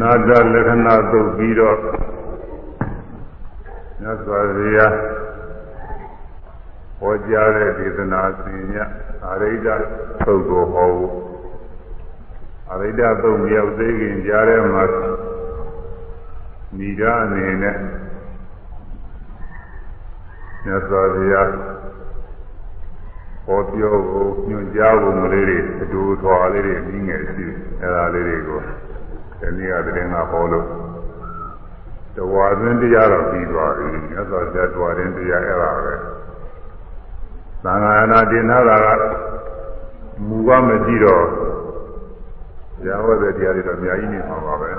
[0.00, 1.78] နာတလက္ခဏာသုတ်ပြီးတော့
[4.00, 4.94] မြတ်စွာဘုရား
[6.98, 8.74] ဟောကြားတဲ့ဒေသနာစဉ်ည
[9.28, 9.68] အရိဒ
[10.24, 11.12] သုတ်ကိုဟောဖို့
[12.70, 14.84] အရိဒသုတ်မြောက်သေးခင်ကြားထဲမှာ
[16.78, 17.76] ဏိဒအနေနဲ့
[20.64, 21.50] မြတ်စွာဘုရား
[23.46, 27.46] ဟောပြောဖို့ညွှန်ကြားဖို့မလေးတွေအတူထွာလေးတွေပြီးငယ်ရှိ
[27.80, 28.60] အဲဒါလေးတွေကို
[29.40, 30.66] ဒီနေ့ကတည်းကဟောလို့
[32.16, 35.94] တဝါသွင်းတရားတော့ပြီးသွားပြီမြတ်စွာဘုရားတဝါသွင်းတရားအဲ့ဒါပဲ
[37.64, 39.02] သံဃာနာတင်ထားတာက
[40.26, 44.70] မူကမရှိတော့ဘုရားဟောတဲ့တရားတွေတော့အများကြီးနေမှာပါပဲ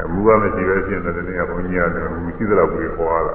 [0.00, 3.34] အမူကမရှိပဲဖြစ်တဲ့နေ့ကဘုန်းကြီးကလည်းမူရှိသလောက်ပြီးဟောတာ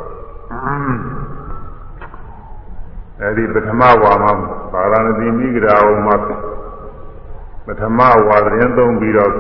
[3.20, 4.32] အဲဒီပထမဝါမှာ
[4.74, 6.16] ပါရဏသီမိဂရာဝမှာ
[7.66, 9.32] ပထမဝါသတင်းသုံးပြီးတော့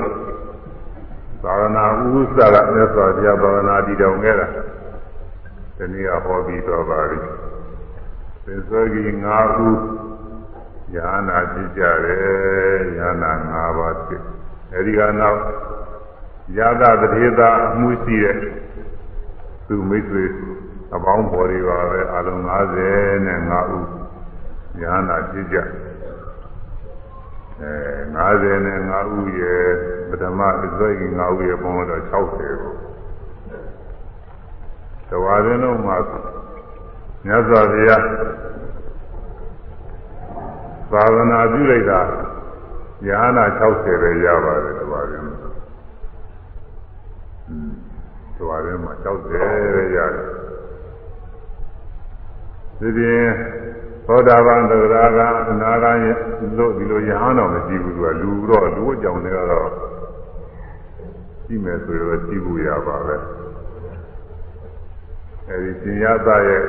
[1.43, 1.79] သာရဏ
[2.17, 4.47] ဥစ္စာကမြတ်စွာဘုရားသာရဏတည်တော်ခဲ့တာ
[5.77, 7.19] ဒီနေ့ကဟောပြီးတော့ပါပြီ
[8.45, 9.27] သစ္စာကြီး၅
[9.67, 9.79] ဦး
[10.95, 14.21] ယာနာဖြစ်ကြတယ်ယာနာ၅ပါးဖြစ်
[14.73, 15.39] အဲဒီကနောက်
[16.57, 18.37] ယသတထေသာအမှုရှိတဲ့
[19.67, 20.25] သူမိတ်ဆွေ
[20.95, 22.41] အပေါင်းဖော်တွေပါပဲအလုံး
[22.83, 23.87] 90နဲ့5ဦး
[24.81, 25.57] ယာနာဖြစ်ကြ
[27.61, 27.73] အဲ
[28.15, 29.65] 90နဲ့5ဦးရဲ့
[30.09, 32.73] ပထမအစွဲကြီး5ဦးရဲ့ပုံတော့60ကို
[35.09, 35.97] တဝါရင်းလုံးမှာ
[37.25, 38.03] မြတ်စွာဘုရား
[40.91, 42.01] သာသနာပြုလိုက်တာ
[43.07, 45.25] ယဟနာ60ပဲရပါတယ်တဝါရင်း
[48.37, 50.27] တဝါရင်းမှာ60ပဲရတယ်
[52.79, 53.27] ဒီပြင်
[54.07, 55.19] သောတာပန်သဂရာက
[55.49, 55.99] အနာဂတ်
[56.57, 59.69] လို့ဒီလိုယဟန်တော်မရှိဘူးသူကလူတော့လူအကြောင်းတွေကတော့
[61.43, 63.15] ရှိမယ်ဆိုတော့ရှိဖို့ရပါပဲ
[65.47, 66.63] အဲဒီရှင်ရသရဲ့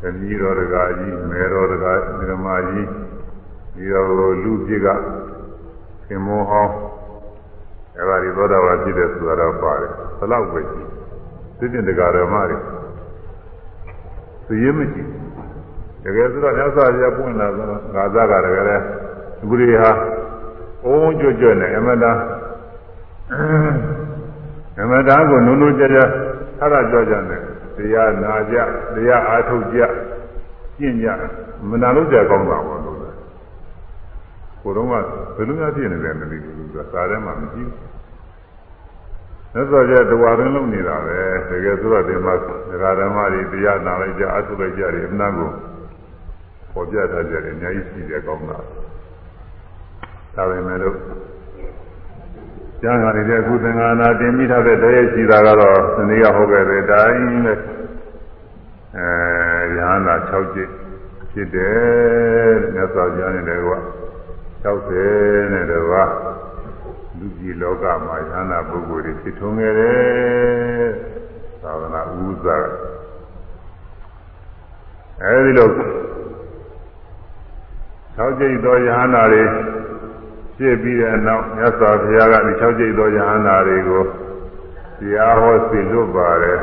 [0.00, 1.92] သမီးတော်တကာကြီးမေတော်တကာ
[2.30, 2.88] ဓမ္မကြီး
[3.74, 4.88] ဒီတော့လူပြစ်က
[6.06, 6.74] ခင်မောဟောင်း
[7.98, 10.82] အဲဒါဒီသောတာပန်ဖြစ်တဲ့ဆိုတာတော့ပါတယ်ဘယ်လောက်ပဲရှိ
[11.58, 12.58] သိတဲ့တရားဓမ္မတွေ
[14.46, 15.02] သိရမရှိ
[16.04, 18.76] တကယ်ဆိုတော့မြတ်စွာဘုရားပွင့်လာဆိုတော့ငါသားကတကယ်လဲ
[19.42, 19.90] အခုတွေဟာ
[20.84, 22.16] အုံးကြွကြွနဲ့အမတန်
[24.80, 25.98] အမတန်ကိုနုံနုံကြကြ
[26.58, 27.42] ထားတာကြွကြတယ်
[27.76, 28.56] တရားနာကြ
[28.94, 29.80] တရားအားထုတ်ကြ
[30.78, 31.08] ကျင့်ကြ
[31.68, 32.98] မနာလို့ကြကောင်းတာပေါ့လို့
[34.62, 34.92] ကိုတော့က
[35.36, 38.01] ဘယ်လိုများဖြစ်နေလဲမသိဘူးသူကစာထဲမှာမရှိဘူး
[39.54, 41.18] သက်သောကျတဝါရင်းလုံးနေတာပဲ
[41.48, 42.34] တကယ်ဆိုတော့ဒီမှာ
[42.70, 45.50] ဒကာဓမ္မတွေတရားနာလိုက်ကြအထုလိုက်ကြတယ်အမှန်ကို
[46.72, 48.58] ပေါ်ပြထားကြတယ်အများကြီးရှိတယ်ကောင်းတာ
[50.34, 50.96] ဒါပေမဲ့လို့
[52.82, 57.54] ကျမ်းဂန်တွေအခုသင်္ဃာနာတင်ပြီးထားတဲ့တည်းရှိတာကတော့ဒီနေ့ကဟုတ်ခဲ့တဲ့အတိုင်းပဲ
[58.96, 59.08] အဲ
[59.76, 60.70] ရဟန္တာ6ကျစ်
[61.30, 63.70] ဖြစ်တယ်မြတ်စွာဘုရားနဲ့လည်းက
[64.64, 66.10] 60နဲ့တပါး
[67.22, 70.88] လူကြီးလောကမှာယန္တာပုဂ္ဂိုလ်တွေဖြစ်ထွန်းခဲ့တယ်
[71.62, 72.56] သာသနာဥစ္စာ
[75.22, 75.68] အဲဒီလို
[78.16, 79.42] ၆ကျိတ်သောယဟန္တာတွေ
[80.56, 84.06] ဖြစ်ပြီးတဲ့နောက်မြတ်စွာဘုရားကဒီ၆ကျိတ်သောယဟန္တာတွေကိုတ
[85.14, 86.60] ရားဟောစီလွတ်ပါတယ်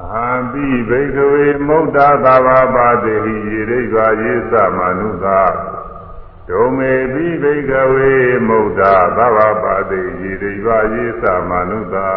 [0.00, 5.40] အဟံပိဘိကဝေမௌဒ္ဒသာဝပါတိဟိယေရိဗာယေသမနုသာ
[6.50, 8.12] ဒုမေပိဘိကဝေ
[8.48, 8.82] မௌဒ္ဒ
[9.16, 12.10] သဗ္ဗပါတိယေရိဗာယေသမနုသာ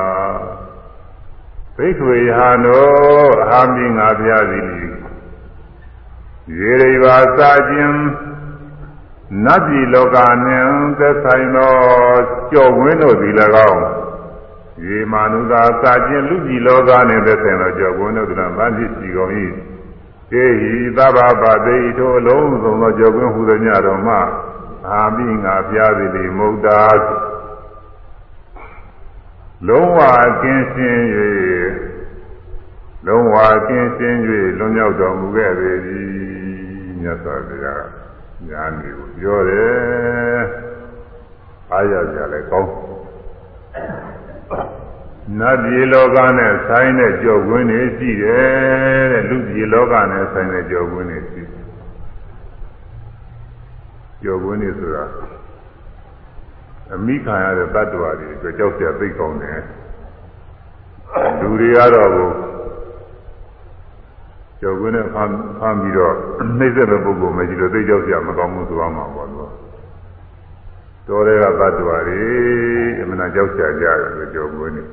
[1.76, 2.86] ဘိက္ခွေဟာနော
[3.42, 4.68] အဟံပိငါပြာသည်
[6.60, 8.00] ယေရိဗာစာခြင်း
[9.46, 11.74] နတ်ပြည်လောကနှင့်သက်ဆိုင်သော
[12.52, 13.34] ကြော့ဝင်းတို့သည်၎
[13.70, 13.82] င်း
[14.86, 19.26] ရေမာနုသာစာခြင်းလူပြည်လောကနှင့်သက်ဆိုင်သောကြော့ဝင်းတို့သည်၎င်းဗန္တိစီကု
[20.44, 24.16] န်၏ေဟိသဗ္ဗပါတိထိုအလုံးစုံသောကြောကွင်းဟူသည်များတော်မှ
[24.90, 26.84] အာမိငါပြားသည်လေမုဒ္ဒါ
[29.68, 30.00] လုံးဝ
[30.42, 31.02] ကင်းရှင်း၍
[33.08, 33.36] လုံးဝ
[33.68, 34.18] ကင်းရှင်း၍
[34.58, 36.08] လွန်မြောက်တော်မူခဲ့ပေသည်
[37.02, 37.84] မြတ်စွာဘုရား
[38.50, 40.42] ညာနေကိုပြောတယ်
[41.72, 42.72] အားရကြလဲကောင်း
[45.38, 51.42] နတ်ပြည်လောကနဲ့ဆိုင်တဲ့ကြော်ကွင်းတွေရှိတယ်တဲ့လူပြည်လောကနဲ့ဆိုင်တဲ့ကြော်ကွင်းတွေရှိ
[54.24, 55.06] ကြော်ကွင်းတွေဆိုတာ
[56.94, 59.62] အမိခံရတဲ့တ attva တွေအတွက်ကြောက်စရာသိကောင်းတယ်
[61.42, 62.12] လူတွေကတော့
[64.62, 66.14] ကြော်ကွင်းနဲ့ဖမ်းဖမ်းပြီးတော့
[66.58, 69.52] နှိမ့်ဆက်တဲ့ပုဂ္ဂိုလ်မရှိလို့သိကြောက်ကြမကောင်းဘူးဆိုအောင်မှာပေါ့လို့
[71.08, 72.22] တော်တွေကသတ္တဝါတွေ
[73.02, 74.84] အမှန်ကြောက်ကြကြတယ်လို့ကြော်ကွင်းနေ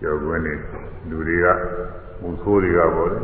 [0.00, 0.54] ကြော်ကွင်းနေ
[1.08, 1.46] လူတွေက
[2.20, 3.20] မူဆိုးတွေကပေါ့လေ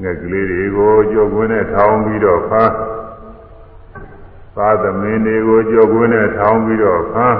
[0.00, 2.70] ငှက်ကလေးတွေကိုကြော်ကွင်းနဲ့ထောင်းပြီးတော့ဖား
[4.56, 7.36] သာသမင်းတွေကိုကြော်ကွင်းနဲ့ထောင်းပြီးတော့ဖား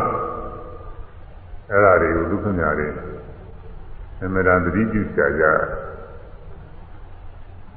[1.71, 2.89] အဲ့ဒါတွေကိုဒုက္ခများတွေ
[4.23, 5.45] အမှန်တန်သတိပြုကြကြ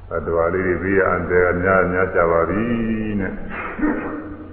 [0.08, 2.62] သတ္တဝါလေးတွေဘေးအန္တရာယ်များများကြပါပြီ
[3.20, 3.32] နဲ့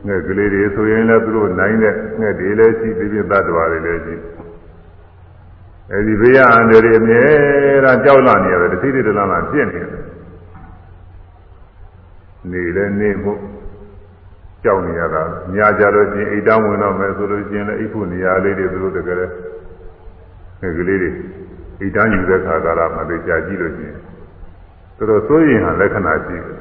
[0.06, 4.16] ငှက်ကလေးတွေဆိုရင်လည်းသူတို့နိုင်တဲ့ငှက်တွေလည်းရှိသေးပြသတ္တဝါတွေလည်းရှိ
[5.92, 7.24] အဲဒီဘေးအန္တရာယ်အမြဲ
[7.84, 10.04] တမ်းကြောက်လန့်နေရတယ်တစ်စိတ်တစ်လမ်းလမ်းပြင့်နေတယ်
[12.52, 13.40] နေလည်းနေဖို့
[14.64, 15.24] ကြောက်နေရတာ
[15.56, 19.18] ညာကြလို့ချင်းအိတ်တန်းဝင်တော့မယ်ဆိုလို့ချင်းလည်းအိတ်ဖို့နေရာလေးတွေသူတို့တကယ်
[20.62, 21.12] ငှက်ကလေးတွေ
[21.80, 23.98] အိတ်တန်းယူတဲ့ခါကာလမှာသိကြကြည့်လို့ချင်း
[24.98, 26.58] သူတို့စိုးရင်ဟာလက္ခဏာရှိတယ်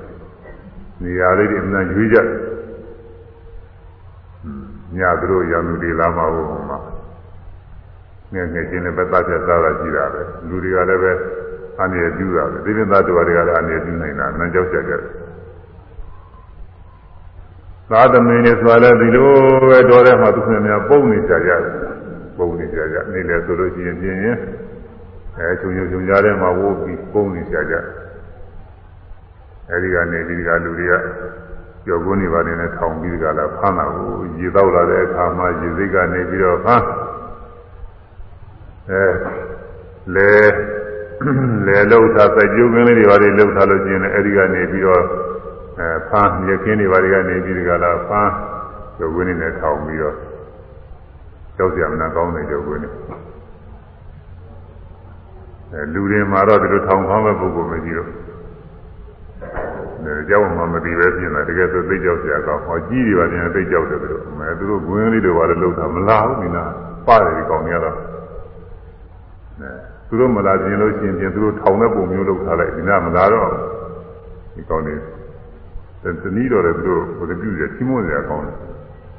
[1.03, 2.19] နေရာလေးတွေအမှန်ရွေးကြ
[4.99, 6.79] ညာသူတို့ရံသူတွေလာမှာဘုံမှာ
[8.35, 11.13] ငယ်ငယ်ချင်းလည်းပဲသားချက်သားတာရှိတာပဲလူတွေကလည်းပဲ
[11.81, 15.01] အနေနဲ့ပြုတာပဲဒီပြင်သားတော်တွေကလည်းအနေနဲ့ပြုနိုင်တာနန်းကြောက်ကြကြတယ်
[17.91, 19.31] သာသမီနဲ့ဆိုလည်းဒီလို
[19.69, 21.63] ပဲတော်တဲ့မှာသူခင်ဗျာပုံနေကြကြတယ်
[22.39, 24.37] ပုံနေကြကြနေလေဆိုလို့ရှိရင်ပြင်းရင်
[25.39, 27.75] အဲချုံချုံချုံကြတဲ့မှာဝိုးပြီးပုံနေကြကြ
[29.71, 30.95] အဲဒီကနေဒီကလူတွေက
[31.87, 36.85] ကြော်ကုန်းနေပါနေနဲ့ထောင်ပြီးကြလာဖမ်းတာကိုရေတော့လာတဲ့အခါမှာရေစိတ်ကနေပြီးတော့ဖမ်း
[38.91, 39.05] အဲ
[40.15, 40.31] လေ
[41.67, 45.03] လေလောက်တာစိုက်ကျိုးကင်းလေးတွေဘာတွေလောက်ထားလို့ကျင်းတယ်အဲဒီကနေပြီးတော့
[45.79, 48.33] အဲဖမ်းရခင်းတွေဘာတွေကနေပြီးဒီကလာဖမ်း
[49.01, 50.17] ရုပ်ဝင်းတွေနဲ့ထောင်ပြီးတော့
[51.57, 52.91] ကြောက်ကြမနာကောင်းတဲ့ရုပ်ဝင်းတွေ
[55.73, 58.11] အဲလူတွေမှာတော့ဒီလိုထောင်ဖမ်းမဲ့ပုဂ္ဂိုလ်မရှိတော့
[60.29, 66.65] ကြောက်မှမပြီးပဲပြင်လာတကယ်ဆိုသိကြောက်ကြကောင်းဟောကြီးတွေပါပြင်သိကြောက်တယ်သူတို့မဲသူတို့ဂွင်းလေးတွေဘာလို့လောက်တာမလားဘူးနိနာ
[67.07, 67.97] ပါတယ်ဒီကောင်တွေကတော့
[70.09, 73.49] သူတို့မလာပြင်လို့ရှိရင်သူတို့ထောင်တဲ့ပုံမျိုးလုပ်ထားလိုက်ဒီနေ့မလာတော့
[74.55, 74.95] ဒီကောင်းနေ
[76.23, 78.57] တနည်းတော်လည်းသူတို့ဘယ်လိုပြုရချင်းမွန်စရာကောင်းတယ်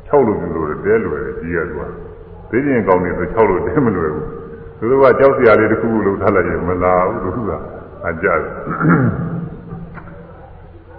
[0.07, 1.92] ခြောက်လို့ပြုလို့တဲလွယ်တယ်ကြီးရသွား
[2.50, 4.28] သိကျင်ကောင်းနေဆိုခြောက်လို့တဲမလွယ်ဘူး
[4.80, 7.51] သူတို့ကကြောက်စရာလေးတစ်ခုခုလုပ်ထားလိုက်ရင်မလာဘူးသူက
[8.07, 8.39] အကြတယ်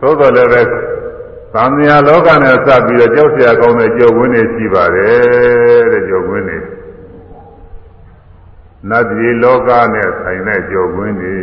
[0.00, 0.61] သို့တော်လည်းပဲ
[1.55, 6.58] သံဃာလောကနဲ့စပ်ပြီးတော့ကြောက်စရာကောင်းတဲ့ကြော်ဝင်းတွေရှိပါတယ်တဲ့ကြော်ဝင်းတွေ
[8.90, 11.37] နတ်ပြည်လောကနဲ့ဆိုင်တဲ့ကြော်ခွင်းတွေ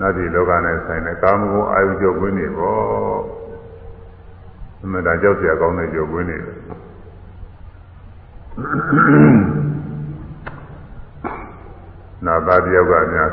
[0.00, 3.20] နတ်ပြည်လောကနဲ့ဆိုင်တဲ့ကာမဂုဏ်အာယုကြော်ခွင်းတွေပေါ့
[4.82, 6.38] အမှန်တရားကြောက်စရာကောင်းတဲ့ကြော်ခွင်းတွေ
[12.26, 13.30] နာသားတယောက်ကများ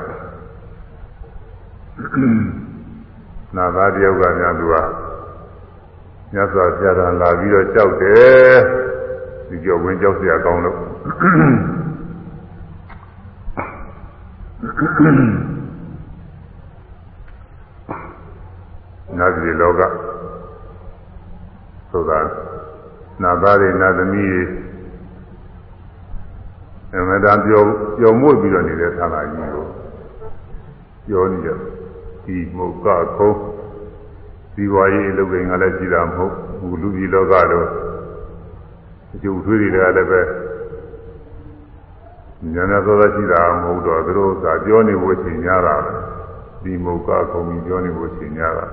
[3.56, 4.76] နာသားတယောက်ကများသူက
[6.34, 8.54] မြတ်စွာဘုရားလာပြီးတော့ကြောက်တယ်
[9.48, 19.82] ဒီကြော်ခွင်းကြောက်စရာကောင်းလို့ နာတိလောက
[21.92, 22.20] ဆိုတာ
[23.24, 24.44] နာသားတွေနာသမီးတွေ
[26.94, 27.62] အမှန်တန်ပြော
[27.98, 29.66] ပြောမွေ့ပြီးတော့နေတဲ့ဆန္ဒကြီးကို
[31.08, 31.50] ပြောနေကြ
[32.24, 33.38] ဒီမုတ်ကခုံး
[34.56, 37.68] ဒီဝါရေးအလုပ်ကိန်းကလည်းကြည်တာမဟုတ်ဘူးလူကြီးလောကတော့
[39.14, 40.22] အကျိုးထွေးတွေကလည်းပဲ
[42.42, 45.76] ဉာဏ်နဲ့သောသာရှိတာမဟုတ်တော့သူတို့ကပြောနေဖို့ချိန်များတာ
[46.64, 48.66] ဒီမုတ်ကခုံးပြီးပြောနေဖို့ချိန်များတာ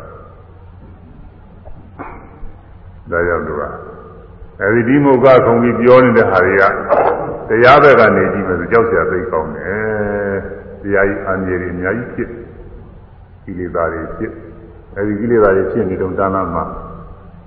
[3.11, 3.63] ဒါကြောင့်သူက
[4.61, 6.65] အဲဒီဒီမုတ်ကခုံးပြီးပြောနေတဲ့ဟာတွေက
[7.49, 10.37] တရားဘက်ကနေကြည့်မယ်ဆိုကြောက်စရာသိကောင်းတယ်
[10.83, 12.31] တရားကြီးအန္တရာယ်တွေအများကြီးဖြစ်
[13.45, 14.33] ကိလေသာတွေဖြစ်
[14.97, 16.65] အဲဒီကိလေသာတွေဖြစ်နေတော့တာနာမှာ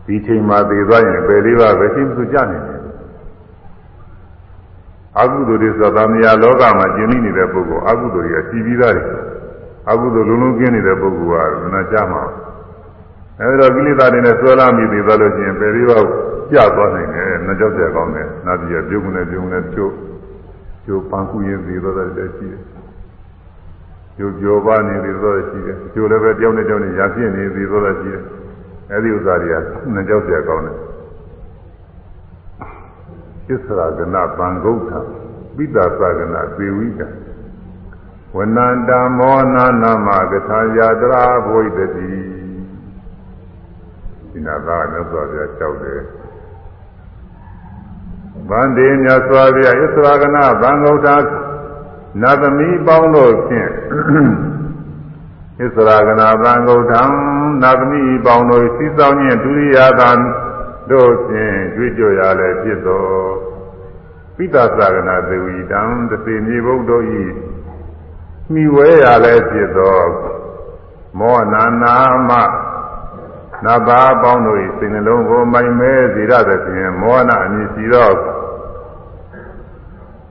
[0.05, 2.78] ဒီချိန်မှာသေသွားရင်ပယ်လေးပါပဲသိမှုကြနေတယ်
[5.17, 9.05] အကုသိုလ်တွေဆိုတာသမယာလောကမှာကျင်းနေတဲ့ပုဂ္ဂိုလ်အကုသိုလ်တွေအစီပြီးသားတွေ
[9.89, 12.23] အကုသိုလ်လုံးလုံးကျင်းနေတဲ့ပုဂ္ဂိုလ်ကနာကြမှာ
[13.39, 15.97] အဲဒီတော့ကိလေသာတွေနဲ့ဆွဲလာမိသေးသွားလို့ရှိရင်ပယ်လေးပါ
[16.51, 19.93] ကြသွားနိုင်တယ်နှကြောက်ကြကောင်းတယ်နာပြည်ပြုံးနေပြုံးနေကျိုး
[20.85, 22.61] ကျိုးပန်းကူရင်သေးသွားတယ်ရှိတယ်
[24.17, 28.23] ကျိုးကြောပါနေသေးသွားတယ်ရှိတယ်ကျိုးလည်းပဲတယောက်နဲ့တယောက်နဲ့ရာပြည့်နေသေးသွားတယ်ရှိတယ်
[28.91, 29.55] အဲဒီဥစ္စာတွေက
[29.93, 30.77] နှကြောက်ကြကောင်းတယ်
[33.49, 34.91] သစ္စာကနာပံဂုတ်ထ
[35.55, 37.01] ပိတ္တာသကနာသေဝိက
[38.35, 42.05] ဝနန္တမောနာနာမကထာယာတရာဘဝိတတိ
[44.31, 46.01] ဒီနာသာမြတ်စွာဘုရားကြောက်တယ်
[48.49, 51.15] ဗန္တေမြတ်စွာဘုရားဣသရာကနာဗံဂုတ်တာ
[52.21, 53.71] နတ်သမီးပေါင်းတို့ဖြင့်
[55.65, 57.01] ဣသရာကနာသံဃုထံ
[57.63, 60.09] နာသမိပေါင်းတို့စီဆောင်ခြင်းဒုရိယာသာ
[60.91, 63.05] တို့ဖြင့်ကြွေးကြော်ရလည်းဖြစ်သော
[64.35, 67.25] ပိတ္တသကနာသေဝီတံတသိမြေဘုဒ္ဓတို့ဤ
[68.53, 69.99] မိဝဲရလည်းဖြစ်သော
[71.19, 71.95] မောနာနာ
[72.29, 72.31] မ
[73.65, 78.09] နာဘာပေါင်းတို့ဤစိတ်နှလုံးကိုမိုင်မဲစေရသဖြင့်မောနာအမည်ရှိသော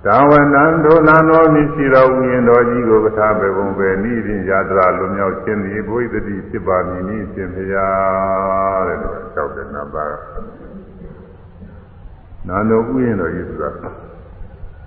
[0.04, 8.98] သာဝနံဒုနာနောမိရှိတော်ဥယျင်တော်ကြီးကိုပထာပေပုံပဲနိရိယာတရာလွန်မြောက်ခြင်းသည်ဘုရားတိဖြစ်ပါမည်နိရှင်ဖျားတဲ့
[9.34, 10.16] ကြောက်တဲ့နတ်သား
[12.48, 13.70] နာနောဥယျင်တော်ကြီးဆိုတာ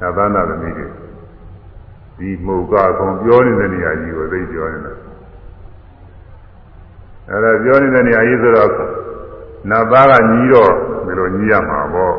[0.01, 0.87] သာသနာသမီးတွေ
[2.17, 4.93] ဒီမှုကကုံပြောနေတဲ့နေရာကြီးကိုသိပြောနေတာ
[7.29, 8.71] အဲဒါပြောနေတဲ့နေရာကြီးဆိုတော့
[9.69, 10.71] နတ်သားကညီးတော့
[11.05, 12.15] ဒီလိုညီးရမှာပေါ့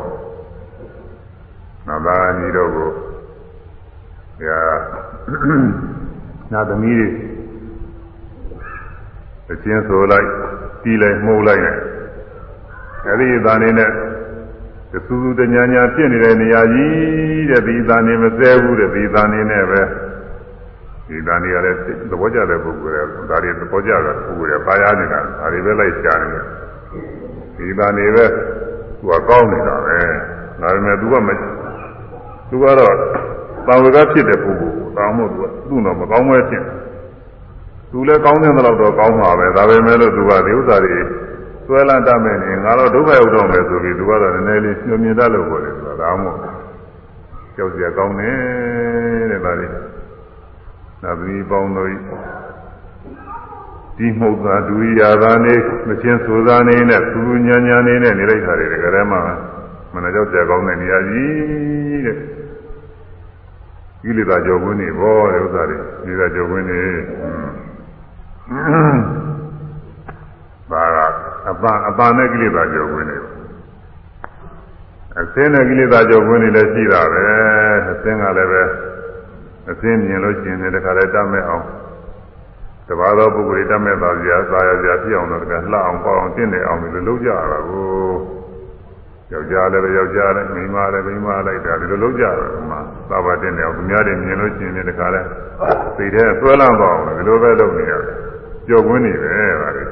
[1.87, 2.89] နဘာညီတို့ကို
[4.41, 4.59] ဒါ
[6.51, 7.07] နာသမီးတွေ
[9.51, 10.27] အချင်းဆိုလိုက်
[10.83, 11.77] တီးလိုက်မှုတ်လိုက်နဲ့
[13.07, 13.89] အဲဒီအသားနေနဲ့
[14.91, 19.81] သစူးစူးတညာညာဖြစ်နေတဲ့နေရာကြီးတဲ့ဒီသားနေမစဲဘူးတဲ့ဒီသားနေနဲ့ပဲ
[21.07, 21.75] ဒီသားနေရတဲ့
[22.09, 26.45] သဘောကျတဲ့ပုဂ္ဂိုလ်တွေဒါတွေသဘောကျတဲ့ပုဂ္ဂိုလ်တွေပါရနေတာဒါတွေပဲလိုက်ရှာနေတယ်
[27.57, 28.25] ဒီသားနေပဲ
[28.99, 29.99] သူကကောင်းနေတာပဲ
[30.61, 31.29] ဒါပေမဲ့သူကမ
[32.53, 32.95] သူကတော့
[33.67, 36.63] တာဝကဖြစ်တဲ့ပုဂ္ဂိုလ်ကိုတောင်းမို့သူကသူ့တော့မကောင်းမဲဖြစ်
[37.91, 40.99] သူလည်းကောင်းတဲ့တော့တော့ကောင်းပါပဲဒါပေမဲ့လို့သူကဒီဥစ္စာတွေ
[41.65, 46.53] ဆွဲလန်းတတ်မယ်နေငါတော့ဒုက္ခရောက်တော့မယ်ဆိုပြီးသူကတော့နည်းနည်းလေးညှို့မြင်တတ်လို့ပြောတယ်ဆိုတာဒါမှမဟုတ်
[47.55, 48.37] ကြောက်စရာကောင်းတယ်
[49.31, 49.71] တဲ့ဒါလေး
[51.03, 51.89] နဗီပေါင်းတို့
[53.97, 55.55] ဒီမှုတ်သာဒူရိယာသာနေ
[55.87, 59.17] မချင်းဆိုသာနေနဲ့သူညာညာနေနဲ့နေလိုက်တာတွေတကယ်တည်းမှ
[59.93, 62.17] မနာကြောက်ကြကောင်းတဲ့နေရာကြီးတဲ့
[64.03, 66.81] ကိလေသာကြောခွင်းနေဘောတဲ့ဥစ္စာတွေကိလေသာကြောခွင်းနေ
[70.71, 70.97] ဘာက
[71.49, 73.17] အပအပနဲ့ကိလေသာကြောခွင်းနေ
[75.19, 77.25] အစင်းနဲ့ကိလေသာကြောခွင်းနေလည်းရှိတာပဲ
[77.91, 78.63] အစင်းကလည်းပဲ
[79.69, 81.65] အစင်းမြင်လို့ရှိရင်တခါလဲတတ်မဲ့အောင်
[82.87, 87.87] တပါးသောပုဂ္ဂိုလ်တတ်မဲ့သွားကြသာရကြဖြစ်အောင်တော့တကလှအောင်ပေါ့အောင်တင့်တယ်အောင်လို့လုပ်ကြရတာကို
[89.33, 95.21] ယောက်ျားလည်းပဲယောက်ျားလည်းမိန်းမလည်းမိန်းမလိုက်တာဒီလိုလုပ်ကြတယ်မှာသာဝတင်တယ်အောင်သူများတွေမြင်လို့ရှိရင်ဒီခါလဲ
[95.97, 98.15] သိတဲ့ဆွဲလန်းသွားအောင်ဒီလိုပဲလုပ်နေရတယ်
[98.67, 99.29] ကြော်ကွင်းနေပဲ
[99.61, 99.85] ဒါတွေ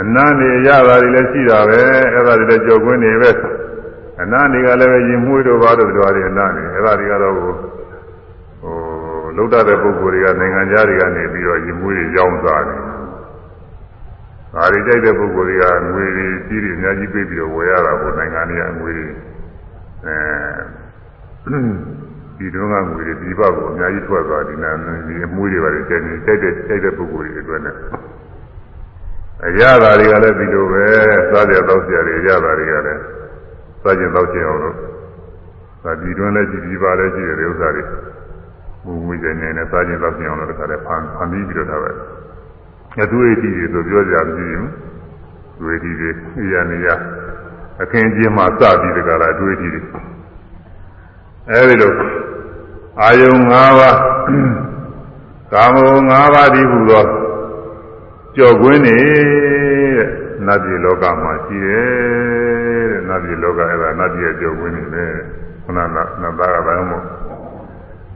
[0.00, 1.80] အနန္တေရတာတွေလည်းရှိတာပဲ
[2.12, 3.30] အဲ့ဒါတွေလည်းကြော်ကွင်းနေပဲ
[4.22, 7.52] အနန္တေကလည်းပဲရင်မွေးတို့ဘာတို့တို့တွေအနန္တေအဲ့ဒါတွေကတော့ဟို
[9.36, 12.95] လုဒ္ဒတဲ့ပုဂ္ဂိုလ်တွေကနိုင်ငံခြားတွေကနေပြီးတော့ရင်မွေးတွေရောင်းစားနေတယ်။
[14.56, 19.06] ဒါတွေကြိုက်တဲ့ပုဂ္ဂိုလ်တွေကငွေတွေကြီးတွေအများကြီးပေးပြီးတော့ဝယ်ရတာကိုနိုင်ငံတွေကငွေတွေ
[20.04, 21.58] အဲ
[22.38, 24.70] ဒီတော့ကငွေတွေဒီဘက်ကိုအများကြီးထွက်သွားဒီနာ
[25.06, 27.76] ဒီအမွေးတွေပါလေကျန်နေကြိုက်တဲ့ကြိုက်တဲ့ပုဂ္ဂိုလ်တွေအတွက်နဲ့
[29.46, 30.84] အရသာတွေကလည်းဒီလိုပဲ
[31.30, 33.02] စားကြတော့ကြတယ်ရသာတွေကလည်း
[33.82, 34.76] စားကြတော့ကြအောင်လို့
[35.84, 37.82] ဒါဒီတွင်းလည်းကြည်ဒီပါလည်းကြည့်တယ်ဥစ္စာတွေ
[38.84, 41.90] ငွေငွေကျနေနဲ့စားကြတော့ကြအောင်လို့တခါတည်းဖန်ဖန်ပြီးပြီးတော့ထားပဲ
[43.02, 44.70] အသွေးတီတွေဆိုပြောကြမရှိဘူး။
[45.60, 46.88] သွေးတီတွေနေရနေရ
[47.82, 49.82] အခင်းကျင်းမှာစပြီးတကလားအသွေးတီတွေ
[51.50, 51.92] အဲဒီလို
[53.00, 53.98] အာယုံ၅ပါး
[55.52, 57.04] ကာမဂုဏ်၅ပါးဒီဟူသော
[58.36, 58.98] ကြော်ကွင်းနေ
[59.96, 60.08] တဲ့
[60.46, 61.86] နတ်ပြည်လောကမှာရှိတယ်
[62.90, 65.12] တဲ့နတ်ပြည်လောကအဲ့ဒါနတ်ပြည်ရဲ့ကြော်ကွင်းနေတယ်
[65.64, 65.86] ခုနက
[66.22, 67.35] နတ်သားကဘာလို့ဣ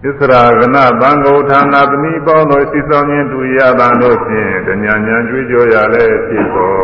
[0.02, 6.74] သရာကနသံဃောဌာနသမီးပေါင်းတို့စီဆောင်ခြင်းတူရတာတို့ဖြင့်တညာညာကြွေးကြော်ရလဲဖြစ်သော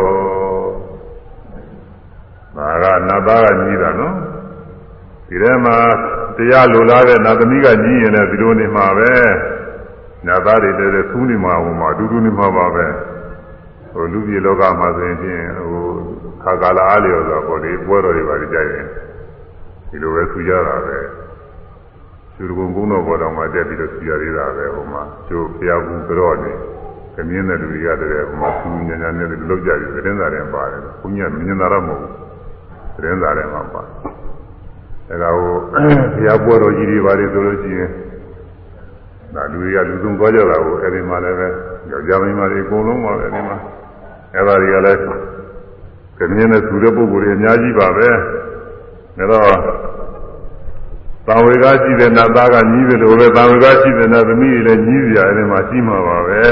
[2.55, 4.15] ဒါကနတ်သားကကြီးတာနော်
[5.27, 5.77] ဒီထဲမှာ
[6.37, 9.11] တရားလိုလားတဲ့နတ်သမီးကကြီးရင်လည်းဒီလိုနေမှာပဲ
[10.27, 12.85] နတ်သားတွေလည်းသူးနေမှာဟိုမှာအတူတူနေမှာပါပဲ
[13.93, 15.83] ဟိုလူပြည်လောကမှာဆိုရင်ဖြင့်ဟို
[16.43, 18.85] ခါကာလအားလျော်ဆိုတော့ဒီပွဲတော်တွေပါကြရင်
[19.89, 20.97] ဒီလိုပဲဆူကြတာပဲ
[22.37, 26.51] သူတို့ကုန်းတော်ဘောတော်မှာတက်ပြီးတော့ဆူရသေးတာပဲဟိုမှာကျိုးဘုရားကူကြော့နေ
[27.15, 32.11] ခမင်းတဲ့လူတွေကတည်းကဟိုမှာဆူညံညံနဲ့လောက်ကြပြီးသတင်းစာတွေပါတယ်ဘုညာမြင်တာတော့မဟုတ်ဘူး
[32.95, 33.81] သတင်းစာတွေမှာပါ
[35.09, 35.55] တယ်ဒါကဟို
[36.15, 37.89] ဘုရားပွဲတော်ကြီးတွေပါတယ်ဆိုလို့ရှိရင်
[39.35, 41.47] ဒါလူတွေကလူစုံသွားကြတာကိုအဲဒီမှာလည်းပဲ
[41.91, 43.57] ယောက်ျားမိန်းမတွေအကုန်လုံးပါပဲအဲဒီမှာ
[44.35, 44.99] အဲဒါတွေကလည်း
[46.19, 48.07] ကမြင်းနဲ့သူတဲ့ပုဂ္ဂိုလ်တွေအများကြီးပါပဲ
[49.17, 49.96] ဒါတော့
[51.27, 56.45] သံဝေကရှိတဲ့နတ်သားကညီးတယ်လို့ပဲသံဝေကရှိတဲ့နတ်သမီးတွေလည်းညီးကြအဲဒီမှာရှိမှာပါပဲ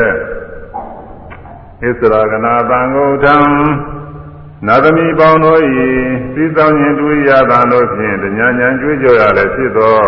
[1.82, 3.38] ဣသရာကနာသံဃောထံ
[4.68, 5.62] နာသမီးပေါင်းတို့၏
[6.36, 10.00] သိသောခြင်းတွေ့ရတာတို့ဖြင့်တညာညာကြွေးကြော်ရလည်းဖြစ်သော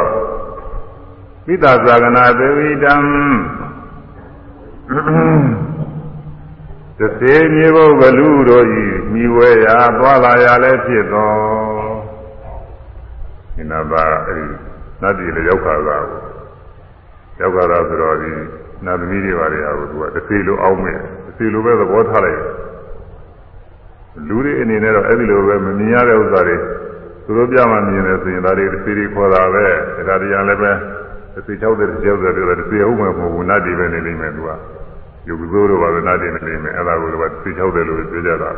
[1.45, 2.95] ပိတ္တသာကနာသေဝိတံ
[6.97, 11.86] သစေမြေဘုဘလူတို့ဤမိဝဲရာသွားလာရလည်းဖြစ်သော
[13.57, 14.45] ဒီနာပါအဲဒီ
[15.01, 16.21] နတ်ပြည်လည်းရောက်ခါတာကို
[17.39, 18.31] ရောက်ခါတာဆိုတော့ဒီ
[18.85, 22.41] နတ်သမီးတွေပါတွေဟာကိုသူကတစ်စီလိုအောင်းမဲ့တစ်စီလိုပဲသဘောထားလိုက်
[24.27, 26.57] လူတွေအနေနဲ့တော့အဲ့ဒီလိုပဲမမြင်ရတဲ့ဥစ္စာတွေ
[27.25, 29.65] သူတို့ပြမှမြင်တယ်ဆိုရင်ဒါတွေတစ်စီတွေခေါ်တာပဲ
[30.07, 30.71] ဒါတရားလည်းပဲ
[31.33, 34.49] တစ်စီ60တစ်စီ60ပြောတယ်တစ်စီဟုတ်မှာမဟုတ်ဘူးနတ်ပြည်ပဲနေနေမယ်သူက
[35.27, 38.51] ယုတ်စိုးတို့ပါပဲနတ်ပြည်နေနေမယ်အဲ့ဒါကိုတော့တစ်စီ60လို့ပြောကြတာ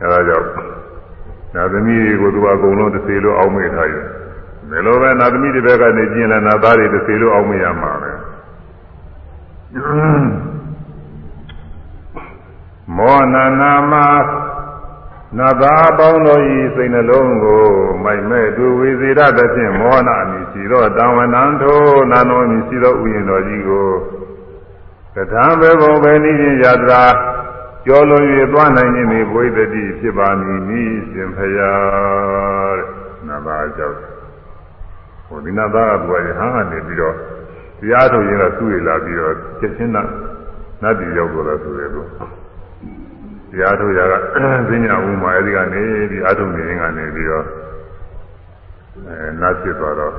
[0.00, 0.46] အဲ့ဒါကြောင့်
[1.54, 4.06] နာသမီးတွေကိုသူကအကုန်လုံးတစ်စီလို့အောင်းမေ့ထားရတယ်
[4.70, 8.10] ဘယ်လိုပဲနာသမီးတွေဘက်ကနေကျင်လာနာသားတွေတစ်စီလို့အောင်းမေ့ရမှာပဲ
[12.96, 13.94] မောနနာမ
[15.38, 17.64] နာသာပေါင်းတို့ဤစိတ်နှလုံးကို
[18.04, 21.80] မိုက်မဲ့သူဝေစေရသဖြင့်မောဟနာအမည်ရှိသောတံဝနံထို
[22.10, 23.90] နာနောအမည်ရှိသောဥယျာဉ်တော်ကြီးကို
[25.14, 27.04] ကထာဘေဘုံပဲနိခြင်းယတရာ
[27.86, 31.72] ကျော်လွန်၍သွားနိုင်ခြင်းသည်ဘဝိတ္တိဖြစ်ပါမည်နိရှင်ဖရာ
[32.78, 32.86] တဲ့
[33.28, 33.98] နာသာကြောင့်
[35.26, 37.14] ဟိုဒီနာသာကသူကဟာကနေပြီးတော့
[37.80, 40.08] တရားထုတ်ရင်တော့သူ့ရလာပြီးတော့ချက်ချင်းနတ်
[40.82, 42.08] နတ်ပြည်ရောက်တော့လဲဆိုတယ်လို့
[43.50, 44.14] တရားထုတ်ရက
[44.68, 47.46] ဈဉ္ညာဥမာအဲဒီကနေဒီအာထုံနေရင်ကနေပြီးတော့
[49.08, 50.14] အဲနတ်ဖြစ်သွားတော့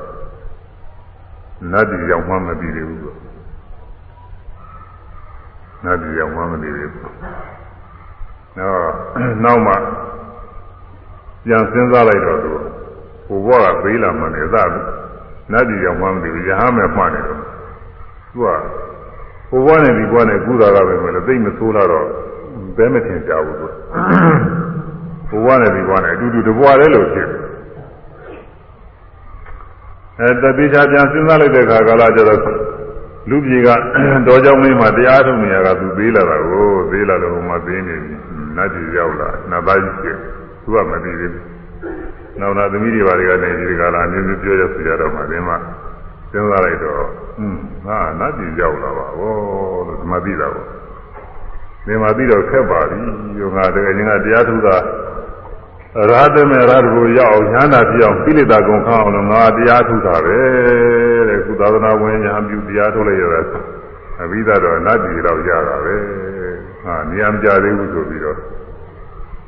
[1.72, 3.18] နတ်ပြည်ရောက်မှမပြီးသေးဘူးလို့
[5.84, 7.16] နတ်ပြည်ရောက်မှမပြီးသေးဘူးတော့
[9.44, 9.74] နောက်မှ
[11.46, 12.52] ပြန်စဉ်းစားလိုက်တော့သူ
[13.28, 14.64] ဟိုဘကပေးလာမှလည်းသာ
[15.52, 17.40] နတ်ပြည်ရောက်မှမပြီးဘူးရဟန်းမဲ့မှတ်နေတော့
[18.34, 18.50] သူက
[19.50, 22.08] ဟိုဘနဲ့ဒီဘနဲ့ကုသာကပဲမလို့သိမဆိုးလာတော့
[22.78, 23.68] ဘဲမထင်ကြဘူးသူ
[25.30, 27.42] ဘဝနဲ့ဒီဘဝနဲ့အတူတူတဘဝတည်းလို့ဖြစ်တယ်
[30.20, 32.40] အဲတပိချာပြန်စဉ်းစားလိုက်တဲ့အခါကာလကျတော့
[33.30, 33.70] လူပြေက
[34.28, 38.14] တော်ကြောင်းလေးမှာတရားထုတ်နေရတာသူသေးလာတာကိုသေးလာတော့ဟိုမှာသေးနေပြီ
[38.58, 40.18] နတ်ကြီးရောက်လာနတ်သားကြီးဖြစ်
[40.64, 41.46] သူကမသိသေးဘူး
[42.40, 45.58] နောက်လာသမီးတွေဘာတွေကနေဒီကလာအမျိုးမျိုးပြောရဆရာတော်မှာဒီမှာ
[46.32, 49.34] စဉ်းစားလိုက်တော့ဟွန်းငါနတ်ကြီးရောက်လာပါဘော
[49.88, 50.68] လို့ဒီမှာသိတာပေါ့
[51.86, 52.98] ဒီမှာပြီးတော့ခက်ပါပြီ
[53.40, 54.76] ယောငါတကယ်ချင်းကတရားထုတာ
[55.96, 60.38] ရာသမေရာတဘူရောက်အောင်ညာနာပြအောင်ပိလိတာကုံခအောင်လို့ငါတရားထုတာပဲ
[61.30, 63.42] တဲ့ကုသာသနာဝင်ညာပြုတရားထုတ်လိုက်ရတာ
[64.22, 65.96] အဘိဓါတော့နတ်ပြည်တော့ရတာပဲ
[66.84, 68.38] ဟာနေရာမကြသေးဘူးဆိုပြီးတော့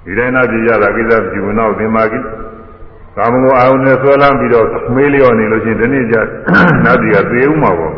[0.06, 2.20] ဒီတိုင်းနတ်ပြည်ရတာကိစ္စပြုဝင်တော့ဒီမှာကိ
[3.18, 6.16] ကာမဂုဏ်အာရုံနဲ့ဆွဲလန်းပြီးတော့မေးလျော့နေလို့ချင်းဒီနေ့ကျ
[6.86, 7.94] နတ်ပြည်ကသေဦးမှာပေါ့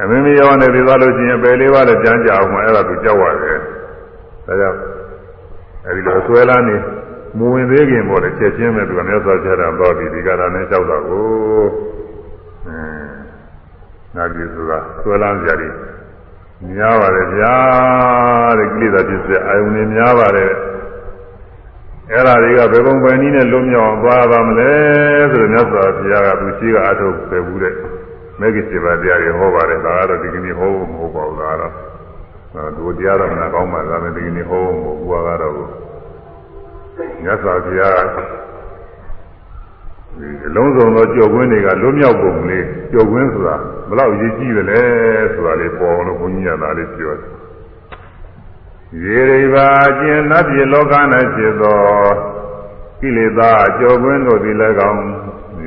[0.00, 3.58] အမင်းမရောနေပြီးသွားလို့ရှိရင်ပယ်လေးပါးလည်းကြမ်းကြအောင်မှအဲ့ဒါသူကြောက်ရတယ်
[4.46, 4.78] ဒါကြောင့်
[5.86, 6.76] အဲ့ဒီလိုဆွဲလာနေ
[7.38, 11.24] မဝင်သေးခင်ပေါ့လေချက်ချင်းပဲသူကမြတ်စွာဘုရားတော်တော်ပြီးဒီကရာနဲ့ကြောက်တာကို
[12.66, 12.78] အဲ
[14.16, 15.72] နာကြည့်ဆိုတာဆွဲလာကြတယ်
[16.70, 17.54] များပါတယ်ဗျာ
[18.58, 20.52] တဲ့ကိလေသာဖြစ်စေအာယုန်တွေများပါတယ်
[22.10, 24.72] အဲ့ဒါတွေကဘယ်ပုံပဲနည်းနဲ့လွတ်မြောက်သွားပါမလဲ
[25.32, 27.74] ဆိုတော့မြတ်စွာဘုရားကသူရှိကအထုတ်ပဲဘူးတဲ့
[28.40, 31.72] မဂ္ဂင်7ပါးတရားတွေဟောပါတယ်ဒါကတော့ဒီကနေ့ဟောဖို့မဟုတ်ပါဘူးဒါကတော့
[32.76, 35.54] သူတရားတော်မနာကောင်းပါဒါပေမဲ့ဒီကနေ့ဟောဖို့မဟုတ်ဘူးကတော့
[37.24, 38.04] မြတ်စွာဘုရား
[40.18, 43.56] ဒီအလုံးစုံသောကြော်ကွင်းတွေကလွတ်မြောက်ပုံလေးကြော်ကွင်းဆိုတာ
[43.88, 44.82] ဘလောက်ရည်ကြီးတယ်လဲ
[45.34, 47.30] ဆိုတာလေးပေါ်လို့ဘုန်းကြီးကသာလေးပြောတယ်
[49.04, 49.68] ရေရိပါ
[50.00, 50.94] ကျင်နတ်ပြည်လောက၌
[51.34, 51.80] ဖြစ်သော
[53.00, 55.02] ကိလေသာကြော်ကွင်းတို့သည်လည်းကောင်း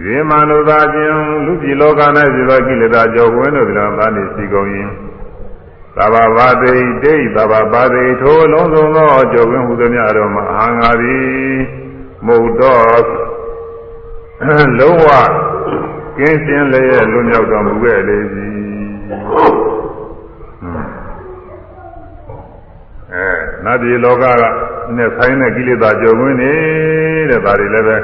[0.05, 2.01] ရေမန္တုသာခြင်းလူပြည်လောက၌
[2.33, 4.69] ဖြစ်သောကိလေသာကြောကွင်းတို့သည်လည်းသာနေစီကုန်၏
[5.97, 11.25] သဘာဝတိဒိဋ္ဌသဘာဝတိထိုလုံးစုံသောကြောကွင်းဟူသည်များတော်မှာအာငါသည်
[12.25, 13.05] မုတ်တော်
[14.79, 15.09] လုံးဝ
[16.17, 18.55] ကင်းစင်လျက်လွတ်မြောက်တော်မူခဲ့လေသည်
[23.13, 23.29] အဲ
[23.65, 24.43] နတ်ပြည်လောကက
[24.97, 26.53] နဲ့ဆိုင်တဲ့ကိလေသာကြောကွင်းနေ
[27.29, 27.97] တဲ့ဒါတွေလည်းပဲ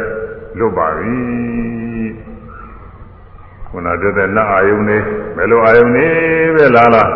[0.58, 1.15] လွတ်ပါပြီ
[3.67, 4.97] ခုနတည်းတဲ့နတ်အာယုန်နေ
[5.36, 6.08] ဘယ်လိုအာယုန်နေ
[6.56, 7.12] ပဲလားလား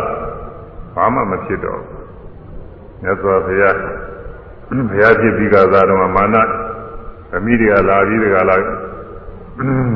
[0.96, 1.80] ဘာမှမဖြစ်တော့
[3.02, 3.76] မြတ်စွာဘုရား
[4.90, 6.36] ဘုရားဖြစ်ပြီးကစားတော့မာန
[7.36, 8.62] အမိတွေကလာပြီးတကလား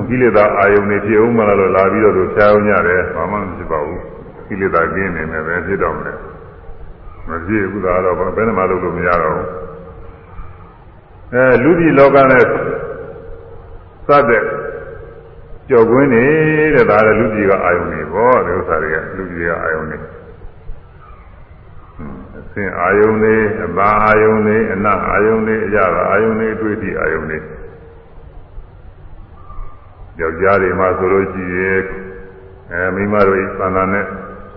[0.08, 4.02] ကိလေသာအာယုန်နေဖြစ်အောင်မလားလို့လာပြီးတော့သူဖြာအောင်ရတယ်ဘာမှမဖြစ်ပါဘူး
[4.48, 6.16] ကိလေသာကင်းနေမယ်ပဲဖြစ်တော့မယ်
[7.28, 9.48] မဖြစ်ဘူးသာတော့ဘယ်နှမလုပ်လို့မရတော့ဘူး
[11.32, 12.44] အဲလူပြည်လောကနဲ့
[14.06, 14.42] စတဲ့
[15.68, 16.24] ကြော်ကွင်းနေ
[16.74, 20.19] တဲ့ဒါလည်းလူကြီးကအာယုန်နေပေါ့ဒီဥစ္စာတွေကလူကြီးကအာယုန်နေအ
[22.54, 27.42] စင်အာယုန်နေအဘာအာယုန်နေအနအာယုန်နေအရာအာယုန်နေအတွေ့အထိအာယုန်နေဒ
[30.20, 31.82] ယောက်ျားတွေမှာဆိုလို့ရှိရင်
[32.72, 34.04] အဲမိန်းမတို့ဤသန္တာနဲ့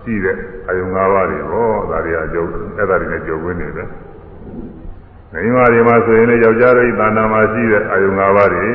[0.02, 0.36] ရှိတဲ့
[0.68, 3.88] အယုံ၅ပါးတွေဟောဒါတွေအကျုပ်အဲ့ဒါတွေနဲ့ကြုံဝင်နေတယ်
[5.32, 8.66] မိန်းမတွေမှာဆိုရင်လည်းယောက်ျားတို့ဤသန္တာမှာရှိတဲ့အယုံ၅ပါးတွေ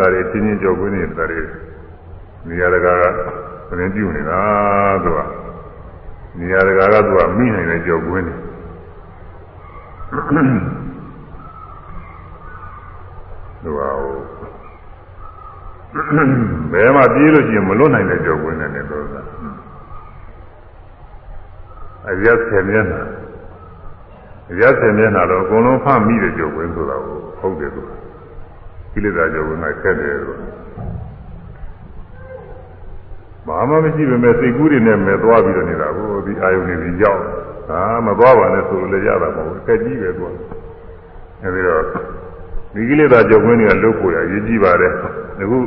[0.00, 1.40] ဒါတွေချင်းချင်းကြုံဝင်နေတာတွေ
[2.48, 3.02] နေရာတကာက
[3.78, 4.40] သင်ပြုနေတာ
[5.04, 5.18] သူက
[6.38, 8.34] နေရာတကာကသူကမိနိုင်တဲ့ကြုံဝင်နေ
[13.62, 14.18] သူကဟို
[16.72, 19.22] ဘယ်မှာပြေးလို့ရှိရင်မလွတ်နိုင်တဲ့ကြောက်ဝင်နေတယ်လို့ဆိုတာ
[22.10, 23.02] အရက်ဆယ်မျက်နှာ
[24.52, 27.82] အရက်ဆယ်မျက်နှာတော့အကုန်လုံးဖမ်းမိတဲ့ကြောက်ဝင်ဆိုတာကိုဟုတ်တယ်သူ
[28.92, 30.38] ကိလေသာကြောက်ဝင်ကခက်တယ်လို့
[33.46, 37.20] ဘာမှမရှိပေမဲ့စိတ်ကူးတွေနဲ့မဲ့သွားပြီးတော့နေတာကိုဒီအာယုန်တွေကြီးကြောက်
[37.68, 40.32] ဟာမသွားပါနဲ့ဆိုလို့လည်းရတာမဟုတ်ဘူးအခက်ကြီးပဲသူက
[41.42, 41.82] အဲဒီတော့
[42.74, 44.92] ဒီကိလေသာကြောက်ဝင်တွေကလွတ်ဖို့ရရည်ကြည့်ပါတယ်
[45.40, 45.58] အခု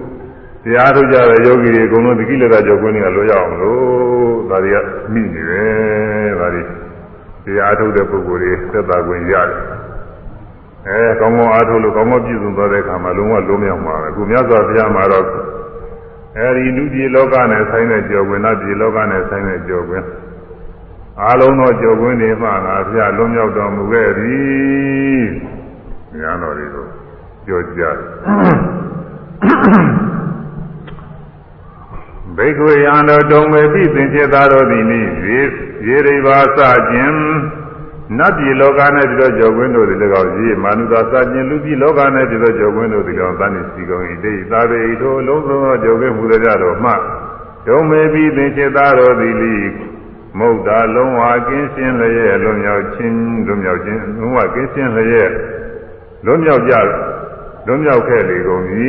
[0.64, 3.82] တရားထုတ်ကြတဲ့ယောဂီတွေအကုန်လုံးဒီကိလေသာကြောက်ဝင်တွေကလွတ်ရအောင်လို့
[4.50, 4.78] ဒါတွေက
[5.14, 6.64] မိနေတယ်ဒါတွေ
[7.46, 9.60] တရားထုတ်တဲ့ပုဂ္ဂိုလ်တွေသက်သာခွင့်ရတယ်
[10.88, 15.26] အဲကောင်းကောင်းအားထုတ်လို့ကောင်းကောင်းပြည့်စုံသွားတဲ့အခါမှာလုံးဝလုံးမြောက်မှာပဲအခုမြတ်စွာဘုရားမှာတော့
[16.38, 20.04] အဲဒီလူပြည်လောကနဲ့ဆိုင်တဲ့ကြော်ဝင်နတ်ပြည်လောကနဲ့ဆိုင်တဲ့ကြော်ဝင်
[21.20, 25.24] အားလုံးသောကြော်ဝင်တွေမှငါဘုရားလုံးမြောက်တော်မူခဲ့သည်
[26.20, 26.86] ဉာဏ်တော်တွေကို
[27.46, 27.96] ပြောကြတယ်
[32.38, 35.40] ဘိက္ခွေယံတော်တုံမေပိသင်္ချေသားတော်သည်နိရေ
[35.88, 36.60] ရေရိဘာစ
[36.92, 37.16] ခြင်း
[38.18, 46.92] နတ်ပြည်လောက၌ပြည်တော်ကြောကွင်းတို့သည်၎င်းရေမာနုသာစခြင်းလူပြည်လောက၌ပြည်တော်ကြောကွင်းတို့သည်၎င်းသန်စီကုန်၏တေသာပေဤထိုလုံးစုံသောကြောကွင်းမူကြတော်မှ
[47.68, 49.54] တုံမေပိသင်္ချေသားတော်သည်လိ
[50.38, 53.16] မုတ်တာလုံးဝကင်းရှင်းလျက်လွန်မြောက်ခြင်း
[53.48, 55.32] လွန်မြောက်ခြင်းလုံးဝကင်းရှင်းလျက်
[56.26, 56.74] လွန်မြောက်ကြ
[57.68, 58.64] လွန်မြောက်ခဲ့လေကုန်၏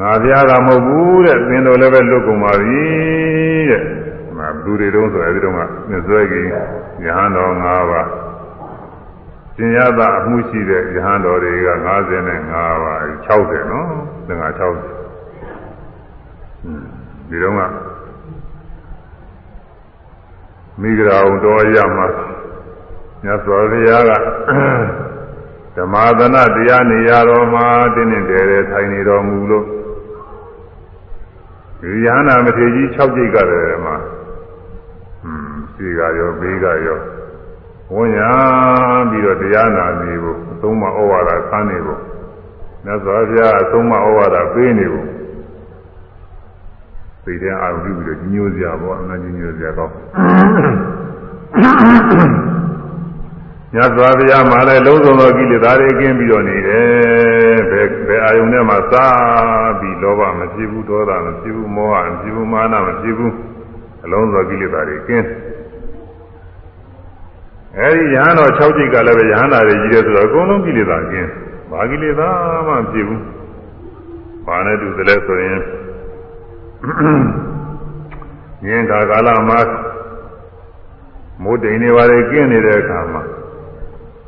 [0.00, 2.82] ငါပြားကမဟုတ်ဘူးတဲ့သင်တော်လည်းပဲလွတ်ကုန်ပါပြီ
[3.70, 3.82] တဲ့
[4.38, 6.46] ငါသူတွေတုံးဆိုအဲဒီတုန်းကမြစွဲကြီး
[7.04, 8.08] ယဟန်တော်၅ပါး
[9.56, 13.90] ရှင်ရသအမှုရှိတဲ့ယဟန်တော်တွေက55ပါး60နော်
[14.26, 15.07] သင်္ဃ60
[17.28, 17.62] ဒီတုန်းက
[20.80, 22.06] မိဂရာုံတော်ရမှာ
[23.22, 24.12] မြတ်စွာဘုရားက
[25.76, 29.66] ဓမ္မသနတရားနေရတော်မှာတင်းတင်းတယ်တယ်ထိုင်နေတော်မူလို့
[31.80, 33.96] ဒီယန္နာမထေကြီး6ကြိတ်ကလည်းမှာ
[35.24, 37.00] อืมစီကရောဘေးကရော
[37.94, 38.20] ဝန်ရ
[39.10, 42.00] ပြီးတော့တရားနာနေဖို့အသုံးမဩဝါဒဆန်းနေဖို့
[42.84, 45.08] မြတ်စွာဘုရားအသုံးမဩဝါဒပေးနေဖို့
[47.28, 49.94] သိတဲ့အာရုံပြုပြီးတော့ညှိုးစရာပေါ့အမှန်ကြီးညှိုးစရာကောင်း
[53.74, 58.94] မြတ်စွာဘုရားမှာလည်းလုံးစုံသောကိလေသာတွေကင်းပြီးတော့နေတယ်ဘယ်ဘယ်အာယုန်နဲ့မှစ
[59.80, 63.34] ပြီးလောဘမဖြစ်ဘူးဒေါသမဖြစ်ဘူးမောဟမဖြစ်ဘူးမာနမဖြစ်ဘူး
[64.04, 65.26] အလုံးစုံကိလေသာတွေကင်း
[67.78, 71.28] အဲဒီယဟန်တော်6ကြိတ်ကလည်းပဲယဟန်တာတွေကြီးတယ်ဆိုတော့အကုန်လုံးကိလေသာကင်း
[71.70, 72.28] ဘာကိလေသာ
[72.66, 73.22] မှမဖြစ်ဘူး
[74.46, 75.58] ဘာနဲ့တူသလဲဆိုရင်
[78.62, 79.60] မြင်တာကာလမှာ
[81.42, 83.22] မိုးတိမ်နေပါလေကင်းနေတဲ့အခါမှာ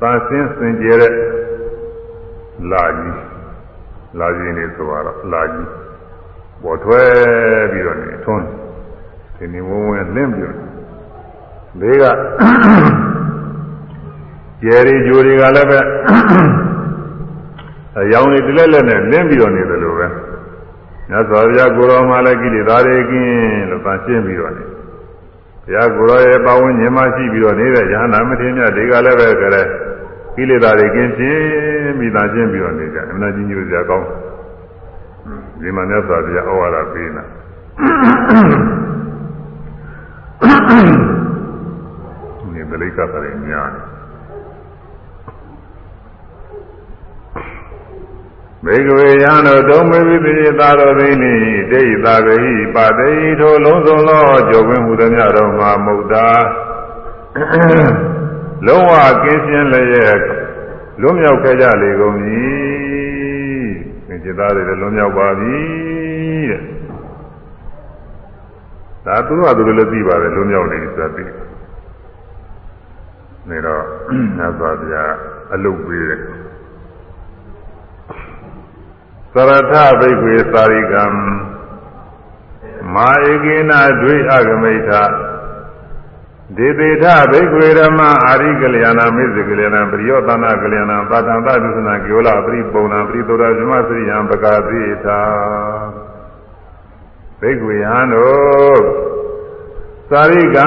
[0.01, 1.13] သာစင်းစင်ကြဲတဲ့
[2.71, 3.19] လာကြီး
[4.19, 5.69] လာကြီးနေဆိုတော့လာကြီး
[6.63, 7.03] ပေါ်ထွဲ
[7.71, 8.47] ပြီးတော့နေထွန်း
[9.37, 10.55] ဒီနေဝုံဝဲလင်းပြီး
[11.81, 12.05] လေးက
[14.63, 15.81] ကျယ်ရီဂျိုတွေကလည်းပဲ
[17.99, 19.90] အယောင်တွေတလက်လက်နဲ့လင်းပြီးတော့နေတယ်လို့ပဲ
[21.11, 29.67] မြတ်စွာဘုရားကိုရောမှလည်းကိလေသာတွေကင်းလို့သာရှင်းပြီးတော့နေဘုရားကိုရောရဲ့ပဝန်းကျင်မှာရှိပြီးတော့နေတဲ့ယဟနာမထေရမြတ်တွေကလည်းပဲကြတဲ့
[30.37, 34.07] ကိလေသာတွေကင်းရှင်းပြီးသာရှင်းပြီးတော့နေကြအမှန်ကြီးညိုစရာကောင်း
[35.61, 37.25] ဒီမှာမြတ်စွာဘုရားဩဝါဒပေးနေတာ
[42.53, 43.63] ဒီပလိကပရိညာ
[48.65, 51.33] ဘေကဝေယံတို့တုံမေဝိပိသာတော်သိနေ
[51.71, 56.29] ဒိဋ္ဌာဂဟိပါတိထိုလုံးစုံသောကြောခွင့်မှုသည်များတော်မှာမုတ်တာ
[58.67, 58.93] လုံးဝ
[59.23, 60.21] ကင်းရှင်းလျက်
[61.01, 62.45] လွတ်မြောက်ခဲ့ကြလေကုန်ပြီ
[64.07, 65.59] သင်္จิตသားတွေလည်းလွတ်မြောက်ပါပြီ
[66.51, 66.61] တဲ့
[69.07, 71.25] ဒါသူတို့ကသူတို့လည်းသိပါတယ်လွတ်မြောက်နေပြီဆိုတာသိ
[73.49, 73.83] နေတော့
[74.39, 74.95] သတ်သွားပြ
[75.53, 76.21] အလုတ်ပေးတယ်
[79.35, 81.05] သရထဘိက္ခေသာရိကံ
[82.95, 84.93] မာဧကေနဒွိအဂမိဋ္ဌ
[86.57, 95.21] ဒေသေထဘိက္ခွေဓမ္မအာရိကလျာဏမေဇကလျာဏပရိယောသနာကလျာဏပါတံသဒုသနာကေဝလပရိပုံနာပရိသောတာဇမစရိယံပကာသေသာ
[97.41, 98.81] ဘိက္ခွေဟံတို့
[100.11, 100.57] သာရိက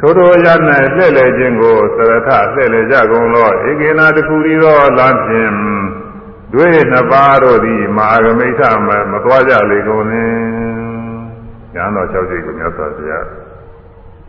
[0.00, 0.72] ထိုထိုရ၌လှ
[1.04, 5.52] ည့်လည်ခြင်းကိုသရထလှည့်လည်ကြကုန်သောဧကေနာတခုရီသောလမ်းဖြင့်
[6.56, 10.36] တွေ့နှစ်ပါးတို့သည်မာဂမိဋ္ဌမမသွားကြလေကုန်နှင့်
[11.74, 13.24] ဉာဏ်တော်၆ချက်ကိုမြတ်စွာဘုရား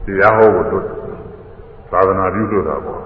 [0.05, 0.85] တရားဟောဖို့တို့
[1.91, 3.01] သာသနာပြုလို့တာပေါ့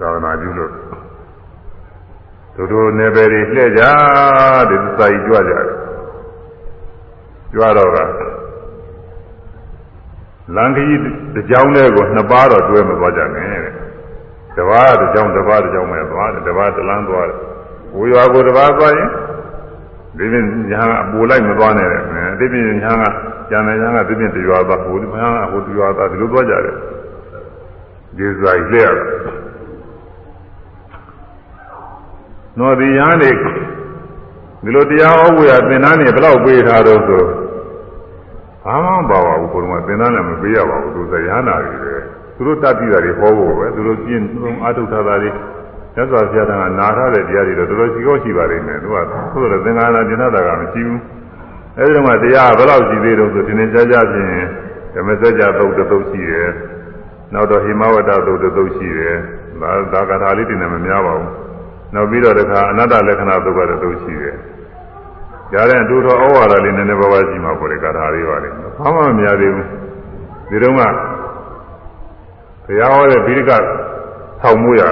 [0.00, 0.70] သာသနာပြုလို့
[2.56, 3.82] တို့တို့နယ်ပယ်တွေလှည့်ကြ
[4.70, 5.64] တယ်စာကြီးကြွကြတယ်
[7.52, 7.98] ကြွတော့က
[10.56, 11.00] လန်ခကြီး
[11.34, 13.77] တစ်ကြောင်းလေးကိုနှစ်ပါးတော့တွဲမသွားကြနဲ့တဲ့
[14.57, 17.37] တပါးတစ်ကြောင်းတပါးတစ်ကြောင်းပဲသွားတယ်တပါးတစ်လမ်းသွားတယ်
[17.97, 19.09] ဝေရွာကိုတပါးသွားရင်
[20.17, 22.01] ဒီပြင်ညာအပူလိုက်မသွားနဲ့တဲ့
[22.39, 23.03] ဒီပြင်ညာက
[23.49, 26.75] ကျန်တဲ့ညာကဒီပြင်တရွာသွားဟိုဒီညာကဟိုတရွာသွားဒီလိုသွားကြတယ်
[28.17, 28.97] ဒီစာကြီးလက်ရ
[32.59, 33.29] နော်ဒီညာနေ
[34.63, 37.23] ဒီလိုတရားဟောဖို့ရသင်္นานနေဘယ်လောက်ပေးထားတော့ဆို
[38.65, 41.93] ဘာမှမပါပါဘူးကိုယ်ကသင်္นานလည်းမပေးရပါဘူးသူစရဟနာတွေပဲ
[42.38, 45.30] သူတို့တတ်ပြီးတာတွေဟောဖို့ပဲသူတို့ပြင်းဆုံးအာထုထားတာတွေ
[45.94, 48.96] မြတ်စွာဘုရားကနာထားတဲ့တရားတွေတော့တော်တော်ရှိကောရှိပါလိမ့်မယ်သူက
[49.40, 51.00] သို့တော်သင်္ကာရကျင်တာကမရှိဘူး
[51.78, 54.32] အဲဒီတော့မှတရားဘယ်လောက်ရှိသေးတော့ဆိုဒီနေ့ကြားကြပြင်
[54.94, 56.48] ဓမ္မစကြာသုတ်တုတ်ရှိတယ်
[57.34, 59.16] နောက်တော့ဟိမဝတ္တသုတ်တုတ်ရှိတယ်
[59.60, 61.32] ဒါဒါကထာလေးတင်တယ်မများပါဘူး
[61.94, 64.36] နောက်ပြီးတော့တခါအနတ္တလက္ခဏာသုတ်ကတုတ်ရှိတယ်
[65.52, 68.48] ကြားတဲ့အတူတော်ဩဝါဒလေးနည်းနည်းပါးပါးရှိမှာပေါ့လေကထာလေးပါလေ
[68.78, 69.66] ဘာမှမများသေးဘူး
[70.50, 70.84] ဒီတော့မှ
[72.68, 73.50] ဘုရားဟောတဲ့ဗိဓိက
[74.40, 74.82] ဆောက်မှုရ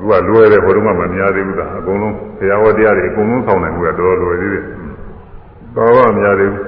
[0.00, 4.64] သူကလွယ်တယ်ဘုရုံးကမများသေးဘူးကအကုန်လုံးဘုရားဟောတရားတွေအကုန်လုံးဆောက်နိုင်မှုကတော်တော်လွယ်သေးတယ်
[5.76, 6.64] တော်တော်များသေးဘူး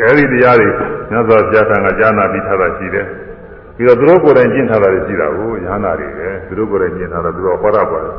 [0.00, 0.68] အဲဒီတရားတွေ
[1.10, 3.06] မြတ်စွာဘုရားကကြားနာပြီးထားတာရှိတယ်
[3.76, 8.14] ပြီးတော့သူတို့ကိုယ်တိုင်ကျင့်ထားတာတွေရှိတာကိုရဟန္တာတွေပဲသူတို့ကိုယ်တိုင်ကျင့်ထားတာသူတို့ဟောတာပါတယ်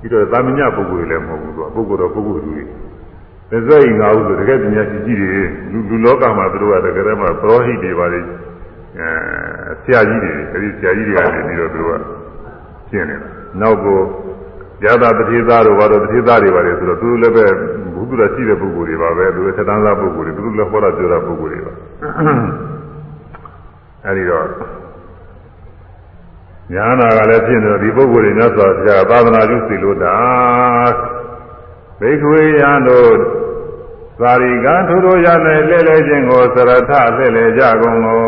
[0.00, 2.60] ပြီးတော့သာမညပုဂ္ဂိုလ်တွေလည်းမဟုတ်ဘူးသူကပုဂ္ဂိုလ်တော့ပုဂ္ဂိုလ်တွေ
[3.54, 8.20] သစ္စာဤငါဟုဆိုတကယ်ပညာရှိကြီးတွေလူလူလောကမှာသူတို့ကတကယ်တည်းမှာပရောဟိတ်တွေပါလေ
[8.98, 9.08] အဲ
[9.82, 12.02] ဆရာကြီးတွေအဲဒီဆရာကြီးတွေကနေပြီးတော့သူတို့က
[12.90, 13.28] ကျင့်နေတာ
[13.60, 13.98] နောက်ကို
[14.84, 17.44] ရတာတတိသားတို့ဘာလို့တတိသားတွေပါလေဆိုတော့သူတို့လည်းပဲ
[17.94, 21.72] ဘုသူရရှိတဲ့ပုဂ္ဂိုလ်တွေပါပဲသူတို့သက်တမ်းသားပုဂ္ဂိုလ်တွေသူတို့လည်းဟောတာပြောတာပုဂ္ဂိုလ်တွေပါ
[24.04, 24.46] အဲဒီတော့
[26.72, 30.14] ညာနာကလည်းဖြစ်နေတော့ဒီပုဂ္ဂိုလ်တွေမြတ်စွာဘုရားသာသနာပြုစီလို့တာ
[30.88, 31.23] ဘိ
[32.12, 33.12] က္ခဝေယံတို့
[34.20, 35.28] သာရိကံထိုတို့ရ၌
[35.70, 38.20] လဲလဲခြင်းကိုသရထလဲလဲကြကုန်သော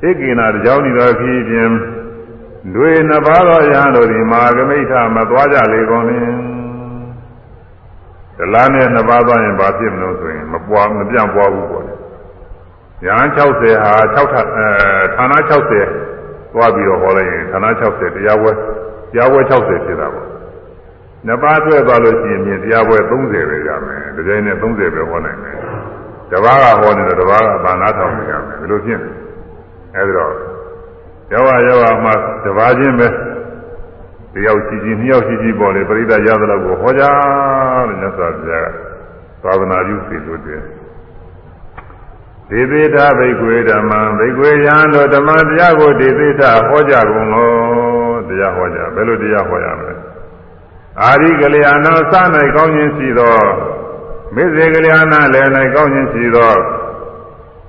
[0.00, 1.72] ဣကိနာတကြောင်းဤသောခီးဖြင့်
[2.74, 6.28] တွေနှစ်ပါးသောယံတို့သည်မာဂမိဋ္ဌမသွားကြလေကုန်လင်
[8.38, 11.94] ဒလားနဲ့နှစ်ပါးသွားရင်ဘာဖြစ်မလို့ဆိုရင်မပွားမပြန့်ပွားဘူးပေါ့လေ
[13.06, 14.66] ယံ60ဟာ6ထအဲ
[15.16, 20.33] ဌာန60သွားပြီးတော့ဟောလိုက်ရင်ဌာန60တရားပွဲတရားပွဲ60ဖြစ်တာပေါ့
[21.26, 25.56] နှစ်ပါးဆွဲသွားလို့ရှိရင်မြင်တရားပွဲ30ပဲရမယ်ဒီကြိမ်နဲ့30ပဲဟောနိုင်မယ်
[26.30, 29.10] တပါးကဟောနေတယ်တပါးကဘာနာထောင်နေရမယ်ဒီလိုဖြစ်နေ
[29.94, 30.32] အဲဒီတော့
[31.32, 32.10] ယောဂယောဂမှ
[32.44, 33.08] တပါးချင်းပဲ
[34.34, 38.68] တယောက်ရှိရှိနှစ်ယောက်ရှိရှိပေါ်လေပရိသတ်ရသလောက်ကိုဟောကြတယ်မြတ်စွာဘုရား
[39.42, 40.60] ကသာသနာပြုစီလို့တယ်
[42.50, 49.94] ဒေသေတာဘိကွေဓမ္မံဘိကွေယံတို့ဓမ္မတရားကိုဒေသေတာဟောကြကုန်လို့တရားဟောကြဘယ်လိုတရားဟောရမလဲ
[51.04, 52.14] အာရိကလျာဏစ၌
[52.56, 53.36] ကောင်းခြင်းရှိသော
[54.34, 56.52] မေဇေကလျာဏလည်း၌ကောင်းခြင်းရှိသော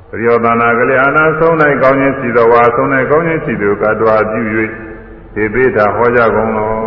[0.10, 4.41] ပရိယောသနာကလျာဏဆုံး၌ကောင်းခြင်းရှိသောဝါဆုံး၌ကောင်းခြင်းရှိသောကတ္တဝါပြု၍
[5.36, 6.78] ဒေသေတာဟောကြကုန်လို့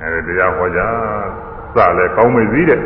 [0.00, 0.80] အဲဒီတရားဟောကြ
[1.74, 2.80] စလည်းကောင်းမေစည်းတဲ့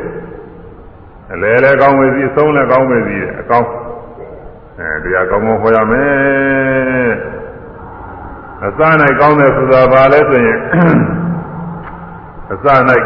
[1.32, 3.68] အလဲလည်းကောင်းမေစည်းဆုံးလည်းကောင်းမေစည်းတဲ့အကောင်း
[4.78, 7.12] အဲတရားကောင်းကောင်းဟောရမယ်
[8.64, 8.80] အစ၌
[9.20, 10.58] ကောင်းတယ်ဆိုတာဘာလဲဆိုရင်
[12.52, 12.66] အစ၌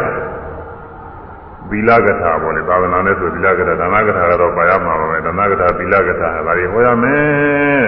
[1.71, 7.83] သီလကထာပေါ့လေသာသနာနဲ့ဆိုသီလကထာဒါနကထာကတော့ပါရမှာပါပဲဒါနကထာသီလကထာဒါတွေဟောရမယ်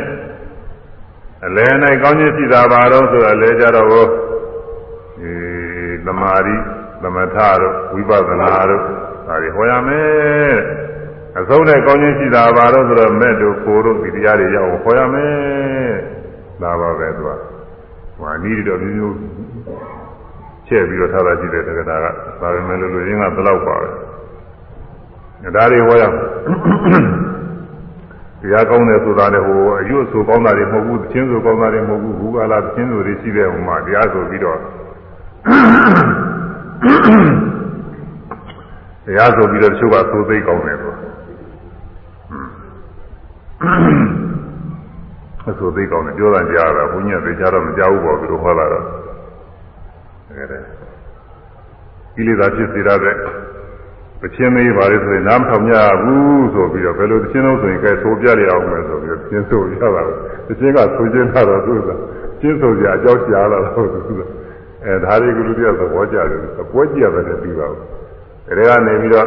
[1.47, 1.67] အလဲ၌
[2.03, 4.05] ကောင်းခြင်းရှိတာပါတော့ဆိုတာလဲကြတော့ဟော
[5.21, 5.33] ဒီ
[6.07, 6.57] သမာဓိ
[7.03, 8.83] သမထတို့ဝိပဿနာတို့
[9.27, 10.55] ဒါတွေဟောရမယ်
[11.39, 15.95] အဆုံးနဲ့ကောင်းခြင်းရှိတာပါတော့ဆိုတော့မဲ့တို့ကိုတို့ဒီတရားတွေရအောင်ခေါ်ရမယ်
[16.63, 17.31] ဒါပါပဲသူက
[18.17, 20.04] ဟိုအနည်းတော့မျိုးမျိုး
[20.69, 22.07] ချက်ပြီးတော့ထားတာရှိတဲ့တက္ကတာက
[22.41, 26.05] ဒါပဲမဲ့လို့လူရင်းကဘယ်လောက်ပါပဲဒါတွေဟောရ
[28.41, 34.59] တရားကောင်းတယ်ဆိုတာလည်းဟိုအယုဆိုကောင်းတာတွေမဟုတ်ဘူးသချင်းဆိုကောင်းတာတွေမဟုတ်ဘူးဘူကလာသချင်းဆိုတွေရှိတဲ့ဟိုမှာတရားဆိုပြီးတော့
[39.07, 40.95] တရားဆိုပြီးတော့တချို့ကသိုးသိကောင်းတယ်ဆို
[45.49, 48.85] အဆိုသိကောင်းတယ်ပြောတာကြားတာဘုန်းကြီးကသိကြတော့မကြောက်ဘူးပေါ့သူတို့ဟောတာတော့
[50.37, 50.59] အဲဒါ
[52.15, 53.17] ကိလေသာဖြစ်စေရတဲ့
[54.21, 60.03] ပချင်းမေးပါလေဆိုရင်နားမထောင်ကြဘူးဆိုပြီးတော့ဘယ်လိုတချင်းလို့ဆိုရင်ကဲသိုးပြရအောင်မယ်ဆိုပြီးတော့ချင်းဆိုရတာ
[60.47, 61.91] တချင်းကဆိုချင်းတာတော့သူက
[62.41, 64.21] ချင်းဆိုကြအကြောင်းကြားလာတော့သူက
[64.85, 67.81] အဲဒါတွေကလူတွေကသဘောကျတယ်အပွဲကြည့်ရတယ်ပြီးပါဘူး
[68.59, 69.27] ဒါကနေပြီးတော့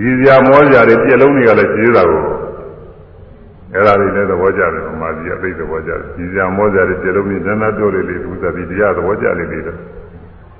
[0.00, 2.22] ရည်စရာမောစရာတွေပြက်လုံးတွေကလည်းကြီးတာကို
[3.76, 9.78] အဲ့ဒါတွေလည်းသဘောကျတယ်ဗမာကြီးအသိသဘောကျတယ်ရည်စရာမောစရာတွေပြက်လုံးတွေနန်းနာပြောလေးလေးသူသတိတရားသဘောကျလေးလေးတော့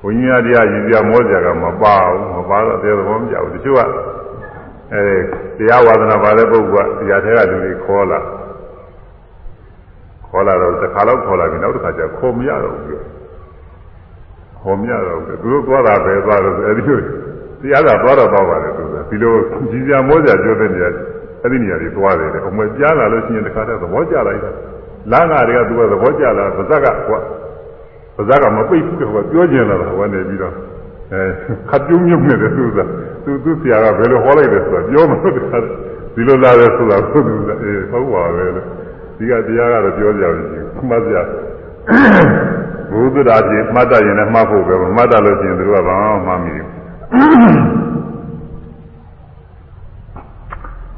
[0.02, 3.80] ဘုန်းကြီးတရားရည်စရာမောစရာကမပါဘူးမပါတော့တရားသဘောမကျဘူးတချို့က
[4.92, 5.02] အဲ
[5.58, 8.18] တရားဝါဒနာပါတဲ့ပုဂ္ဂိုလ်ကတရားထဲကလူတွေခေါ်လာ
[10.28, 12.86] ခေါ်လာတော့တစ်ခါတော့ခေါ်လာပြီနောက်တစ်ခါကျခေါ်မရတော့ဘူး
[14.62, 16.98] ခေါ်မရတော့ဘူးသူတို့သွားတာပဲသွားတော့အဲဒီလို
[17.60, 19.34] တရားကသွားတော့သွားပါလေသူကဒီလို
[19.70, 20.90] ကြီးစရာမောစရာပြောတဲ့နေရာ
[21.42, 24.50] အဲ့ဒီနေရာတွေသွားတယ်အမွေကြားလာလို့ရှိရင်တစ်ခါတည်းသဘောကျလိုက်တာ
[25.12, 27.18] လမ်းကတွေကသူကသဘောကျလာပါဇက်ကကွာ
[28.16, 30.54] ပါဇက်ကမပိတ်ဘူးတော့ပြောကျင်လာတာဟောနေပြီးတော့
[31.12, 31.22] အဲ
[31.70, 32.78] ခတ်ပြုံးမြုပ်နေတယ်သူက
[33.24, 35.32] သူသူဆရာကဘယ်လိုဟောလိုက်တယ်ဆိုတာပြောမလို့
[36.14, 38.66] ဒီလိုလာတယ်ဆိုတာသူကအေးဟုတ်ပါပဲလို့
[39.18, 41.16] ဒီကတရားကတော့ပြောကြအောင်ရှိမှတ်ကြ
[42.92, 45.96] ဘုဒ္ဓရာကြီးမှတ်တတ်ရင်လည်းမှတ်ဖို့ပဲမှတ်တတ်လို့ရှိရင်သူကဘာ
[46.26, 46.66] မှမမှတ်မိဘူး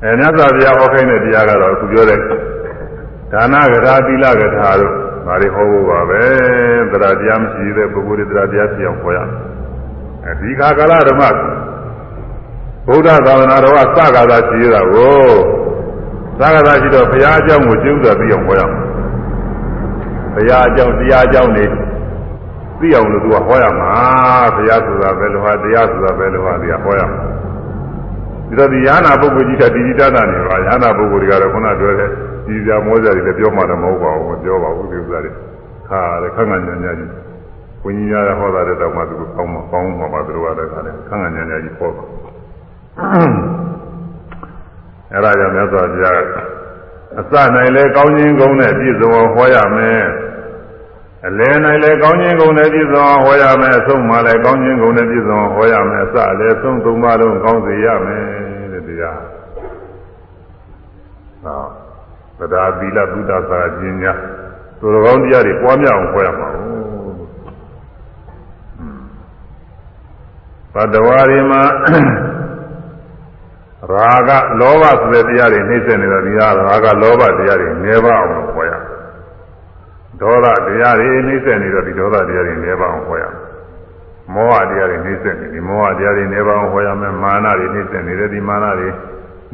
[0.03, 2.19] အဲမြတ်စွာဘုရားဟောခိုင်းတဲ့တရားကတော့အခုပြောတဲ့
[3.33, 4.93] ဒါနကရာသီလကထာတို့
[5.27, 6.23] ဒါတွေဟောဖို့ပါပဲ
[6.93, 9.19] တရားတရားမရှိတဲ့ပုဂ္ဂိုလ်တွေတရားတရားပြအောင်ဟောရ
[10.25, 11.23] အဲဒီခါကာလဓမ္မ
[12.87, 15.29] ဗုဒ္ဓသာသနာတော်ကစကားသာရှိရတာကို
[16.39, 18.81] စကားသာရှိတော့ဘုရားအကြောင်းကိုကျင့်ဥစွာပြီးအောင်ဟောရမယ်
[20.35, 21.67] ဘုရားအကြောင်းတရားအကြောင်းတွေ
[22.81, 23.93] သိအောင်လို့သူကဟောရမှာ
[24.55, 27.21] ဘုရားဆိုတာပဲလို့ဟာတရားဆိုတာပဲလို့ဟာတရားဟောရမှာ
[28.49, 32.09] ဒီတော့ဒီယာနာပုဂ္ဂိုလ်ကြီးကဒီဒီတတာနေပါယာနာပုဂ္ဂိုလ်တွေကတော့ခုနပြောတဲ့
[32.47, 35.31] ဒီစရာမောစရာတွေလည်းပြောမှလည်းမဟုတ်ပါဘူးမပြောပါဘူးဒီဥစ္စာတွေ
[35.89, 37.11] ခါတယ်ခန့်ခန့်ညာညာကြီး
[37.83, 42.05] ဘုန်းကြီးများဟောတာတဲ့တော့မှသူကောင်းမကောင်းမှာပါသူတို့ကလည်းခါတယ်ခန့်ခန့်ညာညာကြီးဟောပါ
[45.13, 46.17] အဲ့ဒါကြောင့်မြတ်စွာဘုရား
[47.21, 50.03] အစနိုင်လဲကောင်းခြင်းကုန်းနဲ့ပြည့်စုံအောင်ဟောရမယ်
[51.27, 58.25] အလယ်နိုင်လဲကောင်းခြင်းကုန်တဲ့ပြည့်စုံဟောရမယ်အဆုံးမှလည်းကောင်းခြင်းကုန်တဲ့ပြည့်စုံဟောရမယ်အစလည်းဆုံးသုံးပါလုံးကောင်းစေရမယ်
[58.73, 59.21] တဲ့တရား
[61.45, 61.63] ဟော
[62.39, 64.13] သဒ္ဒါသီလသုဒ္ဓသာပညာ
[64.81, 66.49] သူတော်ကောင်းတရားတွေပွားများအောင်ဟောရမှာ
[70.75, 71.63] ဘတ်တော်ရီမှာ
[73.93, 78.88] ရာဂလောဘဆိုတဲ့တရားတွေနှိမ့်ဆက်နေတော့ဒီဟာရာဂလောဘတရားတွေနေပါအောင်ဟောရမယ်
[80.21, 83.43] ဒေါသတရားတွေနှိမ့်ဆက်နေတော့ဒီဒေါသတရားတွေနေပါအောင်ဟောရမယ်။
[84.35, 88.89] မောဟတရားတွေနှိမ့်ဆက်နေဒီမောဟတရားတွေနေပါအောင်ဟောရမယ်။မာနတွေနှိမ့်ဆက်နေတဲ့ဒီမာနတွေ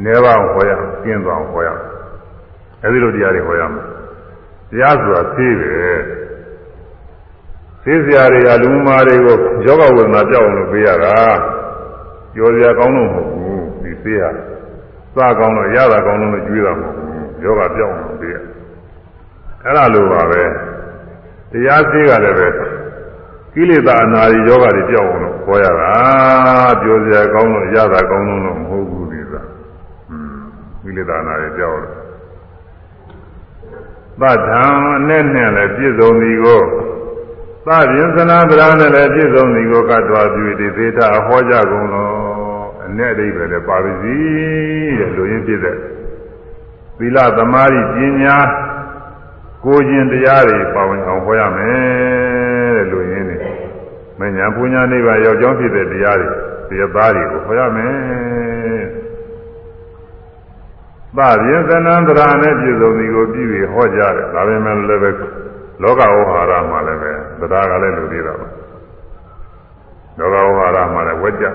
[0.05, 1.87] နေပါအောင်ဟောရမယ်။ကျင်းသွားအောင်ဟောရမယ်။
[2.85, 3.85] အဲဒီလိုတရားတွေဟောရမယ်။
[4.71, 5.99] တရားဆိုတာသိတယ်။
[7.85, 11.15] သိစရာတွေကလူမာတွေကိုယောဂဝေဒနာပြောက်အောင်လုပ်ပေးရတာ။
[12.35, 14.23] ပြောစရာကောင်းလို့မဟုတ်ဘူး။ဒီသိရ။
[15.15, 18.14] စကောင်းလို့ရတာကောင်းလို့ကျွေးတာမဟုတ်ဘူး။ယောဂပြောက်အောင်လုပ်ပေးရ။
[19.64, 20.44] အဲ့ဒါလိုပါပဲ
[21.52, 22.48] တရားစေးကလည်းပဲ
[23.54, 25.94] ကိလေသာအနာရီယောဂတွေကြောက်အောင်လို့ခေါ်ရတာ
[26.82, 29.42] ပြောစရာကောင်းလို့ရတာကောင်းလို့မဟုတ်ဘူးဒီသာ
[30.10, 30.40] อืม
[30.84, 31.96] ကိလေသာအနာရီကြောက်လို့
[34.22, 34.64] သတ္ထံ
[35.08, 36.62] နဲ့နဲ့လည်းပြည့်စုံသည်ကို
[37.66, 42.14] သဗ္ဗင်္စနာဗရာနဲ့လည်းပြည့်စုံသည်ကိုကတ္တဝပြုတိသေတာဟောကြကုန်လို့
[42.86, 44.16] အ내အိဗယ်လည်းပါပါစီ
[45.00, 45.78] တဲ့လူရင်းပြည့်တဲ့
[46.98, 48.38] သီလသမာဓိပညာ
[49.65, 53.37] ကိုခြင်းတရားတွေပါဝင်အောင်ဟောရမယ်တဲ့လူရင်းနေ
[54.19, 56.29] မညာပူညာနိဗ္ဗာန်ရောက်ကြောင်းဖြစ်တဲ့တရားတွေ
[56.69, 57.93] တရားသားတွေကိုဟောရမယ်
[61.17, 65.11] သဗ္ဗယသနံတရာနဲ့ပြည့်စုံဒီကိုပြည့်ပြီးဟောကြတယ်ဒါပေမဲ့လည်းပဲ
[65.83, 68.49] လောကဝဟာရမှာလည်းပဲတရားကလည်းလူသေးတာပါ
[70.19, 71.47] လောကဝဟာရမှာလည်းဝက်ကြ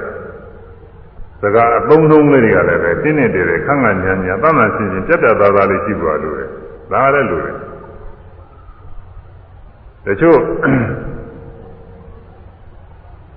[1.41, 6.49] စကားအသုံးဆုံးလေးတွေကလည်းပဲတင်းနေတယ်ခန့်ခန့်ညာညာတတ်မှန်ရှင်းရှင်းပြတ်ပြတ်သားသားလေးရှိပါလို့တယ်
[6.91, 7.57] ဒါလည်းလူတယ်
[10.05, 10.39] တချို့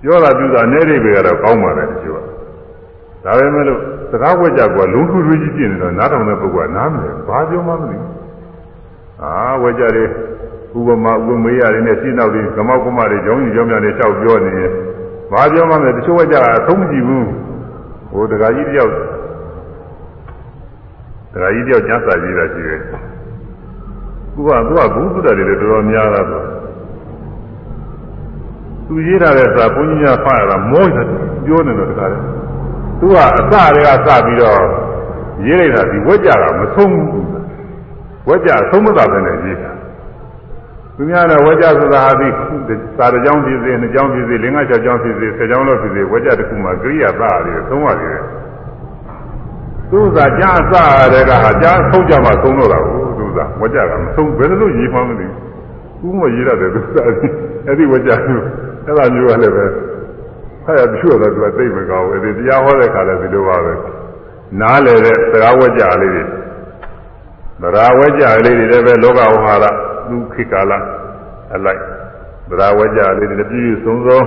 [0.01, 2.19] ပြောတာပြုတာအနေရိပ်ပဲကတော့ကောင်းပါတယ်တချို့က
[3.25, 3.79] ဒါပေမဲ့လို့
[4.11, 8.11] စကားဝက်ကြကလုံးထူထူကြီးပြနေတော့နားထောင်တဲ့ပုဂ္ဂိုလ်ကနားမလဲဘာပြောမှမသိဘူး
[9.21, 10.05] အာဝက်ကြတွေ
[10.77, 14.71] ဥပမာဥပမေးရတွေနဲ့ရှင်းနောက်ပြီးကမောက်ကမတွေကြောင်းကြီးကြောင်းများတွေလျှောက်ပြောနေရင်
[15.31, 17.27] ဘာပြောမှမလဲတချို့ဝက်ကြကအဆုံးမကြည့်ဘူး
[18.11, 18.91] ဟိုတခါကြီးတယောက်
[21.33, 22.81] တခါကြီးတယောက်ကျမ်းစာကြီးတာရှိတယ်
[24.35, 26.43] သူကသူကဘုသုတ္တတွေလည်းတော်တော်များတာဆို
[28.87, 31.07] သူရေးထားတဲ့စာဘုန်းကြီးများဖတ်ရတာမောတယ်
[31.45, 32.17] ပြောနေတော့တခါလေ
[32.99, 34.61] သူကအစတွေကစပြီးတော့
[35.45, 37.07] ရေးလိုက်တာဒီဝက်ကြတာမဆုံးဘူး
[38.27, 39.71] ဝက်ကြဆုံးမသာပဲနဲ့ရေးတာ
[40.95, 42.27] သူများတော့ဝက်ကြဆိုတာဟာဒီ
[42.97, 48.19] စာတစ်ကြောင်းဖြစ်စေနှစ်ကြောင်းဖြစ်စေလေးငါးခြောက်ကြောင်းဖြစ်စေဆယ်ကြောင်းလို့ဖြစ်စေဝက်ကြတစ်ခုမှကိရိယာသားရတယ်သုံးရတယ်
[49.89, 50.73] သူကကြားအစ
[51.13, 53.02] တဲ့ကဟာကြားဆုံးကြမှသုံးတော့တာကို
[53.35, 55.27] သူကဝက်ကြကမဆုံးဘယ်လိုရေးမှမသိ
[56.01, 56.97] ဘူးဥမရေးရတယ်သူက
[57.65, 58.35] အဲ့ဒီဝက်ကြသူ
[58.85, 59.65] အဲ့ဒါမျိုးကလည်းပဲ
[60.65, 63.73] ဖတ်ရပြွတ်တော့သူကသိမကောင်းဘူးဒီတရားဟောတဲ့ခါလည်းဒီလိုပါပဲ
[64.59, 66.23] နားလေတဲ့စကားဝက်ကြလေးတွေ
[67.61, 69.65] သရာဝက်ကြလေးတွေလည်းပဲလောကဝဟာရ
[70.09, 70.71] သူခေတ်ကာလ
[71.53, 71.81] အလိုက်
[72.49, 74.19] သရာဝက်ကြလေးတွေပြည့်စုံစုံ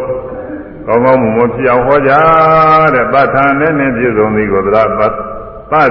[0.87, 2.13] ကောင်းကောင်းမွန်မွန်ဖြစ်အောင်ဟောကြ
[2.95, 5.13] တဲ့ပဋ္ဌာန်နဲ့နဲ့ပြည့်စုံသည်ကိုသရာပသ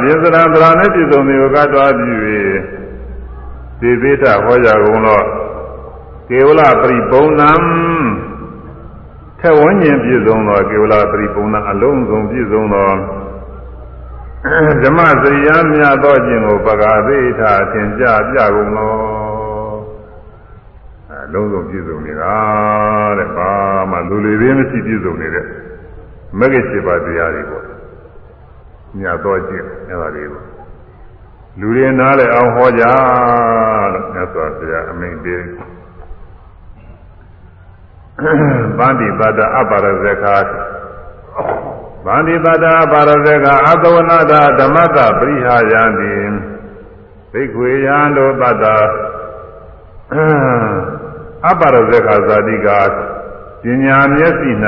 [0.03, 2.17] ပြစ္ဆရာသရာနဲ့ပြည့်စုံသည်ကိုကတော်ပြီး၍
[3.79, 5.25] သေသေးတာဟောကြကုန်တော့
[6.29, 7.51] ကေဝလပရိပုံဏံ
[9.39, 12.91] ထက်ဝန်းကျင်ပြည့်စုံသောကေဝလပရိပုံဏံအလုံးစုံပြည့်စုံသော
[14.83, 18.93] ဓမ္မစရိယာမြတ်သောခြင်းကိုပကာသိထာသင်ကြပြကုန်သော
[21.25, 22.35] အလုံးစုံပြည့်စုံနေတာ
[23.17, 23.51] တဲ့ဘာ
[23.91, 25.45] မှလူလေသေးမရှိပြည့်စုံနေတဲ့
[26.39, 27.65] မဂ္ဂင်7ပါးတရားတွေပေါ့
[28.99, 30.54] မြတ်သောခြင်းအဲ့ဒါလေးပေါ့
[31.59, 32.83] လူတွေနားလဲအောင်ဟောကြ
[33.93, 35.43] လို့မြတ်စွာဘုရားအမိန့်ပေး
[38.77, 40.35] ဗန္တိပတ္တအပရဇခာ
[42.05, 46.13] ဗန္တိပတ္တအပရဇခာအသဝနာတာဓမ္မတပရိဟာယံတိ
[47.31, 48.65] ဘိက္ခွေယံတို့ပတ္တ
[51.47, 52.67] အပရဇခာဇာတိက
[53.63, 54.51] ပညာမျက်စိ၌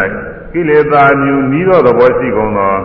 [0.51, 2.75] ကိလေသာမြူနီးသောသဘောရှိကုန်သော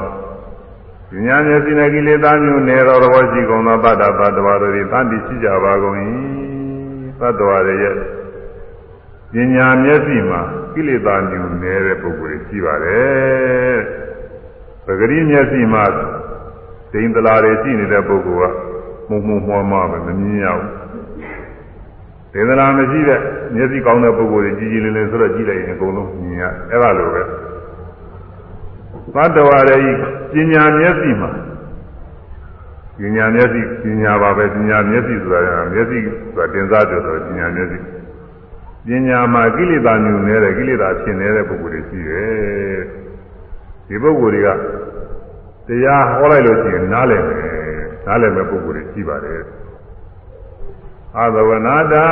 [1.12, 5.96] ပညာမျက်စိ၌ကိလေသာမြူနေသောသဘောရှိကုန်သောပတ္တပတ္တဝါတို့သည်တန်တိရှိကြပါကုန်၏
[7.20, 7.96] ပတ္တဝါတွေရဲ့
[9.32, 10.40] ပညာမျက်စိမှာ
[10.74, 13.76] ကိလေသာညူနေတဲ့ပုဂ္ဂိုလ်တွေရှိပါတယ်။
[14.86, 15.84] ပဂရိမျက်စိမှာ
[16.92, 18.52] ဒိန်တလာတွေရှိနေတဲ့ပုဂ္ဂိုလ်
[19.08, 20.68] ကမှုံမှုံမှွားမှပဲမမြင်ရဘူး။
[22.32, 23.20] ဒိန်တလာမရှိတဲ့
[23.54, 27.22] မျက်စိကောင်းတဲ့ပုဂ္ဂိုလ်တွေကြည်ကြည်လင်လင်ဆိုတော့ကြည့်လိုက်ရင်အကုန်လုံးမြင်ရ။အဲ့ဒါလိုပဲ။
[29.14, 29.92] သတ္တဝါတွေ
[30.32, 31.30] ပညာမျက်စိမှာ
[32.98, 37.78] ပညာမျက်စိပညာပါပဲပညာမျက်စိဆိုတာမျက်စိဆိုတာတင်စားတယ်ဆိုတော့ပညာမျက်စိ
[38.86, 42.80] ပညာမှာကိလေသာညူနေတဲ့ကိလေသာဖြစ်နေတဲ့ပုဂ္ဂိုလ်တွေရှိတယ်
[43.88, 44.48] ဒီပုဂ္ဂိုလ်တွေက
[45.66, 47.44] တရားဟောလိုက်လို့ရှိရင်နားလည်မယ်
[48.06, 49.42] နားလည်မဲ့ပုဂ္ဂိုလ်တွေရှိပါတယ်
[51.16, 52.06] အာသဝနာတာ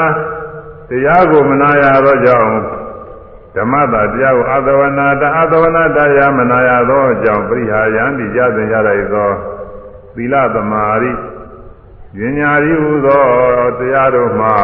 [0.89, 2.80] တရားကိုမနာရသောကြောင့်
[3.57, 9.31] ဓမ္မတာတရားကိုအာသဝနာတာအာသဝနာတရားမနာရသောကြောင့်ပရိဟာယံတိရသင်ရလိုက်သော
[10.15, 11.13] သီလသမာဓိ
[12.19, 13.23] ဉာဏ်ရီဟူသော
[13.79, 14.55] တရားတို့မှာ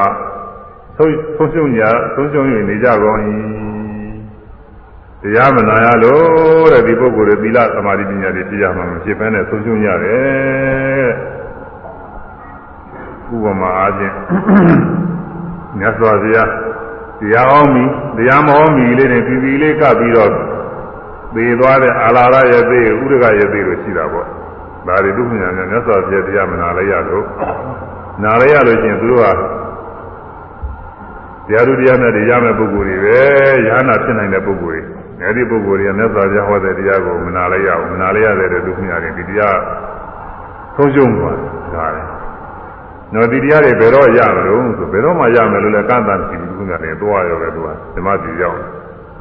[0.97, 1.83] ဆုံးဆုံးရှုံးကြ
[2.15, 3.19] ဆုံးရှုံး၍နေကြကုန်၏
[5.23, 11.09] တရားမနာရလို့တဲ့ဒီပုဂ္ဂိုလ်တွေသီလသမာဓိပညာတွေပြရမှာမဖြစ်ဘဲနဲ့ဆုံးရှုံးရတယ်
[13.35, 14.15] ဥပမာအားဖြင့်
[15.79, 16.51] မြတ်စွာဘုရား
[17.21, 17.85] တရားဟောမီ
[18.17, 20.31] တရားမဟောမီလေးနဲ့ပြည်ပြည်လေးကပ်ပြီးတော့
[21.35, 24.27] သေသွားတဲ့အာလာရရဲ့သေဥဒကရဲ့သေလို့ရှိတာပေါ့
[24.87, 27.27] ဒါတွေဒုက္ခညာများမြတ်စွာဘုရားတရားမနာလိုက်ရလို့
[28.23, 29.27] နာလိုက်ရလို့ချင်းသူတို့က
[31.49, 33.19] တရားသူတရားနဲ့ရမယ့်ပုဂ္ဂိုလ်တွေပဲ
[33.67, 39.59] ယ ahanan ဖြစ်နိုင်တဲ့ပုဂ္ဂိုလ်တွေအဲဒီပုဂ္ဂိုလ်တွေကမြတ်စွာဘုရားဟောတဲ့တရားကိုမနာလိုက်ရဘူးမနာလိုက်ရတဲ့ဒုက္ခညာတွေဒီတရား
[40.77, 41.37] ဆုံးရှုံးသွား
[41.75, 42.03] တာလေ
[43.15, 48.61] နော်ဒီတရားတွေဘယ်တော့ရမလို့ဆိုဘယ်တော့မှရမယ်လို့လည်းကန့်တန်ရှိဘူးဒုက္ခညာတွေသွားရောပဲသူကဓမ္မစီရောက်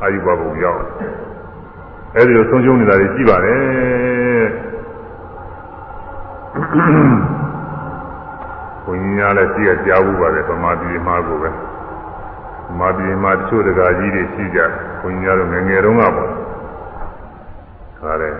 [0.01, 0.81] အာယုဘဘုံရောက်
[2.15, 4.45] အဲဒီလိုဆုံးရှုံးနေတာတွေရှိပါတယ်
[8.85, 11.49] ဘုန်းကြီးများလည်းရှိရကြားဘူးပါတယ်ဗမာပြည်မှာကိုပဲ
[12.79, 14.59] မာပြည်မှာတချို့တကာကြီးတွေရှိကြ
[15.01, 16.29] ဘုန်းကြီးများတို့ငယ်ငယ်တုန်းကပေါ့
[18.01, 18.39] ဒါလည်း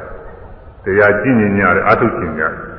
[0.83, 2.74] တရားကြည့်ညင်ရတယ်အထုကျင်ကြတော်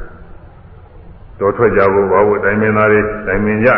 [1.39, 3.71] ထွက်ကြဖို့ဘာလို့တိုင်မင်းသားတွေတိုင်မင်းကြ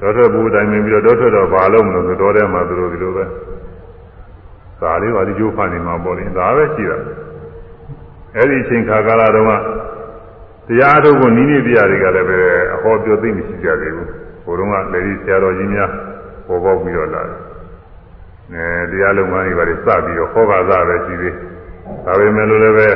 [0.00, 3.24] တော်ထွက်ဖို့တိုင်မင်းပြီးတော့တော်ထွက်တော့ဘာလို့မလို့ဆိုတော်ထဲမှာသူတို့ဒီလိုပဲ
[4.80, 6.98] သာလေးပါဒီကျိုးဖန်နေမှာပေါ့လေဒါပဲရှိတာ
[8.36, 9.52] အဲ့ဒီအချိန်ခါကာလတုန်းက
[10.68, 12.38] တရားထုတ်ဖို့နီးနီးတရားတွေကလည်းပဲ
[12.74, 14.08] အဟောပြောသိမရှိကြသေးဘူး
[14.44, 15.90] ဟိုတုန်းကလေဒီဆရာတော်ကြီးများ
[16.46, 17.38] ပေါ်ပေါက်ပြီးတော့လာတယ်။
[18.52, 21.34] အဲတရားလုံးမကြီးပါလေစပြီးတော့ဟောကစားပဲရှိသေး။
[22.04, 22.88] ဒါပေမဲ့လို့လည်းပဲ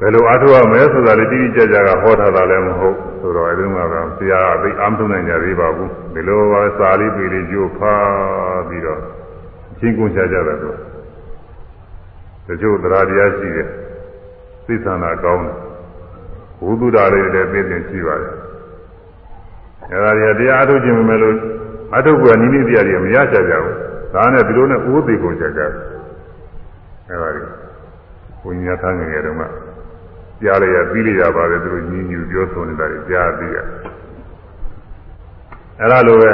[0.00, 9.00] ဘယ်လိုအားထုတ်ရမလဲဆိုတာလည်းတိတိကျကျကဟောထားတာလည်းမဟုတ်ဆိုတော့အဲဒီမှာကတရားအသိအားမထုတ်နိုင်ကြသေးပါဘူး။ဒီလိုပါစာလေးပေလေးကျိုးဖားပြီးတော့
[9.78, 10.70] ချင်းကုန်ချကြတယ်သူ။
[12.46, 13.68] တချို့တရားတရားရှိတယ်။
[14.66, 15.56] သိသနာကောင်းတယ်။
[16.60, 18.34] ဘုသူဓာလေးတွေသိသိရှိပါတယ်။
[19.92, 21.36] အဲဒါတွေတရားအထုတ်ခြင်းမမယ်လို့
[21.94, 23.76] အထုပ်ကနိမိတ်တရားတွေမရချကြဘူး
[24.14, 25.70] ဒါနဲ့ဒီလိုနဲ့အိုးသေးကုန်ချကြတယ်
[27.08, 27.42] အဲပါလေ
[28.42, 29.65] ဘုညာသားငယ်ငယ်တုန်းက
[30.42, 33.58] ကြားလိုက်ရပြီးလိုက်ရပါတယ်သူတို့ညီညူပြောဆိုနေတာတွေကြားပြီးရ
[35.80, 36.32] အဲလိုပဲ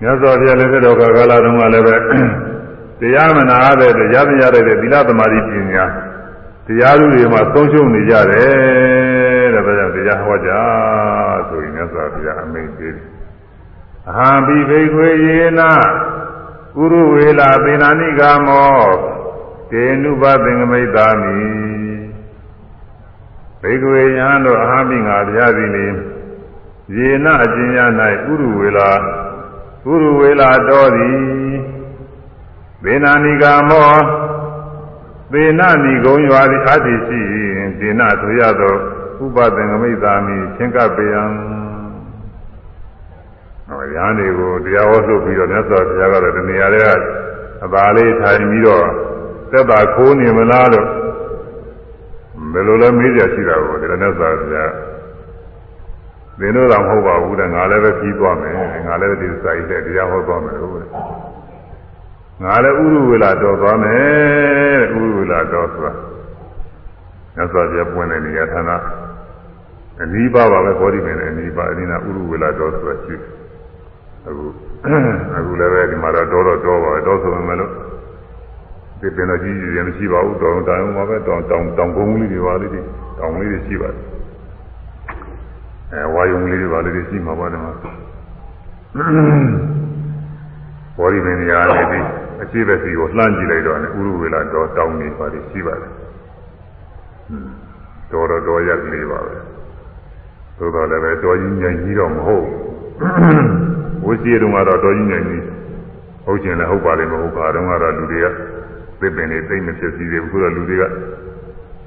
[0.00, 1.96] မြတ်စွာဘုရားလည်းတော်ကာလတုန်းကလည်းပဲ
[3.00, 5.84] တရားမနာရတဲ့တရားမရတဲ့သီလသမာဓိပညာ
[6.66, 10.50] တရားလူတွေမှာသုံးရှုံနေကြတယ်တဲ့ဒါကြောင့်တရားဟောကြ
[11.48, 13.06] ဆိုရင်မြတ်စွာဘုရားအမိန့်ပေးတယ်
[14.08, 15.70] အဟံပိဘိခွေယေနာ
[16.80, 18.84] ဥရဝေလာသေနာနိဂာမော
[19.70, 21.34] တေနုပသင်္ကမိတ်သာမိ
[23.62, 25.86] ဘိခွေယံတို့အဟံပိငါတရားသည်နေ
[26.96, 27.80] ယေနာအကျဉ်းရ၌
[28.30, 28.90] ဥရဝေလာ
[29.90, 31.18] ဥရဝေလာတော်သည်
[32.84, 33.92] သေနာနိဂာမော
[35.32, 37.20] သေနာနိဂုံရွာသည်အတ္တိရှိ
[37.80, 38.74] သေနာဆိုရသော
[39.24, 41.22] ဥပသင်္ကမိတ်သာမိချင်းကပ်ပေယံ
[43.68, 46.88] ဟောရဟန်းတွေကိုတရားဟောဆိုပြီးတော့မြတ်စွာဘုရားကတော့ဒီနေရာတွေက
[47.64, 48.86] အသာလေးထိုင်ပြီးတော့
[49.50, 50.88] သက်သာခိုးနေမလားလို့
[52.52, 54.72] ဘယ်လိုလဲမေးကြရှိတာကိုဒီမြတ်စွာဘုရား
[56.38, 58.54] သင်တို့တော့မဟုတ်ပါဘူးတဲ့ငါလည်းပဲပြီးသွားမယ်
[58.86, 60.72] ငါလည်းဒီစာရေးတဲ့တရားဟောသွားမယ်လို့
[62.44, 65.92] ငါလည်းဥရဝေလာတော်သွားမယ်တဲ့ဥရဝေလာတော်ဆိုတာ
[67.34, 68.70] မြတ်စွာဘုရားပွင့်တဲ့နေရာဌာန
[70.02, 73.30] အနိဗ္ဗာန်ပါပဲဘောဓိပင်နဲ့အနိဗ္ဗာန်အနိနာဥရဝေလာတော်ဆိုတာရှိတယ်
[74.26, 74.46] အခု
[74.84, 77.72] အခုလည်းပဲဒီမှာတော့တော်တော့တော်ပါပဲတော်ဆိုပေမဲ့လို့
[79.00, 82.80] ဒီပင်တော့ကြီးကြီးရင်မရှိပါဘူးတောင်တောင်မှာပဲတောင်တောင်တောင်ကုန်းလေးတွေပါလေးတွေ
[83.18, 84.04] တောင်လေးတွေရှိပါတယ်
[85.92, 87.72] အဲဝါယုံလေးတွေပါလေးတွေရှိမှာပါတယ်မှာ
[90.96, 91.98] ဘောရီပင်ရာလေးဒီ
[92.42, 95.92] အခြေပဲစီကိုလှမ်းကြည့်လိုက်တော့လည်းဥရဝေလာတော်တောင်နေပါလိရှိပါတယ်
[98.12, 99.36] တော်တော့တော်ရကလေးပါပဲ
[100.58, 102.46] သို့တော်လည်းပဲတော်ကြီးညင်ကြီးတော့မဟုတ်
[104.04, 105.44] ဝိစီတုံကတော့တော်ကြီးညင်ကြီး
[106.24, 108.26] ဟုတ်ကျင်လည်းဟုတ်ပါလိမ့်မဟုတ်ပါတော့ကတော့လူတွေက
[109.00, 110.84] သစ်ပင်တွေသိမ့်မဖြစ်စီသေးဘူးခုတော့လူတွေက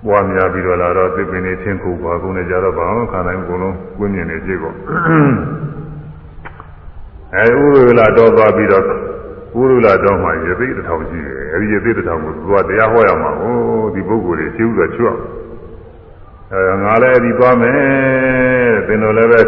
[0.06, 4.76] ပွားများပြီးတော့လာတော့သစ်ပင်တွေချင်းခုပါကုန်နေကြတော့ဘာမှခံနိုင်ဘူးအကုန်လုံးကွင်းမြင်နေကြည့်ပေါ့
[7.36, 8.84] အဲဥရလာတော့သွားပြီးတော့
[9.60, 13.56] ဥရလာတော့မှရသိတစ်ထောင်ရှိတယ်အဲဒီရသိတစ်ထောင်ကိုသူကတရားဟောရမှာဟို
[13.94, 15.16] ဒီပုဂ္ဂိုလ်တွေရှင်းဥစွာချွတ်
[16.54, 17.74] အဲငါလည်းဒီသွားမယ်
[18.76, 19.42] တဲ့သင်တို့လည်းပဲ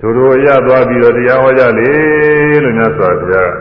[0.00, 1.90] သူတို့ရသွားပြီးတော့တရားဟောကြလေ
[2.62, 3.52] လို့မြတ်စွာဘုရား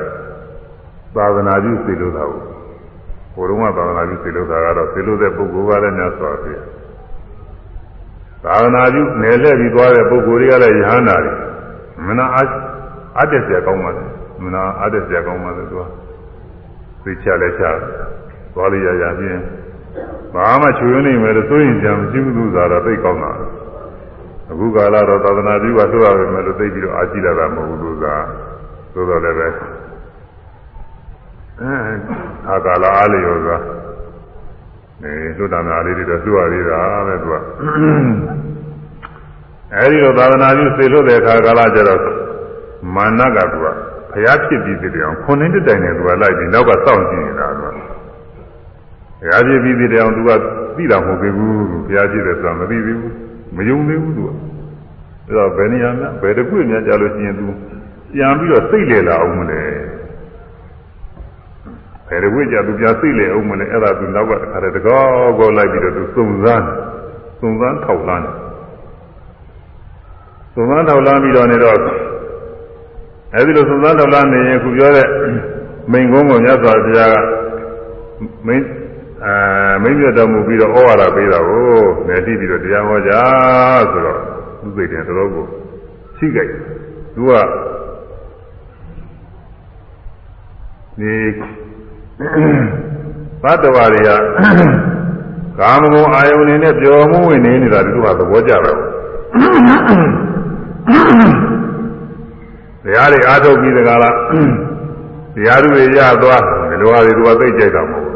[1.16, 2.53] သာသနာပြုစေလို့တာကို
[3.34, 6.62] ဟိုတုန်းကသာသနာပြုစေလို့တာကတော့စေလို့တဲ့ပုဂ္ဂိုလ်ကလည်းများစွာပြည့်
[8.44, 11.34] သာသနာပြုနယ်လှည့်ပြီးသွားတဲ့ပုဂ္ဂိုလ်တွေကလည်းယဟန္တာတွေ
[12.08, 12.26] မနာ
[13.18, 14.04] အတ္တဆရာကောင်းပါလေ
[14.44, 15.84] မနာအတ္တဆရာကောင်းပါလေသူက
[17.04, 17.64] သိချလည်းချ
[18.54, 19.42] သွားလိုက်ရရချင်း
[20.34, 23.32] ဘာမှချွေးနေမယ်လို့ဆိုရင်ကြံမရှိဘူးသူသာတော့သိကောင်းတာ
[24.52, 28.06] အခုကာလတော့သာသနာပြုကဆိုရမယ်လို့သိပြီးတော့အားရှိလာတာမဟုတ်ဘူးသူက
[28.94, 29.48] သို့တော်လည်းပဲ
[31.62, 31.74] အဲ
[32.50, 33.58] အာကာလအားလျော်စွာ
[35.04, 37.36] အဲသုတ္တနာလေးတွေတော့သူ့ရသေးတာပဲသူက
[39.76, 42.02] အဲဒီတော့သာသနာပြုစေလို့တဲ့အခါကာလကျတော့
[42.96, 43.66] မာနကသူက
[44.12, 47.68] ဘုရားဖြစ်ပြီးတည်းအောင်ခုနှစ်တိုင်နဲ့သူကလိုက်ပြီးနောက်ကစောင့်ကြည့်နေတာသူက
[49.22, 50.32] ဘုရားဖြစ်ပြီးတည်းအောင်သူက
[50.76, 53.14] သိတာမဟုတ်သေးဘူးဘုရားဖြစ်တယ်ဆိုတာမသိသေးဘူး
[53.56, 54.30] မယုံသေးဘူးသူက
[55.28, 57.48] အဲတော့ဘယ်နေရာမှာဘယ်တစ်ခုများကြာလို့ရှိရင်သူ
[58.14, 59.62] ပြန်ပြီးတော့စိတ်လေလာအောင်မလဲ
[62.08, 65.04] ဘယ်တစ်ခုကြာသူပြန်စိတ်လေအောင်မလဲအဲ့ဒါသူနောက်ကတခါတည်းတကော
[65.40, 66.66] ကောလိုက်ပြီးတော့သူစုံစမ်း
[67.40, 68.36] စုံစမ်းထောက်လန်းတယ်
[70.54, 71.78] စုံစမ်းထောက်လန်းပြီးတော့နေတော့
[73.36, 75.08] အဲဒီလိုစုံစမ်းထောက်လန်းနေရင်ခုပြောတဲ့
[75.92, 77.16] မိန်ကုန်းကိုမြတ်စွာဘုရားက
[78.48, 78.64] မိန်
[79.26, 79.34] အဲ
[79.84, 81.72] မိန့်ပြတော်မူပြီးတော့ဩဝါဒပေးတာကို
[82.08, 83.14] နေတိပြီးတော့တရားဟောကြ
[83.92, 84.20] ဆိုတော့
[84.62, 85.46] သူစိတ်တယ်တော်ကို
[86.18, 86.60] ရှိကြတယ်
[87.16, 87.32] သူက
[91.00, 91.12] ဒီ
[93.44, 94.10] ဘတ်တော်တွေက
[95.60, 98.74] ကာမဂုဏ်အာယုန်နေနဲ့ပျော်မှုဝင်နေနေတာသူကသဘောကျတာ
[102.84, 104.16] တရားတွေအားထုတ်ပြီးတကားလား
[105.36, 108.08] တရားတွေရသွားဒီလိုဟာတွေသူကသိကြိုက်တာမဟုတ်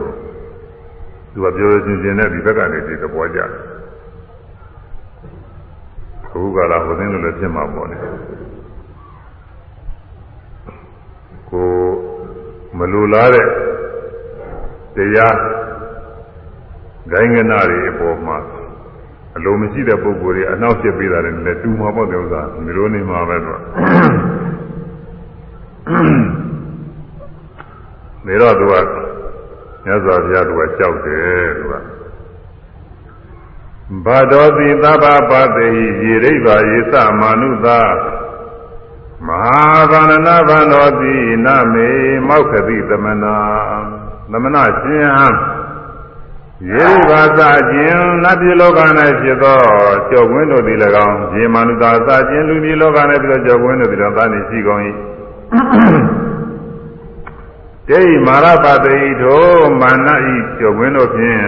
[1.33, 3.49] သူကပြောချင်းချင်းနဲ့ဒီဘက်ကနေဒီသဘောကျတယ်
[6.23, 7.97] အခုကလာဟိုသင်းလိုလည်းဖြစ်မှာပေါ့လေ
[11.49, 11.69] ကို
[12.77, 13.47] မလိုလားတဲ့
[14.97, 15.37] တရား
[17.11, 18.37] ဂိုင်းကနာတွေအပေါ်မှာ
[19.35, 23.61] အလိုမရှိတဲ့ပုံကိုယ်တွေအနှောက်ဖြစ်ပေးတာလည်းလည်းတူမှာပေါ့တဲ့ဥစ္စာမျိုးနေမှာပဲတော့
[28.25, 28.73] နေတော့သူက
[29.85, 31.73] မြတ်စွာဘုရားကကြောက်တယ်သူက
[34.05, 35.67] ဘာတော်တိသဗ္ဗပတိ
[36.01, 37.79] ရေရိဗ္ဗာယေသမာနုသာ
[39.27, 39.39] မာ
[39.91, 41.87] ဟာဗန္ဒနာဗန္ဒောတိနမေ
[42.27, 43.35] မောက္ခတိသမနာ
[44.31, 45.27] သမနာရှင်ဟံ
[46.71, 48.79] ယေရိဘာသာခြင်းနတ်ပြည်လောက၌
[49.21, 49.59] ဖြစ်သော
[50.09, 54.81] ကြောက်ဝင်းတို့သည်၎င်းဇေမနုသာသာခြင်းလူပြည်လောက၌ဖြစ်သောကြောက်ဝင်းတို့သည်၎င်းသာနေရှိကုန်၏
[57.89, 59.45] တေဤမာရပါတိထို
[59.81, 61.43] မာနဤကြောက်ဝင်းတို့ဖြင့်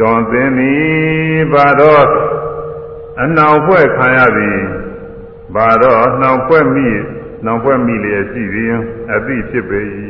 [0.00, 2.06] တွန်သင်သည်ဘာတော့
[3.22, 4.58] အနောင်ဖွဲ့ခံရသည်
[5.54, 6.88] ဘာတော့နှောင်ဖွဲ့မိ
[7.44, 8.72] နှောင်ဖွဲ့မိလျက်ရှိသည်
[9.14, 9.80] အသိဖြစ်ပေ၏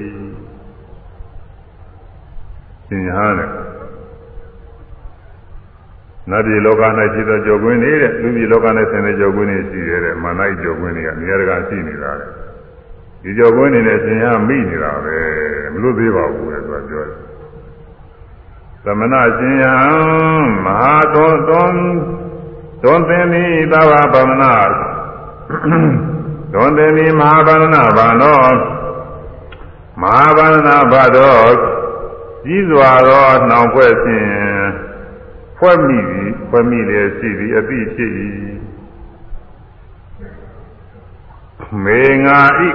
[2.88, 3.50] သင်ညာနဲ့
[6.30, 6.82] နတ်ပြည်လောက၌
[7.14, 12.30] ရှိသောကြောကွင်းနေတဲ့လူပြည်လောက၌ဆင်းတဲ့ကြောကွင်းတွေရှိတယ်တဲ့မာနကြောကွင်းတွေကနေရာတကာရှိနေတာတဲ့
[13.22, 15.16] ဒီကြောကွင်းတွေနဲ့သင်ညာမိနေတာပဲ
[15.72, 17.18] မလို့သေးပါဘူးလေသူကပြောတယ်
[18.84, 19.74] သမဏရှင်ယံ
[20.64, 21.68] မဟာသောသော
[22.82, 24.54] သွန်သင်သည်သဘာဗမနာ
[26.52, 28.44] သွန်သင်သည်မဟာဗန္ဒနာဘာနော
[30.02, 31.75] မဟာဗန္ဒနာဘာတော်
[32.46, 34.26] ကြီးစွာသောနှောင်ဖွဲ့ဖြင့်
[35.58, 38.12] ဖွဲ့မိသည်ဖွဲ့မိလျက်ရှိသည်အတိဖြစ်၏
[41.84, 42.70] မေငါဤ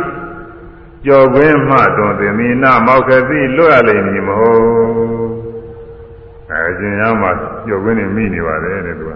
[1.06, 4.62] ကြော်ခွင်းမှတွင်သင်သည်နာမောက္ခတိလွတ်ရလိမ့်မည်မဟုတ်
[6.50, 7.32] အဲရှင်ရမှာ
[7.68, 9.14] ကြော်ခွင်းနေမိနေပါတယ်တဲ့သူက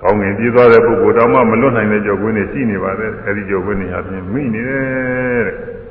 [0.00, 5.83] ကောင်းငင်ပြေးသွားတဲ့ပုဂ္ဂိုလ်တောင်မှမလွတ်နိုင်တဲ့ကြော်ခွင်းတွေရှိနေပါတယ်အဲဒီကြော်ခွင်းတွေဟာဖြင့်မိနေတယ်တဲ့မ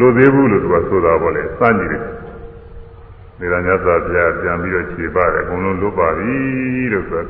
[0.00, 2.02] လွတ်သေးဘူးလို့သူကဆိုတာပေါ့လေစမ်းကြည့်တယ်
[3.38, 6.36] နေရာညသာပြပြန်ပြီးတော့ခြေပါတယ်အကုန်လုံးလွတ်ပါပြီ
[6.92, 7.24] လို့ဆို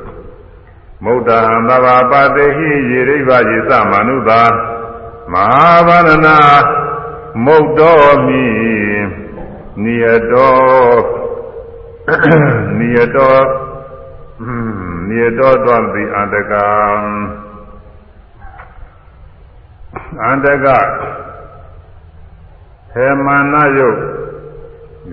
[1.04, 4.42] မௌတဟံသဘာပတေဟိယေရိဗယေသမနုသာ
[5.32, 6.38] မဟာဗန္ဒနာ
[7.44, 8.44] မုတ်တော်မိ
[9.82, 11.02] နိယတော်
[12.78, 13.44] နိယတော်
[15.08, 16.52] နိယတော်တော်တိအန္တက
[20.24, 20.66] အန္တက
[22.95, 23.99] ထေမာနယုတ်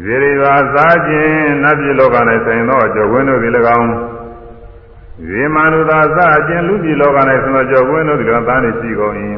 [0.04, 3.92] ဇေရိပါစားခြင်းနတ်ပြည်လောက၌ဆိုင်သောကြောဝင်းတို့သည်၎င်း
[5.28, 9.16] ဇေမာနုသာစားခြင်းလူပြည်လောက၌ဆိုင်သောကြောဝင်းတို့သည်၎င်းသားနေရှိကုန်၏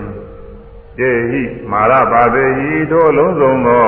[0.97, 3.85] တေဟိမာရပါပေဤထိုလုံးစုံသော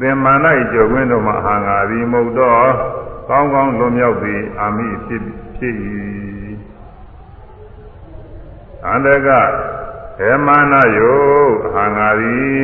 [0.00, 0.32] သင်္မာ၌
[0.72, 2.70] ကြောဝင်းတို့မှာအာငါသည်မဟုတ်တော့
[3.28, 5.22] ကောင်းကောင်းလွန်မြောက်သည်အာမိဖြစ်
[5.56, 5.74] ဖြစ်၏
[8.86, 9.28] အန္တက
[10.18, 11.14] ခေမာနယု
[11.76, 12.58] အာငါသည်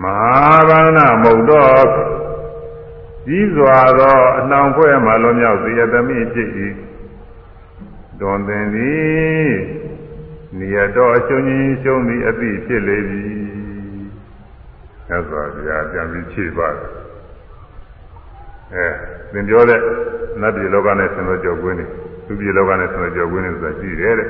[0.00, 1.86] မဟာဗန္နမုတ်တော်
[3.26, 6.48] ကြီးစွာသောအနှောင်ဖွဲ့မှလွန်မြောက်သည်အတမိဖြစ်၏
[8.20, 9.52] တွန်သင်သည်
[10.58, 13.22] နေရတော်အရှုံးကြီးရှုံးသည်အသိဖြစ်လေပြီ
[15.08, 16.88] သစ္စာပြာပြန်ပြီးဖြေပါတယ်
[18.74, 18.86] အဲ
[19.32, 19.80] သင်ပြောတဲ့
[20.40, 21.86] နတ်ပြည်လောကနဲ့ဆင်လို့ကြောက်ကွင်းနေ
[22.26, 24.28] သူပြည်လောကနဲ့ဆင်လို့ကြောက်ကွင်းနေဆိုတာရှိတယ်တဲ့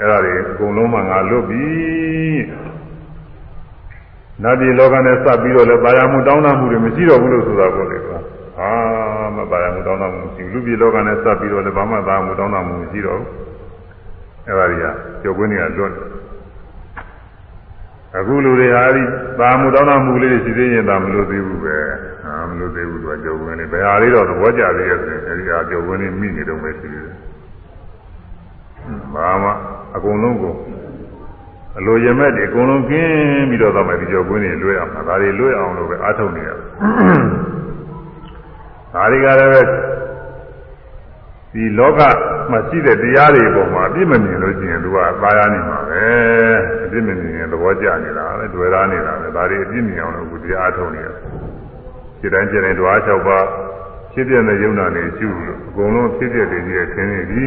[0.00, 1.64] အဲ့ဒါတွေအကုန်လုံးမှငါလွတ်ပြီ
[4.42, 8.18] နတ်ပြည်လောကနဲ့စပ်ပြီးတော့လည်းပါရမှုတောင်းတမှုတွေမရှိတော့ဘူးလို့ဆိုတာပေါ့လေကွာ
[8.60, 8.70] အာ
[9.36, 13.30] မပါရမှုတောင်းတမှုမရှိဘူးလူပြည်လောကနဲ့စပ်ပြီးတော့လည်းဘာမှသာမှုတောင်းတမှုမရှိတော့ဘူး
[14.46, 14.86] အဲ့ဒါတွေက
[15.22, 15.92] ကြောက်ကွင်းတွေကလွတ်
[18.18, 19.02] အခုလူတွေဟာဒီ
[19.40, 21.76] သာမှုတောင်းတမှုလေးတွေရှိသေးရင်သာမလို့သေးဘူးပဲ
[22.24, 27.16] အာမလို့သေးဘူးသူကကြောက်ကွင်းတွေဘယ်ဟာလေးတော့သဘောကျသေးရဲ့ဆိုရင်အဲဒီဟာကြောက်ကွင်းတွေမိနေတော့ပဲရှိသေးတယ်
[29.14, 29.50] ဘာမှ
[29.96, 30.54] အကုန်လုံးကို
[31.78, 36.58] အလိုရမဲ့တွေအကုန်လုံးကင်းပြီးတော့တော့မှဒီကြောကွင်းတွေလွဲအောင်ဒါတွေလွဲအောင်လို့ပဲအားထုတ်နေရဒါ
[39.10, 39.62] တွေကလည်းပဲ
[41.52, 42.00] ဒီလောက
[42.50, 46.04] မှာရှိတဲ့တရားတွေပေါ်မှာအပြစ်မမြင်လို့ရှိရင်သူကသာယာနေမှာပဲ
[46.84, 51.08] အပြစ်မမြင်ရင်သဘောကျနေတာပဲတွေ့ရနေတာပဲဒါတွေအပြစ်မြင်အောင်လို့အခုတရားအားထုတ်နေရ
[52.18, 53.46] ခြေတိုင်းခြေတိုင်းဓဝါ၆ပါး
[54.12, 57.42] ဖြစ်ပြတဲ့ယုံနာနေရှုလို့အကုန်လုံးဖြစ်ပြတဲ့ကြီးရဲ့သင်နေပြီ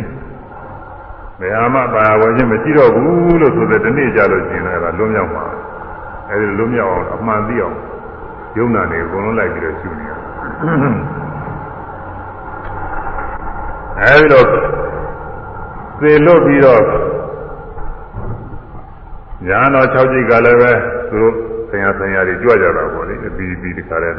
[1.40, 5.46] ဘယ်ဟာမှပါဝယ်ခြင်းမရှိတော့ဘူးလို့ဆိုတဲ့ဒီနေ့ကြလို့ရှိရင်လည်းလွတ်မြောက်မှာ
[6.30, 7.78] အဲဒီလွတ်မြောက်အောင်အမှန်သိအောင်
[8.58, 10.12] ယုံနာနေအကုန်လုံးလိုက်ပြီးတော့ရှုနေရ
[14.02, 14.46] အဲဒီတော့
[16.02, 16.82] သေလွတ်ပြီးတော့
[19.48, 20.72] ညာတော်6ကြိတ်ကလည်းပဲ
[21.10, 21.34] သူတို့
[21.70, 24.18] ဆင်ရဆင်ရတွေကြွကြတာပေါ့လေအပြီးပြီးတခါတည်း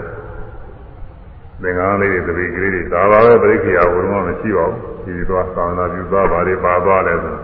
[1.63, 7.37] သင်္ကန်းလေးတွေတပိကလေးတွေဒါပါပဲပြိခိယဘုရားမရှိပါဘူးဒီသွားသာနာပြုသွားပါလေပါသွားတယ်ဆို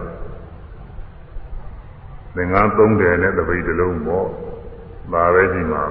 [2.35, 4.27] သင်္ကန်း30နဲ့တပိတစ်လုံးပေါ့
[5.13, 5.83] ဒါပဲရှိမှာ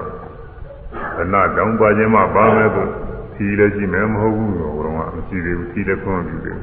[1.20, 2.88] အနာတောင်းပါခြင်းမှပါမယ်ဆို
[3.34, 6.58] ဖြီးလည်းရှိမယ်မဟုတ်ဘူးဘုရားမရှိသေးဘူးဖြီးလည်းခွင့်ပြုတယ်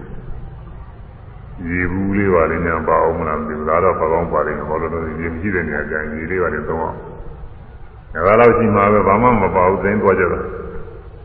[1.68, 6.98] ရေဘူးလေးပါလေညာပါအောင်မလားမသိဘူးဒါတော့ပါကောင်းပါလိမ့်မယ်ဘာလို့လဲရေမရှိတဲ့နေရာကျရင်ရေလေးပါလေသုံးအောင်
[8.14, 10.40] ဒါကတော့ရှိမှာပဲဘာမှမပါဘူးသိမ်းသွားကြတာ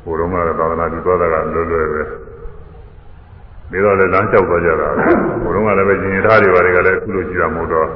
[0.07, 2.03] ဟိုတော့မှသာသနာပြုသွားတာကလွယ်လွယ်ပဲ
[3.73, 5.03] နေတော့လည်းလမ်းလျှောက်သွားကြတာပဲ
[5.43, 7.89] ဘုံတော့ကလည်းပဲရှင်ရထားတွေပါတယ်ကလည်းအခုလိုကြည့်ရမဟုတ်တော့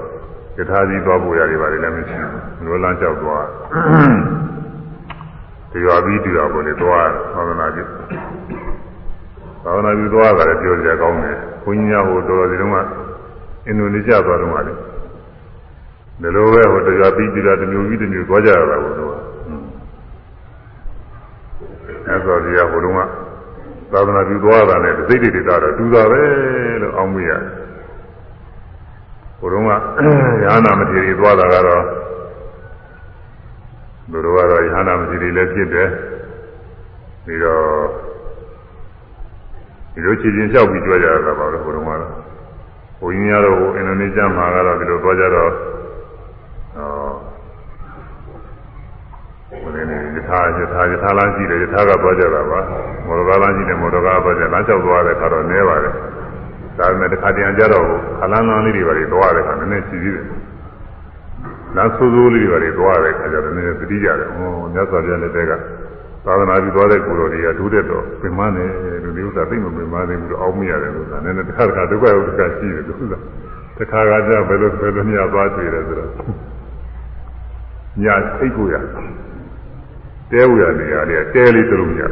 [0.59, 2.17] ရထားကြီးသွားဖို့ရတယ်ပါတယ်လည်းမရှိ
[2.59, 3.45] ဘူးလိုလမ်းလျှောက်သွား
[5.73, 7.85] တရားပြီးတရားပေါ်လေသွားသာသနာပြု
[9.65, 12.77] သာသနာပြုသွားတာလည်းပြောကြကောင်းတယ်ဘုန်းကြီးများဟိုတော်တော်ဒီတော့က
[13.67, 14.79] အင်ဒိုနီးရှားသွားတော့ကလည်း
[16.21, 19.30] ဒီလိုပဲဟိုတရားပြီးတရားတစ်မျိုးပြီးတစ်မျိုးသွားကြရတာကိုတော့
[22.11, 23.01] အဲဆိုတရားဟိုတုန်းက
[23.93, 26.23] သာသနာပြုသွားတာနဲ့စိတ်တွေတာတော့တူတာပဲ
[26.83, 27.43] လို့အောင်းမိရတယ်
[29.39, 29.71] ဟိုတုန်းက
[30.45, 31.85] ရဟနာမထေရီသွားတာကတော့
[34.11, 35.89] သူတို့ကတော့ရဟနာမထေရီလည်းဖြစ်တယ်
[37.25, 37.65] ပြီးတော့
[39.93, 42.13] ဒီလိုချီချင်းလျှောက်ပြီးကြွကြရတာပါတော့ဟိုတုန်းကတော့
[43.01, 45.51] ဘုန်းကြီးများတော့ဟိုအင်ဒိုနီးရှားမှာကတော့ဒီလိုသွားကြတော့
[49.63, 49.83] ဟိုနေ
[50.17, 52.61] ယထာယထာယထာလမ်းရှိတယ်ယထာကသွားကြတာပါ
[53.07, 55.95] မော်တော်ကားလမ်းရှိတယ်မော်တော်ကားသွားကြလမ်းလျှောက်သွားတဲ့ခါတော့နဲပါတယ်
[56.79, 57.87] ဒါပေမဲ့တစ်ခါတည်းကြတော့
[58.21, 60.27] ခလန်းလန်းလေးတွေပါလေသွားတဲ့ခါနည်းနည်းရှိသေးတယ်
[61.77, 65.53] လမ်းဆိုးဆိုးလေးတွေပါလေသွားတဲ့ခါကျတော့နည်းနည်းသတိရတယ်ဟောမြတ်စွာဘုရားလက်ထက်က
[66.27, 68.71] သာသနာပြုသွားတဲ့ကိုယ်တော်တွေကဒုတဲ့တော့ပင်မနဲ့
[69.03, 73.19] လူမျိုးသားသိမပင်မသေးဘူးတော့အောင်းမရတယ်လို့ဆိုတာနည်းနည်းတစ်ခါတစ်ခါဒုက္ခဥဒ္ဒကရှိတယ်လို့ဆိုတာ
[73.79, 76.11] တစ်ခါကကြဘယ်လိုဘယ်လိုမြတ်သွားတွေ့တယ်ဆိုတော့
[78.03, 78.75] ညာအိတ်ကိုရ
[80.31, 82.03] တဲဝရနေရာလေးတဲလေးတုံးရ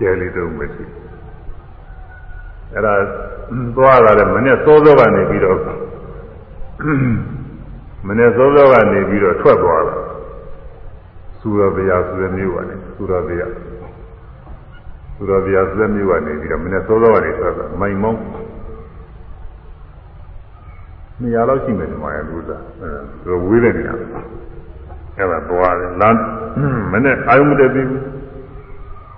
[0.00, 0.84] တဲလေးတုံးပဲရှိ
[2.72, 2.94] အဲ့ဒါ
[3.76, 5.58] သွားလာတယ်မနေ့စောစောကနေပြီးတော့
[8.06, 9.96] မနေ့စောစောကနေပြီးတော့ထွက်သွားတာ
[11.40, 13.46] စူရဗျာဆိုတဲ့မြို့ကနေစူရဗျာ
[15.16, 18.20] စူရဗျာဆိုတဲ့မြို့ကနေပြီးတော့မနေ့စောစောကနေထွက်သွားမိုင်မောင်း
[21.20, 22.62] နေရာတော့ရှိမယ်ဒီမှာလူသား
[23.24, 23.94] အဲဝေးတဲ့နေရာ
[25.20, 26.20] အဲ့ဒါသွားတယ်လမ်း
[26.92, 28.02] မနဲ့အာယုံမတက်သေးဘူး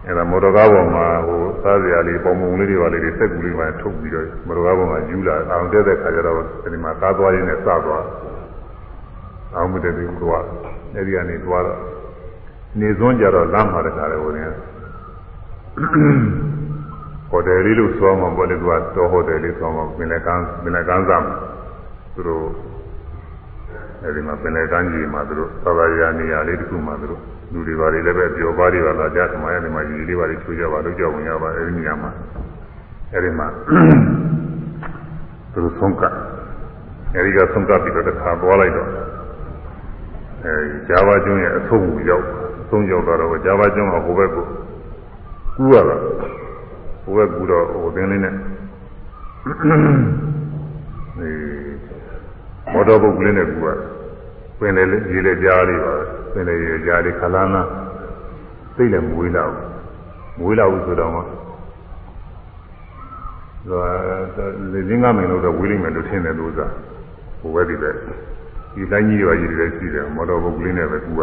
[0.07, 6.37] အဲ့ဒါမော်တော်ကားပေါ်မှာဟိုစားစရာလေးပုံပုံလေးတွေပါလေးတွေစက်ကူလေးပါထုတ်ပြီးတော့မော်တော်ကားပေါ်မှာယူလာအောင်တက်တဲ့ခါကျတော့
[6.73, 8.05] ဒီမှာကားသွားရင်းနဲ့စသွား
[9.55, 10.45] အာယုံမတက်သေးဘူးသွား
[10.95, 11.81] အဲ့ဒီကနေသွားတော့
[12.81, 14.45] နေစွန်းကြတော့လမ်းမှာတခါလေဝင်နေ
[17.31, 21.37] ဟိုတယ်လေးလို့ဆိုမှပေါ်လေသူကတော့ဟိုတယ်လေးဆိုမှပင်လယ်ကမ်းပင်လယ်ကမ်းစားမှာ
[22.15, 22.45] သူတို့
[24.05, 27.21] အဲဒီမှာပင်လယ်ကမ်းကြီးမှာသူတို့သာသာရာနေရာလေးတစ်ခုမှာသူတို့
[27.53, 32.11] လူတွေပါလေလည်းပဲပျော်ပါးတွေပါလာကြသမားရနေမှာကြီးလေးပါလေချိုးကြပါလို့ကြောက်ဝင်ရပါအဲဒီနေရာမှာ
[33.13, 33.47] အဲဒီမှာ
[35.53, 36.03] သူတို့ဆုံးက
[37.15, 38.89] အဲဒီကဆုံးကပြီးတော့တစ်ခါသွားလိုက်တော့
[40.45, 42.25] အဲဒီဂျာဗာကျွန်းရဲ့အဆုံးကိုရောက်
[42.61, 44.45] အဆုံးရောက်တော့ဂျာဗာကျွန်းကဟိုဘက်ကို
[45.57, 45.97] ကူးရတာ
[47.05, 48.35] ဟိုဘက်ကူးတော့ဟိုသင်းလေးနဲ့
[51.19, 51.62] အဲ
[52.71, 53.67] မော်တော်ဘုတ်ကလေးနဲ့ကူက
[54.59, 54.83] ပင်လေ
[55.13, 55.95] ရေလေကြားလေးပါ
[56.33, 57.63] ပင်လေရေကြားလေးခလာနာ
[58.77, 59.51] သိလည်းမဝေးတော့
[60.37, 61.27] မဝေးတော့ဆိုတော့မှဒါ
[64.73, 66.67] လေရင်းကမင်းတို့တော့ဝေးလိမ့်မယ်လို့ထင်တယ်လို့သာ
[67.41, 67.91] ဟိုဘက်ဒီပဲ
[68.75, 71.21] ဒီတိုင်းကြီးတွေကြီးတွေရှိတယ်မော်တော်ဘုတ်ကလေးနဲ့ပဲကူက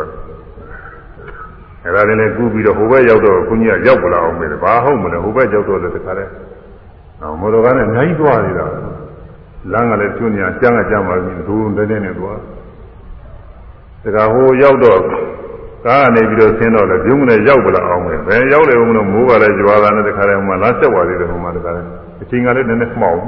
[1.84, 6.32] အဲ့ဒါလည်းကူပြီးတော့ဟိုဘက်ရောက်တော့ခွန်ကြီးကရောက်ပလာအောင်ပဲဘာဟုတ်မလဲဟိုဘက်ရောက်တော့လည်းတခါတည်း
[7.42, 8.66] မော်တော်ကားနဲ့အများကြီးသွားနေတာ
[9.72, 12.40] လမ်းကလည်းကျွညာကျန်းကကျန်းပါပြီဒူးတဲတဲနဲ့သွား
[14.04, 15.00] တခါဟိုရောက်တော့
[15.86, 21.88] ကားကနေပြီးတော့ဆင်းတော့လေပြုံးနဲ့ရောက်ပလာအောင်ပဲဘယ်ရောက်လေဘုံလို့မိုးကလည်းကြွားတာနဲ့တခါတည်းဟိုမှာလမ်းဆက်သွားသေးတယ်ဟိုမှာတခါတည်း
[22.22, 23.20] အချိန်ကလည်းနည်းနည်းမှောက်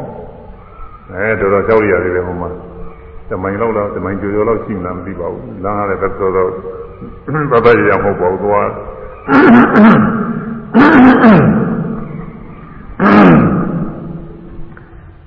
[1.12, 2.50] အဲတော်တော်ကြောက်ရသေးတယ်ဟိုမှာ
[3.30, 6.50] တမိုင်လောက်တော့တမိုင်ကျော်ကျော်လောက်ရှိမှမသိပါဘူးလမ်းကလည်းတော်တော်
[7.52, 8.68] ဘာသာရမဟုတ်ပါဘူးသွား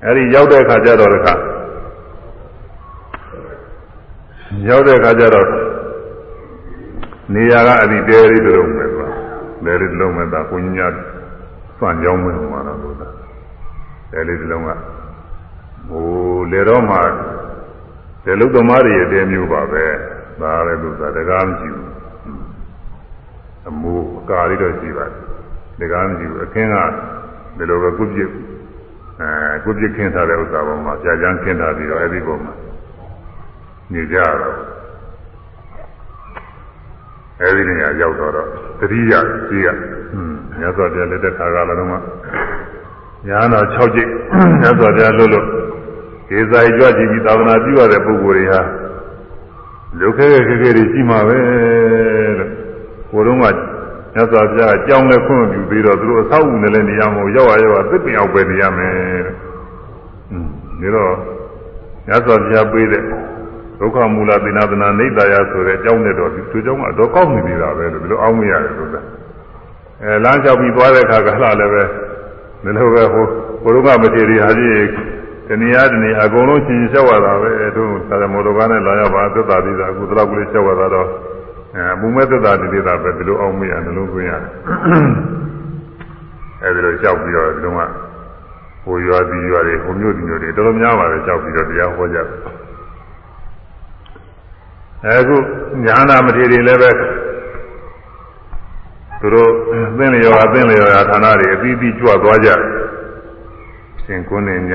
[0.07, 1.35] အဲဒီရောက်တဲ့အခါကျတော့တခါ
[4.69, 5.49] ရောက်တဲ့အခါကျတော့
[7.35, 9.13] နေရာကအဒီတဲလေးတုံးမဲ့သွား
[9.65, 10.93] တဲလေးတုံးမဲ့သာကိုကြီးများ
[11.79, 13.09] စွန့်ကြောင်းမဲ့မှာတော့လို့သာ
[14.13, 14.71] တဲလေးတုံးက
[15.89, 16.07] ဟို
[16.53, 16.97] လေတော့မှ
[18.25, 19.85] တဲလုတ်သမားတွေရဲ့တဲမျိုးပါပဲ
[20.41, 21.91] ဒါလည်းလို့သာတကားမရှိဘူး
[23.69, 25.21] အမိုးကာလေးတော့ရှိပါတယ်
[25.81, 26.77] တကားမရှိဘူးအခင်းက
[27.57, 28.31] ဒီလိုပဲကုပြစ်
[29.21, 32.55] အဲကိုပြစ်ခင်းထားတဲ့ဥစ္စာပေါ်မှာကြာကြမ်းခင်းထားပြီးတော့အဲ့ဒီပုံမှာ
[33.93, 34.57] နေကြတော့
[37.41, 38.33] အဲ့ဒီနေရာရောက်တော့
[38.81, 39.13] သတိရ
[39.49, 39.81] ကြီးကဟွန်း
[40.59, 41.97] မြတ်စွာဘုရားလက်ထက်ခါကလည်းတော့မှ
[43.29, 44.11] ညာတော်6ကြိတ်
[44.61, 45.47] မြတ်စွာဘုရားလွတ်လွတ်
[46.29, 48.61] ဒေဇာကြွကြည့်ပြီးသာသနာပြုရတဲ့ပုဂ္ဂိုလ်တွေဟာ
[50.01, 51.39] လုခဲခဲခဲခဲတွေရှိမှာပဲ
[52.39, 52.51] လို့
[53.11, 53.64] ကိုယ်တော့က
[54.15, 58.93] မြတ်စွာဘုရားအကြောင်းနဲ့ခွင့်ပြုပြီးတော့သူတို့အဆောက်အဦနဲ့လည်းနေရာမို့ရောက်ရရောက်သစ်ပင်အောင်ပဲနေရမယ်
[59.27, 59.35] တဲ့။
[60.31, 60.49] อืม
[60.81, 61.15] ဒါတော့
[62.07, 63.03] မြတ်စွာဘုရားပေးတဲ့
[63.81, 69.01] ဒုက္ခမူလသီနာသနာနေတရာဆိုတဲ့အကြောင်းနဲ့တော့ဒီအကြောင်းကတော့ကောက်နေနေတာပဲလို့ဒီလိုအောင်းမရတယ်လို့သာ။
[70.03, 71.29] အဲလမ်းလျှောက်ပြီးသွားတဲ့အခါက
[71.61, 71.83] လည်းပဲ
[72.65, 73.27] ဒီလိုပဲဟို
[73.63, 74.85] ဘုရုံကမထေရီဟာကြီး
[75.49, 81.09] တဏှာတဏှာအကုန်လုံးရှင်လျှောက်ရတာပဲအဲတို့သာသမောတော်ကနဲ့လာရပါသက်တာပြီးတာအခုတော့ကလေးလျှောက်ရတာတော့
[81.77, 84.53] အဲမူမဲ့သက်တာတိတိတာပဲဒီလိုအောင်မရနှလုံးသွင်းရတယ်
[86.63, 87.81] အဲဒီလိုလျှောက်ပြီးတော့ဒီတော့က
[88.85, 92.27] ဟိုရွာဒီရွာတွေဟိုမြို့ဒီမြို့တွေတော်တော်များပါတယ်လျှောက်ပြီးတော့တရားဟောကြတယ်
[95.07, 95.37] အခု
[95.85, 96.91] ညာနာမထေရီလည်းပဲ
[99.21, 99.51] သူတို့
[99.99, 102.51] သင်လျော်အသင်လျော်ရာဌာနတွေအသီးသီးကြွသွားကြ
[104.03, 104.73] ရှင်ကုန်းနေည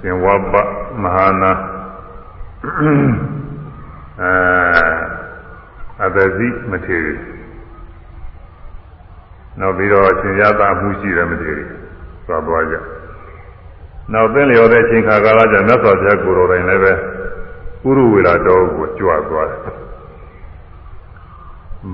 [0.00, 0.54] ရှင်ဝဘ
[1.02, 1.52] မဟာနာ
[4.20, 5.19] အဲ
[6.04, 7.14] အတဇိမထေရီ
[9.60, 11.64] နောက်ပြီးတော့ရှင်ရသမှုရှိတယ်မထေရီ
[12.26, 12.76] သွားသွားကြ
[14.12, 16.92] နောက်သင်လျော်တဲ့အချိန်ခါကာလကျမြတ်စွာဘုရားကိုယ်တော်တိုင်လည်းပဲ
[17.82, 19.60] ပုရုဝေလာတော်ကိုကြွသွားတယ်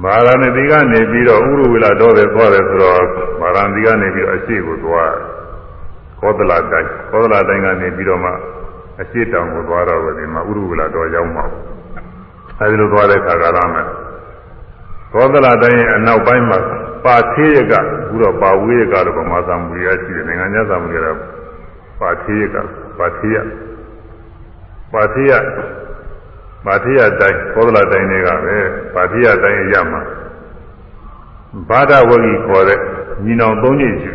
[0.02, 3.02] မာရဏတိကနေပြီးတော့ဥရဝေလာတော်တယ်သွားတယ်ဆိုတော့
[3.40, 5.12] မာရဏတိကနေပြီးတော့အရှိကိုသွား
[6.20, 8.30] ကောသလတိုင်းကောသလတိုင်းကနေပြီးတော့မှ
[9.00, 11.44] အရှိတောင်ကိုသွားတော့ဒီမှာဥရဝေလာတော်ရောက်မှာ
[12.60, 13.82] အဲဒီလိုသွားတဲ့ခါကာလမှာ
[15.12, 16.58] ကောသလတိုင်းရဲ့အနောက်ပိုင်းမှာ
[17.04, 21.18] ပါသေးရကအခုတော့ပါဝေးရကတော့ဗမာသမူရရှိတယ်နိုင်ငံခြားသမူရတော့
[22.00, 22.56] ပါသေးရက
[22.98, 23.36] ပါသေးရ
[24.92, 25.32] ပါသေးရ
[26.66, 28.56] ပါတိယတိုင်းကောသလတိုင်းတွေကပဲ
[28.94, 30.02] ပါတိယတိုင်းရမှာ
[31.68, 32.78] ဘာဒဝဂီခေါ်တဲ့
[33.24, 34.12] ညီနောင်သုံးညရှိ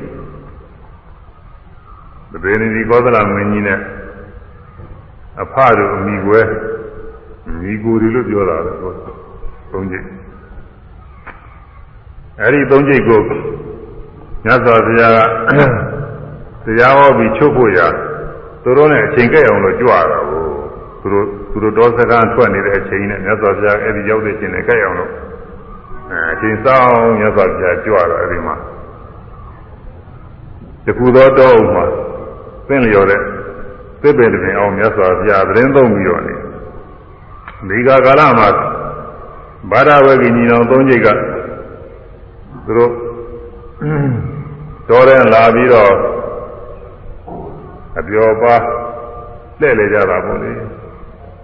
[2.32, 3.80] တပေနေဒီကောသလမင်းကြီးနဲ့
[5.44, 6.46] အဖတို့အမိကွယ်
[7.62, 8.74] မိကိုတွေလို့ပြောတာလေ
[9.72, 9.94] သုံးည
[12.40, 13.22] အဲ့ဒီသုံးညကို
[14.46, 15.62] မြတ်စွာဘုရားက
[16.66, 17.80] တရားဟောပြီးချုပ်ဖို့ရ
[18.64, 20.44] သူတို့နဲ့အချိန်ကြက်အောင်လို့ကြွတာကို
[21.02, 25.12] သူတို့သူတို့တော်စကားထွက်နေတဲ့အချိန်နဲ့မြတ်စွာဘုရားအဲ့ဒီရောက်တဲ့အချိန်နဲ့ကြက်အောင်လို့
[26.12, 26.90] အဲအချိန်ဆောင်
[27.20, 28.56] မြတ်စွာဘုရားကြွတော့အဲ့ဒီမှာ
[30.86, 31.86] တခုသောတောမှာ
[32.68, 33.22] သင်လျော်တဲ့
[34.02, 36.36] သစ်ပင်တွင်အောင်မြတ်စွာဘုရားသတင်းသုံးပြီးတော့နေ
[37.70, 38.50] ဒီကကာလမှာ
[39.72, 41.08] ဘာဒဝဂီညီတော်သုံးချိန်က
[42.66, 42.92] သူတို့
[44.90, 45.94] တော်တဲ့လာပြီးတော့
[48.00, 48.56] အပြောပါ
[49.60, 50.52] လှည့်လေကြတာပေါ့လေ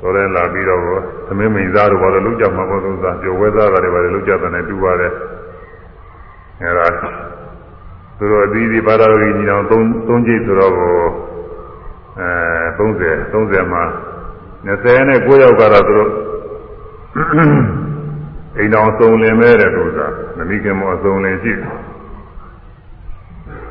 [0.01, 0.81] တော်တဲ့လာပြီးတော့
[1.27, 5.13] သမင်းမိန်သားတို့ဘာလို့လုကြမှာပေါ့သူစားပြောဝဲသားတွေဘာလို့လုကြတယ်နဲ့တူပါတယ်
[6.61, 6.87] အဲဒါ
[8.17, 9.73] သူတို့အသီးသီးဘာသာရေးညီအောင်၃
[10.07, 10.93] ၃ကြိတ်ဆိုတော့ကို
[12.19, 12.29] အဲ
[12.77, 13.83] 30 30မှာ
[14.65, 16.11] 20နဲ့9ယောက်ကတော့သူတို့
[18.57, 21.71] အိမ်တော်စုံလင်မဲ့တဲ့သူစားမမိခင်မအစုံလင်ရှိတယ်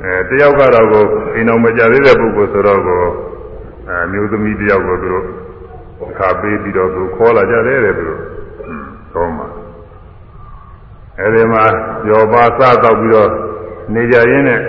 [0.02, 3.02] အဲတယောက်ကတော့ကိုအိမ်တော်မကြသေးတဲ့ပုဂ္ဂိုလ်ဆိုတော့ကို
[3.88, 5.26] အဲမျိုးသမီးတယောက်ကိုသူတို့
[6.18, 8.20] ခါပေးပြီးတော့သူခေါ်လာကြတယ်တဲ့သူတို့
[9.14, 9.46] သုံးပါ
[11.20, 11.64] အဲဒီမှာ
[12.10, 13.30] ရောပါစတော့ပြီးတော့
[13.94, 14.60] နေကြရင်းနဲ့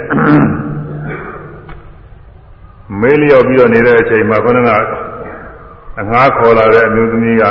[3.01, 4.69] မေးလျော့ပြီးတော့နေတဲ့အချိန်မှာခொနက
[5.99, 7.43] အငှားခေါ်လာတဲ့အမျိုးသမီးက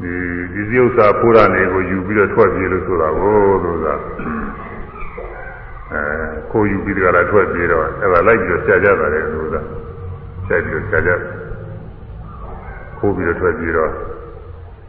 [0.00, 0.12] ဒီ
[0.52, 3.94] ဒီစည်းဥစ္စာဖိုးရနေကိုယူပြီးတော့ထွက်ပြေးလို့ဆိုတာကိုလို့သာ
[5.92, 6.02] အဲ
[6.52, 9.60] ကိုယူပြီးတော့လည်းထွက်ပြေးတော့အဲ့ဒါလိုက်ပြီးတော့ကြာကြတာလေလို့သာ
[10.48, 11.10] ဆက်ပြီးတော့ကြာကြ
[12.98, 13.90] ခိုးပြီးတော့ထွက်ပြေးတော့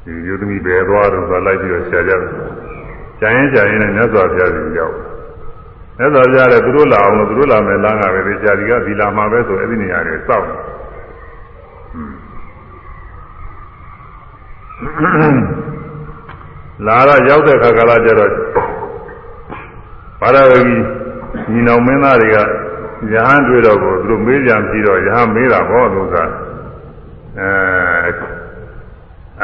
[0.04, 2.14] ဒီယုသမီးဘယ်သွားတော့ဆိုလိုက်ပြီးတော့ကြာကြ
[3.20, 4.96] ကြာရင်ကြာရင်လည်းမြတ်စွာဘုရားကြီးရောက်
[5.98, 10.48] မြတ်စွာဘုရားလည်းသူတို့လာအောင်လို့သူတို့လာမယ်လမ်းကပဲဒီကြာဒီကဒီလာမှာပဲဆိုအဲ့ဒီနေရာတွေစောင့်
[16.88, 18.32] လာတော့ရောက်တဲ့ခါကလာကျတော့
[20.20, 20.82] ဘာရဝကြီး
[21.52, 26.16] ညီနောင်မင်းသားတွေကယဟန်တွေ့တော့ကိုသူတို့မေးကြံပြီးတော့ယဟန်မေးတာဘောလို့က
[27.40, 27.52] အဲ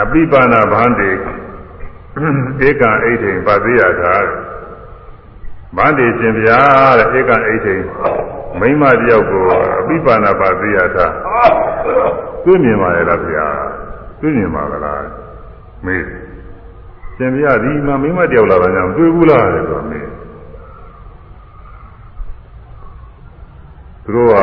[0.01, 4.15] အပိပါဏဗန္တိဧကအိဋ္ဌိပါတိယထာ
[5.77, 6.59] ဗန္တိရှင်ဗျာ
[6.99, 7.75] တဲ့ဧကအိဋ္ဌိ
[8.59, 9.43] မိမတယောက်ကို
[9.79, 11.05] အပိပါဏပါတိယထာ
[12.45, 13.47] တွေ့မြင်ပါရဲ့လားဗျာ
[14.21, 15.01] တွေ့မြင်ပါကလား
[15.85, 16.03] မေး
[17.17, 20.07] ရှင်ဗျာဒီမှာမိမတယောက်လာတာကြောင့်တွေ့ဘူးလားတဲ့ဆိုမေး
[24.03, 24.35] သူတို့က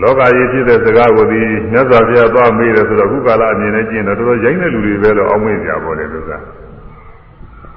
[0.00, 1.40] လောကကြီးဖြစ်တဲ့စကားကိုဒီ
[1.72, 6.32] မြတ်စွာဘုရားသွားမေးတယ်ဆိုတော့အခုကာလအမြင်နဲ့ကျင့်တော့တော်တော်ရိုင်းတဲ့လူတွေပဲလို့အောင်းမေးကြပါလေလို့က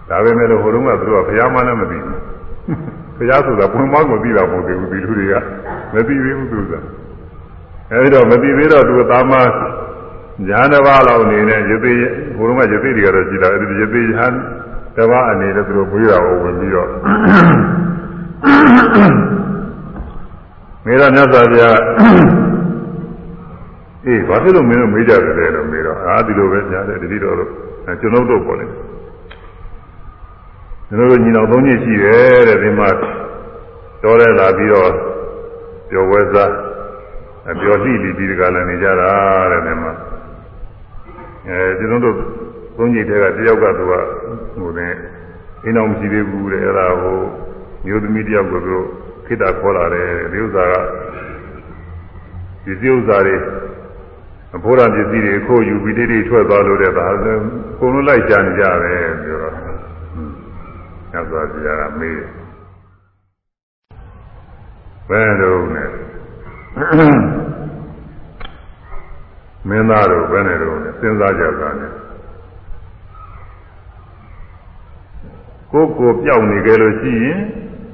[0.09, 2.19] ဒါပေမဲ့လို့ဟိုတုန်းကသူတို့ကဘုရားမှလည်းမသိဘူး
[3.17, 5.33] ဘုရားဆိုတာပွင့်မကိုသိတာမဟုတ်သေးဘူးဒီလူတွေက
[5.93, 6.73] မသိသေးဘူးသူက
[7.91, 9.33] အဲဒီတော့မသိသေးတော့သူသာမ
[10.47, 11.93] ညာတစ်ပါးလောက်အနေနဲ့ယသိ
[12.37, 14.33] ဟိုတုန်းကယသိတွေကတော့ကြည်တာအဲဒီယသိဟန်
[14.95, 16.89] တစ်ပါးအနေနဲ့သူတို့ပြေးတာကိုဝင်ပြီးတော့
[20.85, 21.79] မေရမြတ်စွာဘုရား
[24.05, 27.49] အေးဘာဖြစ်လို့မင်းတို့မေးကြတယ်လို့မေးတော့အာဒီလိုပဲညားတယ်တတိတော်တို့
[28.01, 28.65] ကျွန်တော်တို့ပေါ်လေ
[30.87, 32.89] ကျွန်တော်တို့ညီတော်သုံးညရှိတယ်တဲ့ဒီမှာ
[34.03, 34.91] တော်ရဲလာပြီးတော့
[35.89, 36.51] ပျော်ဝဲစား
[37.61, 39.11] ပျော်လှိပြီးဒီကလည်းနေကြတာ
[39.51, 39.93] တဲ့ဒီမှာ
[41.49, 42.15] အဲကျွန်တော်တို့
[42.77, 43.93] သုံးညထဲကတယောက်ကသူက
[44.55, 44.87] ဟိုနေ
[45.63, 47.19] အိမ်အောင်မရှိသေးဘူးတဲ့အဲ့ဒါဟို
[47.85, 48.85] မျိုးသမီးတယောက်ကသူတို့
[49.25, 50.73] ခိတ္တခေါ်လာတယ်ဒီဥစ္စာက
[52.63, 53.35] ဒီစည်းဥစ္စာတွေ
[54.55, 57.07] အဖိုးရပစ္စည်းတွေခိုးယူပြီးတိတိထွက်သွားလို့တဲ့ဒါ
[57.79, 59.53] ကိုလုံးလိုက်ကြံကြတယ်ပြောတော့
[61.11, 62.19] ညစွာဘုရားကမေး
[65.09, 65.89] ဘယ်တော့နဲ့
[69.69, 71.91] မင်းသားတို့ဘယ်နဲ့တော့စဉ်းစားကြတာနဲ့
[75.71, 77.39] ကိုယ်ကိုပြောက်နေကြလို့ရှိရင်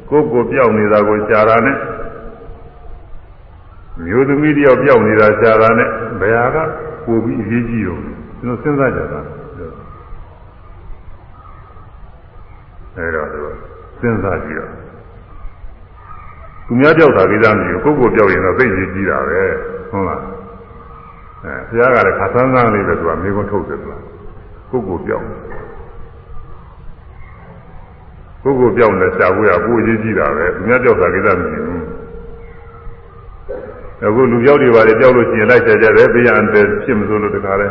[0.10, 1.78] ကိုယ်ကိုပြောက်နေတာကိုရှားတာနဲ့
[4.06, 5.90] မျိုးသမီးတယောက်ပြောက်နေတာရှားတာနဲ့
[6.22, 6.68] ဘယ်ဟာက
[7.06, 9.20] ပိုပြီးအရေးကြီးတော့ကျွန်တော်စဉ်းစားကြတာ
[12.96, 13.28] အဲတော့
[14.00, 14.72] စဉ်းစားကြည့်တော့
[16.66, 19.44] သူများပြောက်တာကိစ္စမရှိဘူးကိုယ့်ကိုပြောက်ရင်တော့သိရေးကြီးတာပဲ
[19.92, 20.22] ဟုတ်လား
[21.44, 23.96] အဲဘုရားကလည်းခါဆန်းဆန်းလေးပဲသူကမိကုန်းထုတ်တယ်သူက
[24.72, 25.26] ကိုယ့်ကိုပြောက်
[28.44, 31.84] ကိုယ်ကိုပြောင်းလဲရှားဖို့ရပိုအရေးကြီးတာပဲသူများပြောက်တာကိစ္စမရှိဘူး
[34.06, 37.68] အခုလူပြောက်တွေပါလေပြောက်လို့ရှိရင်လိုက်ကြကြတယ်ဘေးရန်တယ်ဖြစ်မစိုးလို့တခါလဲ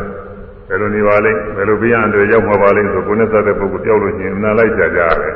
[0.67, 5.35] ဘယ်လိုနေပါလိမ့်ဘယ်လိုဘေးရန်တယ်ရောက်မှာပါလိမ့်ဆိုကိုယ်နဲ့သက်တဲ့ပုဂ္ဂိုလ်ပြောက်လို့ရှိရင်အနာလိုက်ကြကြရတယ်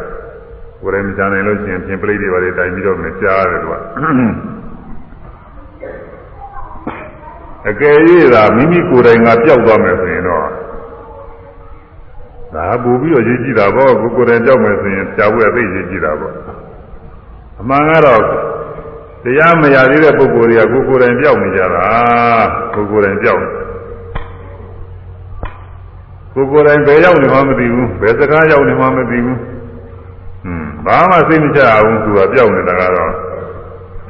[0.82, 3.74] ကိုယ်တိုင်မချနိုင်လို့ရှိရင်ပြင်ပလိတွေပါလေတိုင်ပြီးတော့မကြားရတယ်သူက
[7.70, 7.98] အကယ်၍
[8.34, 10.48] သာမိမိကိုယ်တိုင်ကပျောက်သွားမယ်ဆိုရင်တော့
[12.54, 16.34] ဒါပူပြီးတော့ရေးကြည့်တာပေါ့ကိုကိုယ်တိုင်ကြောက်မယ်ဆိုရင်ကြာဖို့ရသိရေးကြည့်တာပေါ့
[17.60, 18.22] အမှန်ကတော့
[19.24, 21.88] တရားမရသေးတဲ့ပုဂ္ဂိုလ်တွေကကိုကိုယ်တိုင်ကြောက်နေကြတာ
[22.74, 23.42] ကိုကိုယ်တိုင်ကြောက်
[26.34, 29.40] ကိုကိုယ်တိုင်ဘယ်ရောက်နေမှမသိဘူးဘယ်စကားရောက်နေမှမသိဘူး
[30.44, 33.14] ဟွန်းဘာမှသိမချအောင်သူကကြောက်နေတာကတော့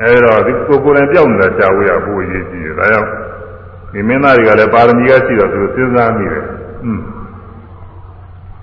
[0.01, 3.09] အဲဒါဒီကိုကိုယ်တိုင်ကြောက်နေတာကြာဖို့ရဖို့ရေးကြည့်တယ်ဒါကြောင့်
[3.95, 7.01] ဒီမင်းသားတွေကလည်းပါရမီကရှိတော့သူစဉ်းစားမိတယ်ဟွန်း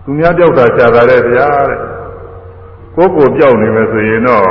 [0.04, 1.78] သူများပြောက်တာရှားတာတဲ့ဗျာတဲ့
[2.96, 4.42] ကိုကိုပြောက်နေမယ်ဆိုရင်တော့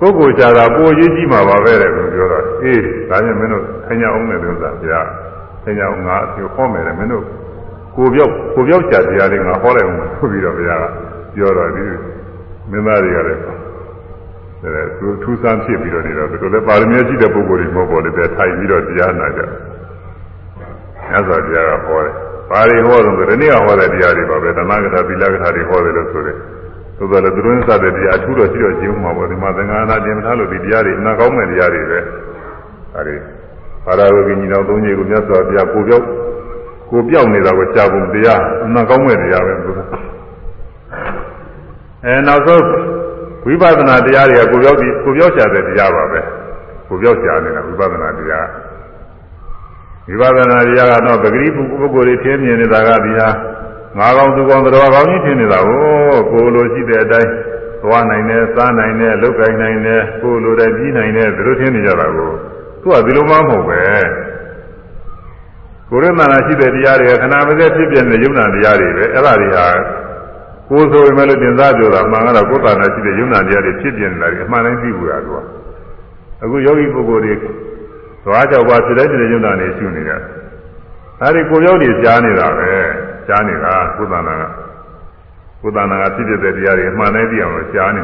[0.00, 5.00] ကိုကိုရှားတာပိုရေးကြီးမှာပါပဲတဲ့သူပြောတော့အေးဒါနဲ့မင်းတို့ခညာအောင်မယ်လို့သာဗျာ
[5.64, 7.24] ခညာအောင်ငါအပြောမယ်တဲ့မင်းတို့
[7.96, 10.76] ကိုပြောက်ကိုပြောက်ရှားတရားလေးငါဟောလိုက်အောင်ဆိုပြီးတော့ဗျာ
[11.34, 11.84] ပြောတော့ဒီ
[12.70, 13.59] မင်းသားတွေကလည်း
[14.64, 19.40] အဲသူထူးဆန်းဖြစ်ပြီးတော့နေတော့သူလည်းပါရမီရှိတဲ့ပုဂ္ဂိုလ်တွေမဟုတ်ပါဘူးတဲ့ထိုင်ပြီးတော့တရားနာကြ
[21.10, 22.12] မြတ်စွာဘုရားကဟောတယ်
[22.50, 26.36] ပါရီဟောတော့ဒီနေ့ဟောတဲ့တရားတွေပါပဲသနာကထာသီလကထာတွေဟောတယ်လို့ဆိုတယ်
[26.98, 31.98] သို့သော်လည်းသူတို့စတဲ့တရားအထူးတော့ရှိတော့ကျင်းမှာပေါ့ဒီမှာသင်္ဃာနာတင်ထားလို့ဒီတရားတွေအနာကောင်းမဲ့တရားတွေပဲ
[32.96, 33.16] အဲဒီ
[33.84, 36.04] ပါရဝဂိညီတော်သုံးကြီးကိုမြတ်စွာဘုရားကိုပြောက်
[36.90, 39.78] ကိုပြောက်နေတာကိုရှားဖို့တရားအနာကောင်းမဲ့တရားပဲသူက
[42.04, 42.64] အဲနောက်ဆုံး
[43.44, 46.20] ဝိပဿနာတရားတွေကကိုပြောက်ပြီးကိုပြောက်ရှာတဲ့တရားပါပဲ
[46.88, 48.46] ကိုပြောက်ရှာနေတာဝိပဿနာတရား
[50.08, 53.28] ဝိပဿနာတရားကတော့ပဂရိပုဂ္ဂိုလ်တွေထင်းမြင်နေတာကဒီဟာ
[53.98, 55.82] ငါးကောင်သူကောင်တော်ကောင်ကြီးထင်နေတာကို
[56.30, 57.30] ကိုလိုရှိတဲ့အတိုင်း
[57.82, 62.30] သွားနိုင်တယ်စားနိုင်တယ်လုပ်ကိုင်နိုင်တယ်ကိုလိုတဲ့ပြီးနိုင်တယ်ဒီလိုထင်နေကြတာကို
[62.82, 63.80] သူကဒီလိုမှမဟုတ်ပဲ
[65.90, 69.66] ကိုရမနာရှိတဲ့တရားတွေကခဏမစဲဖြစ်ပြနေတဲ့ယုံနာတရားတွေပဲအဲ့ဒါတွေဟာ
[70.70, 75.38] ကိုယ်ဆိုရင်လည်းတင်စားကြတာမှန်ကတော့ကိုယ်တာနာရှိတဲ့ယုံနာတရားတွေဖြစ်ပြနေတာတွေအမှန်တိုင်းသိဘူးလားသူက
[76.42, 77.34] အခုယောဂီပုဂ္ဂိုလ်တွေ
[78.24, 80.16] သွားကြောက်ပါစိတ်တိုင်းစိတ်ယုံနာနေရှုနေတာ
[81.20, 82.70] ဒါတွေကိုယ်ရောက်နေကြားနေတာပဲ
[83.28, 84.42] ကြားနေတာကုသနာက
[85.62, 88.02] ကုသနာကဖြစ်ဖြစ်တဲ့တရားတွေအမှန်တိုင်းသိအောင်လို့ကြားနေ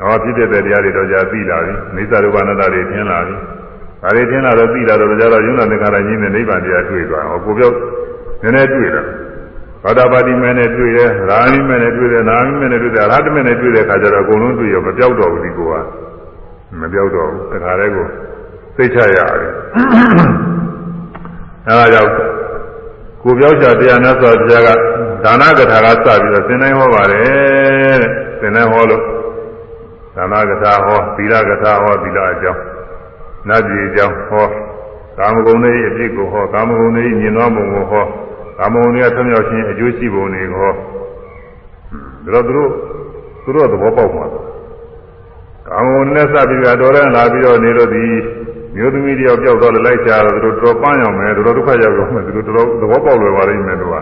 [0.00, 3.34] တော့ဖြစ်ဖြစ်တဲ့တရားတွေတော့ကြာသိလာပြီမိစ္ဆာရူပနာတတွေထင်လာပြီ
[4.02, 7.72] ဒါတွေထင်လာတော့သိလာတော့ကြာတော့ယုံနာသင်္ခါရကြီးနဲ့နိဗ္ဗာန်တရားတွေ့သွားဟောကိုပြော
[8.42, 9.02] နည်းနည်းတွေ့တာ
[9.84, 15.80] ဘာဒပါတိမဲနဲ့တွေ့တယ်ရာမိမဲနဲ့တွေ့တယ်နာမိမဲနဲ့တွေ့တယ်အရဟတမဲနဲ့တွေ့တဲ့ခါကျတော့အကုန်လုံးတွေ့ရောမပြောက်တော့ဘူးဒီကော
[16.80, 18.06] မပြောက်တော့ဘူးတခါတည်းကို
[18.76, 19.52] သိချရတယ်
[21.66, 22.10] အဲဒါကြောင့်
[23.22, 24.68] ကိုပြောက်ချတရားနဲ့ဆိုတရားက
[25.24, 28.10] ဒါနကထာကစပြီးတော့သင်တိုင်းဟောပါတယ်တဲ့
[28.40, 29.02] သင်တိုင်းဟောလို့
[30.14, 32.62] ဒါနကထာဟောသီလကထာဟောသီလအကြောင်း
[33.48, 34.46] နတ်ပြည်အကြောင်းဟော
[35.18, 38.04] ကာမဂုဏ်တွေအပြစ်ကိုဟောကာမဂုဏ်တွေမြင်သွားပုံကိုဟော
[38.60, 40.72] ကာမဂုဏ်တွေကဆွမြောက်ခြင်းအကျိုးရှိပုံတွေကိုဟော
[42.34, 42.70] ဒါတော့သူတို့
[43.44, 44.26] သူတို့သဘောပေါက်မှာ
[45.68, 48.04] ကာမဂုဏ်နဲ့စပြီးတော့တော်ရန်လာပြီးတော့နေလို့ဒီ
[48.74, 53.94] မျိုးသမီးတယောက်ကြောက်တော့လိုက်ကြတော့သူတို့တော်ပန်းရောက်မယ်သူတို့ဒုက္ခရောက်တော့မယ်သူတို့တော်သဘောပေါက်လွယ်ပါလိမ့်မယ်သူက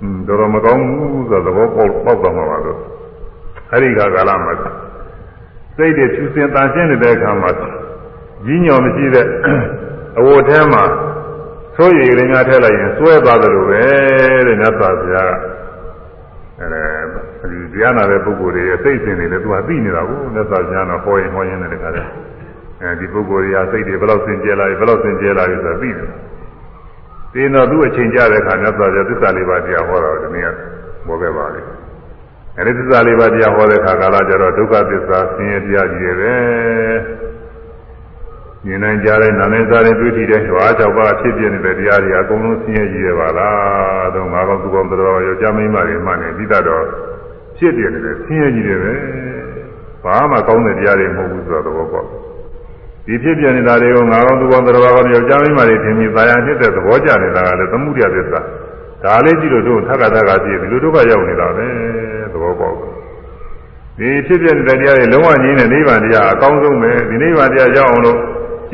[0.00, 2.78] อืมတော်တော်မကောင်းဘူးဆိုတော့သဘောပေါက်ပေါက်သွားမှာပါလို့
[3.72, 4.54] အဲဒီကကာလမှာ
[5.76, 7.50] စိတ်တွေဖြူစင်တန်ရှင်းနေတဲ့အခါမှာ
[8.44, 9.26] ကြီးညော်မရှိတဲ့
[10.18, 10.82] အဝတ်ထဲမှာ
[11.76, 13.82] ဆိုးရည်ရင်းများထည့်လိုက်ရင်စွဲသွားတယ်လို့ပဲ
[14.46, 15.32] တဲ့မြတ်စွာဘုရားက
[16.60, 22.10] အဲဒီတရားနာတဲ့ပုဂ္ဂိုလ်တွေရဲ့စိတ်စဉ်တွေလည်းသူကသိနေတာကိုလက်သာကျမ်းတော့ဟောရင်ဟောရင်လည်းတခါတည်း
[22.80, 26.08] အဲဒီပုဂ္ဂိုလ်တွေကစိတ်တွေဘယ်လောက်စင်ကြဲလာပြီဘယ်လောက်စင်ကြဲလာပြီဆိုတာသိတယ်
[27.34, 30.54] တင်းတော့သူ့အချိန်ကြတဲ့အခါမြတ်စွာဘုရားသစ္စာလေးပါးတရားဟောတော့ဒီနေ့က
[31.06, 31.60] ဘောခဲ့ပါလေ
[32.58, 37.23] အဲဒီသစ္စာလေးပါးတရားဟောတဲ့အခါကာလကျတော့ဒုက္ခသစ္စာဆင်းရဲတရားကြီးတွေပဲ
[38.66, 46.84] မြင်နိုင်ကြတဲ့နာမည်စားတဲ့တွေ့ထိတဲ့ဓဝါ၆ပါးဖြစ်ပြနေတဲ့တရားတွေအကုန်လုံးဆင်းရဲကြီးရပါလားတော့ငါကောင်သူကောင်တော်ယောက်ျားမိန်းမတွေမှနေပြီးတော့
[47.56, 48.92] ဖြစ်ပြနေတယ်ဆင်းရဲကြီးတွေပဲ
[50.04, 52.08] ဘာမှကောင်းတဲ့တရားတွေမဟုတ်ဘူးဆိုတော့သဘောပေါက်
[53.06, 58.40] ဒီဖြစ်ပြနေတာတွေကိုငါကောင်သူကောင်တော်ကောင်ယောက်ျားမိန်းမတွေထင်ပြီးသာယာဖြစ်တဲ့သဘောကျနေတာကလည်းသမှုရသစ္စာ
[59.04, 61.66] ဒါလေးကြည့်လို့တို့ထက်ကထက်ကကြည့်ဒီလိုဒုက္ခရောက်နေတာပဲ
[62.32, 62.76] သဘောပေါက်
[63.98, 68.18] ဒီဖြစ်ပြနေတဲ့တရားတွေလုံးဝငြင်းတဲ့နိဗ္ဗာန်တရားအကောင်းဆုံးပဲဒီနိဗ္ဗာန်တရားရောက်အောင်လို့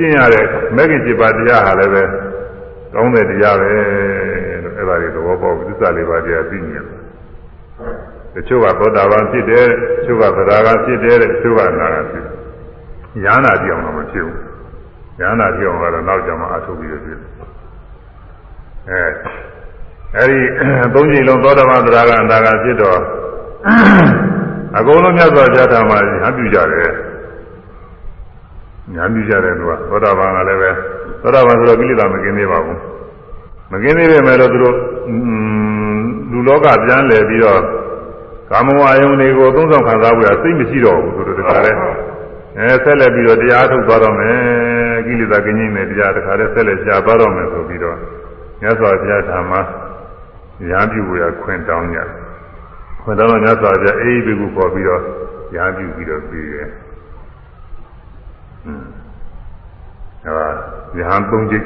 [0.01, 0.45] ကျင့်ရတဲ့
[0.77, 2.03] မဂ္ဂင်7ပါးတရားဟာလည်းပဲ
[2.95, 3.71] ကောင်းတဲ့တရားပဲ
[4.63, 6.87] လို့အဲ့ဒါတွေသဘောပေါက်သစ္စာလေးပါးတရားသိနေတယ်
[8.35, 12.41] တချို့ကသောတာပန်ဖြစ်တယ်တချို့ကသရဂါဖြစ်တယ်တချို့ကနာဂါဖြစ်တယ်
[13.25, 14.41] ညာနာပြောင်းတော့မဖြစ်ဘူး
[15.21, 17.19] ညာနာပြောင်းတော့နောက်ကြမှာအထုတ်ပြီးရဖြစ်
[18.89, 19.03] အဲ
[20.17, 20.41] အဲ့ဒီ
[20.95, 22.99] သုံးချိန်လုံးသောတာပန်သရဂါနာဂါဖြစ်တော့
[24.79, 26.91] အကုန်လုံးမြတ်စွာဘုရားထာမှာဟန်ပြုကြတယ်
[28.95, 30.71] ညာပြုကြတယ်သူကသောတာပန်ကလည်းပဲ
[31.23, 32.79] သောတာပန်ဆိုတော့ကိလေသာမကင်းသေးပါဘူး
[33.73, 34.77] မကင်းသေးပေမဲ့လို့သူတို့
[36.31, 37.61] လူလောကပြန်လည်ပြီးတော့
[38.51, 41.73] ကာမဝါယုန်တွေကိုသုံးဆောင်ခံစားဖို့ရစိတ်မရှိတော့ဘူးသူတို့တခါလဲ
[42.59, 44.37] အဲဆက်လက်ပြီးတော့တရားထုတ်သွားတော့မယ်
[45.07, 47.97] ကိလေသာကင်းခြင်းနဲ့တရားတခါလဲဆက်လက်ရှားသွားတော့မယ်ဆိုပြီးတော့
[48.61, 49.61] မြတ်စွာဘုရားထာမှာ
[50.69, 51.99] ညာပြုဖို့ရခွင့်တောင်းကြ
[53.03, 55.03] ခွင့်တောင်းတော့မြတ်စွာဘုရားအေးဒီကုခေါ်ပြီးတော့
[55.55, 56.69] ညာပြုပြီးတော့ပြီးတယ်
[58.67, 60.47] အဲဒါ
[60.99, 61.65] ရဟန်း၃ချက်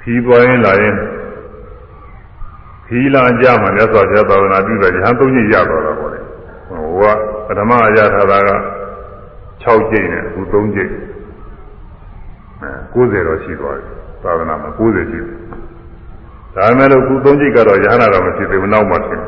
[0.00, 0.94] ခီးသွားရင်လာရင်
[2.86, 6.20] ခီးလာကြမှမြတ်စွာဘုရားသာသနာပြုတယ်ရဟန်း၃ချက်ရသွားတာပေါ့လေ
[6.68, 7.04] ဟိုက
[7.46, 8.50] ပထမအရထာတာက
[9.64, 10.88] 6ချက်နဲ့အခု3ချက်
[12.62, 13.90] အဲ90တော့ရှိသွားပြီ
[14.22, 15.36] သာသနာမှာ90ရှိပြီ
[16.56, 19.20] ဒါမှမဟုတ်ခုသုံးကြိတ်ကတော့ရဟနာတော့မဖြစ်သေးဘူးနောက်မှဖြစ်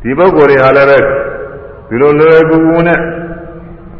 [0.00, 0.98] ဒီပုဂ္ဂိုလ်တွေဟာလည်းပဲ
[1.88, 2.98] ဒီလိုလွယ်ကူကူနဲ့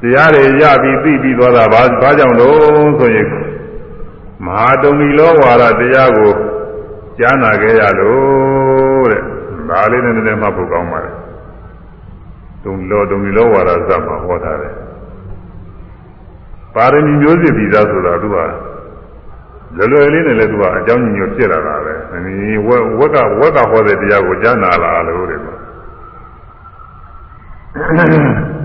[0.01, 3.29] တရားတွေရပြီးသိပြီးသွားတာဘာဘာကြောင့်လို့ဆိုရင်
[4.47, 6.33] မဟာတုံမီလောဝါဒတရားကို
[7.19, 9.23] ကြားနာခဲ့ရလို့တဲ့
[9.69, 11.15] ဒါလေးနဲ့နည်းနည်းမှတ်ဖို့ကောင်းပါတယ်
[12.65, 14.75] တုံလောတုံမီလောဝါဒဇတ်မှာဟောထားတယ်
[16.75, 18.37] ပါရမီမျိုးစစ်ပြီးသားဆိုတာသူက
[19.77, 21.95] လွယ်လွယ်လေးနဲ့လည်းသူကအကြောင်းညွှန်ဖြစ်လာတာပဲ။
[22.25, 25.41] ဒီဝက်ဝက်ကဝက်ကဟောတဲ့တရားကိုကြားနာလာလို့တဲ့။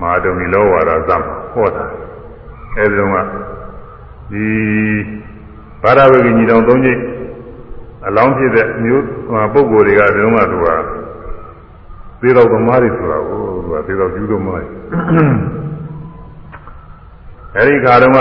[0.00, 1.16] မာတုံဒီလောဝါဒသံ
[1.52, 1.84] ဟောတာ။
[2.76, 3.16] အဲဒီတော့က
[4.30, 4.44] ဒီ
[5.82, 7.00] ဘာရဝဂိညီတော်သုံးချိတ်
[8.06, 9.04] အလောင်းဖြစ်တဲ့မျိုး
[9.52, 10.66] ပုဂ္ဂိုလ်တွေကဒီတော့ကသူက
[12.20, 14.64] သေတော်သမားတွေဆိုတာကိုသူကသေတော်ကျူးသမားတွေ။
[17.56, 18.16] အဲဒီခါတော့က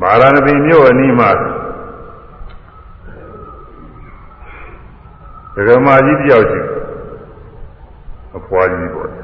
[0.00, 1.30] ဗာရာဏသီမြို့အနီးမှာ
[5.56, 6.60] ဒဂမကြီးတယောက်ရှိ
[8.36, 9.23] အဖွားကြီးပေါ့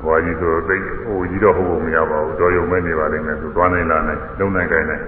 [0.00, 5.02] ဘွားကြီးဆိုသိဟိုကြီးတော့ဟုတ်ဖို့မရပါဘူးတော်ရုံမဲ့နေပါလိမ့်မယ်သူသွားနိုင်လာနိုင်လုံနိုင်ကြနိုင်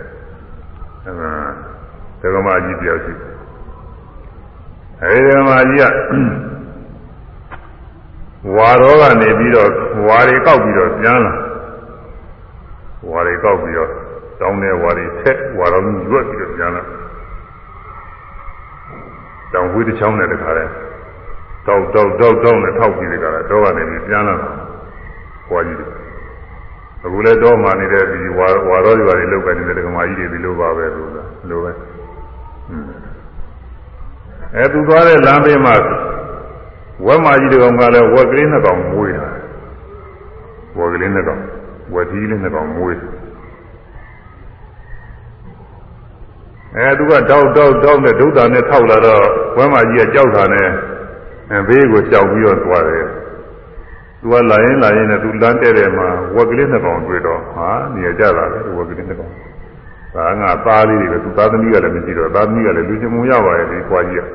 [1.04, 3.14] အဲဒဂမကြီးတယောက်ရှိ
[5.02, 6.54] အဲဒီဒဂမကြီးက
[8.56, 9.70] ဝါရောကနေပြီးတော့
[10.06, 11.34] ဝါတွေကောက်ပြီးတော့ပြန်လာ
[13.10, 13.90] ဝါတွေကောက်ပြီးတော့
[14.40, 16.82] တောင်းတဲ့ဝါတွေဆက်ဝါတော်ကြီးရွက်ပြီးတော့ပြန်လာ
[19.52, 20.64] တောင်ဝေးတစ်ချောင်းနဲ့တခါလဲ
[21.66, 24.36] တောက်တောက်တောက်တောက်နဲ့ထောက်ပြီးတခါလဲတော့ကနေပြီးပြန်လာ
[25.52, 25.86] ဝါကြီးတွေ
[27.04, 31.72] အခုလဲတော့မှနေတဲ့ဒီဝါဝါတော်တွေပါလေလောက်ကနေတဲ့ဒကမာကြီးတွေဒီလိုပါပဲလို့လားလိုပဲ
[34.56, 35.74] အဲသူသွားတဲ့လမ်းဘေးမှာ
[37.06, 39.28] ဝက်မကြီးတကောင်ကလည်းဝက်ကလေးနှစ်ကောင်မွေးတာ
[40.78, 41.42] ဝက်ကလေးနှစ်ကောင်
[41.94, 42.98] ဝက်ကြီးလေးနှစ်ကောင်မွေး
[46.76, 49.24] အဲသူကတောက်တောက်တောက်နဲ့ဒုဒ္ဒါနဲ့ထောက်လာတော့
[49.56, 50.68] ဝက်မကြီးကကြောက်တာနဲ့
[51.50, 53.06] အဲဘေးကိုကြောက်ပြီးတော့သွားတယ်
[54.24, 59.32] သူကလာရင်လာရင်နဲ့သူလမ်းတဲ့တယ်မှာဝက်ကလေးနှစ်ကောင်တွေ့တော့ဟာနေရကြတာလေဝက်ကလေးနှစ်ကောင်
[60.14, 64.26] ဒါငါသားလေးတွေပဲသူသားသမီးကလည်းမရှိတော့သားသမီးကလည်းလူချင်းမုံရပါရဲ့ဒီကွာကြီးက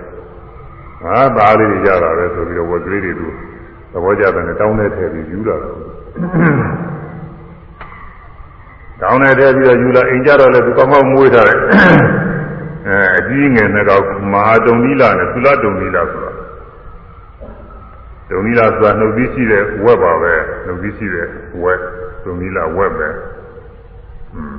[1.04, 3.28] ငါသားလေးတွေကြတာပဲဆိုပြီးတော့ဝက်ကလေးတွေသူ
[3.92, 5.70] သဘောကျတယ်နဲ့တောင်းတဲ့ထဲပြီးယူလာတာ
[9.02, 11.58] တောင်းတဲ့ထဲပြီးတော့ယူလာအိမ်ကြတော့လည်းသူကောင်းကောင်းမွေးထားတယ်
[12.88, 14.02] အဲအကြီးငယ်နဲ့တော့
[14.32, 16.29] မဟာတုံနီလာနဲ့သုလတုံနီလာဆိုတာ
[18.30, 20.34] တုံနီလာဆိုတာနှုတ်ပြီးရှိတဲ့ဝက်ပါပဲ
[20.66, 21.28] နှုတ်ပြီးရှိတဲ့
[21.64, 21.80] ဝက်
[22.24, 23.10] တုံနီလာဝက်ပဲ
[24.36, 24.58] อืม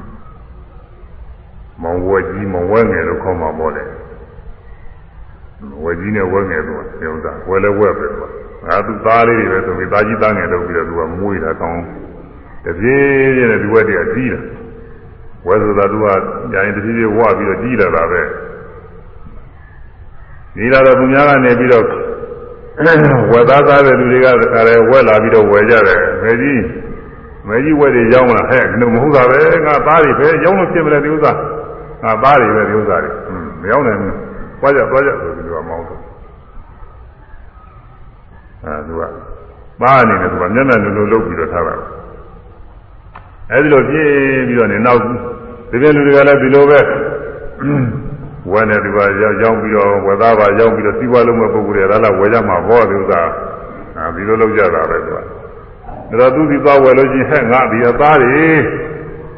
[1.82, 3.84] မောင်ဝက်ကြီးမောင်ဝက်ငယ်လို့ခေါ်မှာပေါ့လေ
[5.84, 8.28] ဝယ်ကြီးနဲ့ဝယ်ငယ်တော့ဒီဥစ္စာဝယ်လဲဝယ်ပဲကွာ
[8.66, 11.82] ငါသူသားလေးတွေပဲဆိုပြီးသားကြီးသားငယ်လုပ်ပြီးတော့သူကမွေးတာကောင်း
[12.64, 14.40] တပြေးပြေးနဲ့ဒီဝက်တည်းကကြီးတာ
[15.46, 16.06] ဝယ်ဆိုတာသူက
[16.52, 18.22] ညာရင်တပြေးပြေးဝပြီးတော့ကြီးလာတာပဲ
[20.56, 21.84] ဒီလာတော့သူများကနေပြီးတော့
[23.32, 24.26] ဝယ်သားသားတဲ့လူတွေက
[24.68, 26.62] လည်းဝယ်လာပြီးတော့ဝယ်ကြတယ်မဲကြီး
[27.48, 31.32] မဲကြီးဝယ်တွေရောင်းလာဟဲ့ငါမဟုတ်တာပဲငါသားတွေပဲရောင်းလို့ဖြစ်မလဲဒီဥစ္စာ
[32.02, 33.12] ငါသားတွေပဲဒီဥစ္စာတွေ
[33.62, 34.14] မရောင်းနိုင်ဘူး
[34.60, 36.00] သွားကြသွားကြဆိုပြီးတော့မောင်းတော့
[38.64, 39.02] အဲသူက
[39.80, 41.74] ပါအနေနဲ့သူကမျက်နှာလိုလိုလုပ်ပြီးတော့ထားတာ
[43.52, 44.10] အဲဒီလိုပြင်း
[44.48, 45.00] ပြီးတော့နေနောက်
[45.70, 46.78] ဒီပြင်လူတွေကလည်းဒီလိုပဲ
[48.52, 48.98] ဝယ်နေသူက
[49.42, 53.20] ရောက်ပြီးတော့ဝယ်သားပါရောက်ပြီးတော့စီးပွားလုံးမဲ့ပုဂ္ဂိုလ်တွေလားလားဝယ်ကြမှာဘောဒီဥစ္စာ
[53.96, 55.22] အဲဒီလိုလုပ်ကြတာပဲသူကဒါ
[56.18, 58.46] တော့သူဒီသွားဝယ်လို့ရှိရင်ဟဲ့ငါဒီအသားတွေ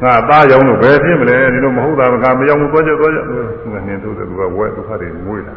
[0.03, 3.33] ငါသားရောင်းလို့ဘယ်ဖြစ်မလဲဒီလိုမဟုတ်တာကမရောင်းဘူးသွားကြသွားကြသူ
[3.73, 5.55] ကနင်းသူကသူကဝဲဒုက္ခတွေမွေးတာ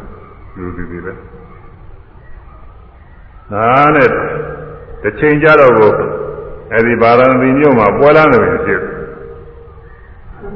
[0.53, 1.13] ဒီလိုဒီလိုပဲ
[3.51, 4.09] နားနဲ့
[5.03, 5.91] တစ်ချိန်ကြတော့ကို
[6.73, 8.81] အဲဒီဗာရဏသီမြို့မှာပွဲလန်းနေပြီဖြစ်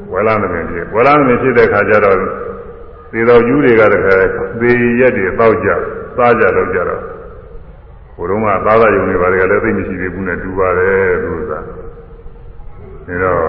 [0.10, 2.18] ပွဲလန်းနေပြီဖြစ်ပွဲလန်းနေဖြစ်တဲ့ခါကျတော့
[3.12, 4.14] သေတော်ယူတွေကတခါ
[4.60, 5.70] သေရက်တွေတောက်ကြ
[6.18, 7.02] စားကြတော့ကြတော့
[8.16, 11.52] ဘုရုံးကသားသားယုံနေပါလေကလည်းသိမရှိသေးဘူးနဲ့တူပါတယ်သူက
[13.08, 13.42] အဲတော့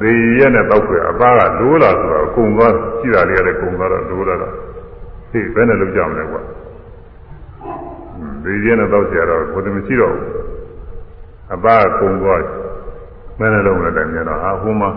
[0.00, 4.54] သေရက်နဲ့တောက်ခွေအသားကလိုးလာဆိုတော့ကုံသွားရှိတာလေးကလည်းကုံသွားတော့လိုးလာတော့
[5.32, 6.40] သိဘယ်နဲ့လုပ်ကြမလဲကွာ
[8.44, 10.30] သေရက်နဲ့တောက်ကြတော့ဘုရားမရှိတော့ဘူး
[11.54, 12.40] အသားကကုံသွား
[13.38, 14.90] ဘယ်နဲ့လုပ်မလဲတဲ့မြန်တော့ဟာဟိုမှာ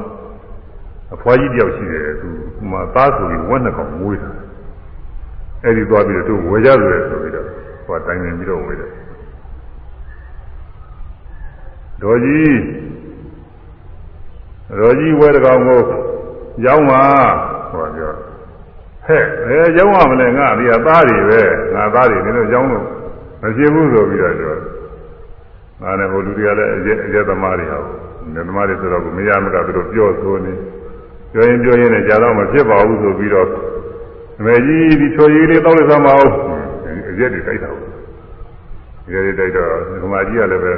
[1.13, 4.29] အဖွားကြီးတယောက်ရှိတယ်သူဟိုမှာသားဆိုပြီးဝက်နှစ်ကောင်မွေးတာ
[5.63, 7.47] အဲ့ဒီသွားပြီးတော့သူဝယ်ကြတယ်ဆိုပြီးတော့
[7.85, 8.91] ဟိုတိုင်နေပြီးတော့ဝယ်တယ်
[12.01, 12.57] ဒေါ်ကြီး
[14.79, 15.81] ဒေါ်ကြီးဝဲတကောင်ကို
[16.65, 17.03] ရောင်းပါ
[17.71, 18.11] ဟောပြော
[19.05, 21.41] ဟဲ့အဲရောင်းရမလဲငါဒီအသားတွေပဲ
[21.75, 22.85] ငါသားတွေနင်တို့ရောင်းလို့
[23.41, 24.55] မဖြစ်ဘူးဆိုပြီးတော့ပြော
[25.81, 27.79] ငါနဲ့ဟိုလူတွေကလည်းအရက်အရက်သမားတွေဟာ
[28.33, 30.53] နေသမားတွေဆိုတော့မရမကသူတို့ပြောဆိုနေ
[31.35, 33.47] ပြောရင်ပြောရင်လည်းကြာတော့မဖြစ်ပါဘူးဆိုပြီးတော့
[34.39, 36.33] အမေကြီးဒီချော်ရည်လေးတောက်လိုက်သမှာအောင်
[37.09, 37.91] အရက်တွေတိုက်တာဘူး
[39.07, 39.69] အရက်တွေတိုက်တော့
[40.01, 40.73] ဒီမှာကြီးကလည်းပဲ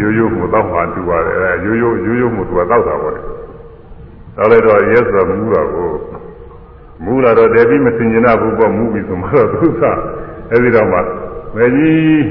[0.00, 3.20] ရိုးရိုးမှုတောက်မှတူပါတယ်အဲရိုးရိုးရိုးရိုးမှုသူကတောက်တာပေါ့လေ
[4.36, 5.90] တောက်လိုက်တော့ရဲဆိုတော့မူးတာကို
[7.04, 9.82] မူးလာတော့တည်းပြီးမစင်ကျင်တာဘူးပေါ့မူးပြီဆိုမှတော့သူက
[10.50, 10.98] အဲဒီတော့မှ
[11.56, 12.22] မေကြီး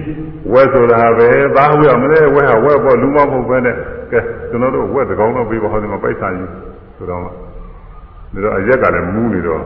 [0.53, 3.75] ဝက်ဆိုတာပဲသားဝဲမလဲဝဲဟာဝဲပေါ့လူမမဟုတ်ပဲနဲ့
[4.11, 4.19] ကဲ
[4.49, 6.45] ကျွန်တော်တို့ဝက်တကောင်တော့ပြေးပါဟောဒီမှာပိုက်ဆံယူ
[6.99, 7.33] ဆိုတော့မှဒါ
[8.43, 9.61] တော့အရက်ကလည်းမူးနေတော့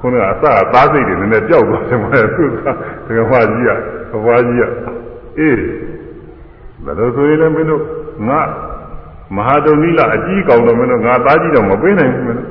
[0.00, 2.68] ခုနကအစအသားစိတ်တွေနည်းနည်းပျောက်သွားတယ်မဟုတ်ဘူးသူက
[3.06, 3.66] ဒကမကြီး
[4.10, 4.70] ကဘွားကြီးက
[5.38, 5.58] အေး
[6.84, 7.82] ဒါလို့ဆိုရင်လည်းမင်းတို့
[8.28, 8.40] ငါ
[9.36, 12.50] မဟာတုံနီလာအကြီးကောင်တော့မင်းတို့ငါသားကြီးတော့မပေးနိုင်ဘူးမင်းတို့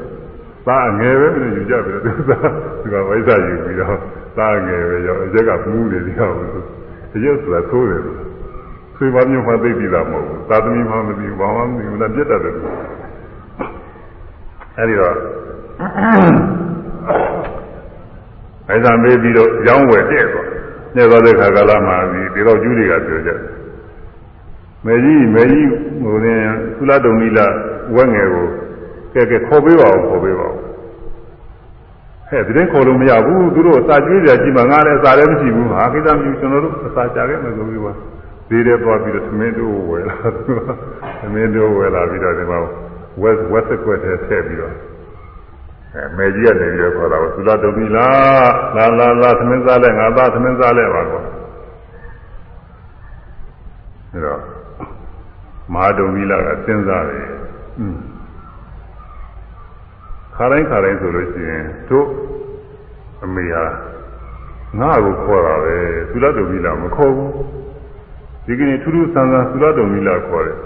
[0.68, 2.32] သားငယ်ပဲမင်းတို့ယူကြပြီတော့သူက
[2.82, 3.98] သူကဝိဇ္ဇာယူပြီးတော့
[4.38, 6.32] သားငယ်ပဲရောအရက်ကမူးနေတယ်ဟော
[7.16, 8.02] အရက်ဆိုတာသိုးတယ်
[8.96, 12.56] ဆွေပါမျိုးမှသိပြီလားမဟုတ်ဘူးသာသမီမှမသိဘူးဘာမှမသိဘူးလားပြတ်တတ်တယ်
[14.78, 15.16] အဲဒီတော့
[18.70, 20.48] အဲဒါမေးပြီးတော့ရောင်းဝယ်တဲ့သွား
[20.96, 23.32] ညက်သွားတဲ့ခါကာလမှာဒီဒီတော့ကျူးတွေကပြောကြ
[24.86, 25.70] မေကြီးမေကြီး
[26.04, 26.44] ဟိုရင်
[26.78, 27.46] သုလတုံနီလာ
[27.96, 28.48] ဝက်ငယ်ကို
[29.14, 30.56] ကဲကဲခေါ်ပေးပါဦးခေါ်ပေးပါဦး
[32.30, 37.96] ဟဲ့ဒီရင်ခေါ်လို့မရဘူးသူတို့အစာကျွေးကြကြည့်မှငါလည်းအစာလည်းမရှိဘူးဟာကိစ္စမရှိကျွန်တော်တို့အစာကြခဲ့မယ်ဆိုပြီးတော့
[38.50, 40.16] သေးတယ်သွားပြီးတော့သမင်းတို့ဝယ်လာ
[41.22, 42.60] သမင်းတို့ဝယ်လာပြီးတော့ဒီမှာ
[43.22, 44.76] ဝက်ဝက်စကွက်ထဲထည့်ပြီးတော့
[45.96, 48.08] အဲမေကြီးကနေပြီးတော့ခေါ်တာကိုသုလတုံနီလာ
[48.76, 51.22] လာလာလာသမင်းစားလဲငါသားသမင်းစားလဲပါကော
[54.12, 54.40] အဲတော့
[55.74, 57.28] မဟာတုံနီလာကစဉ်းစားတယ်
[57.80, 57.98] อืม
[60.36, 62.08] ခါတိုင်းခါတိုင်းဆိုလို့ရှိရင်တို့
[63.24, 63.66] အမေဟာ
[64.80, 65.78] ငါ့ကိုခေါ်တာပဲ
[66.12, 67.32] သုလတုံနီလာမခေါ်ဘူး
[68.46, 70.58] ဒီကနေ့ထူးထူးဆန်းဆန်းသုလတုံနီလာခေါ်တယ်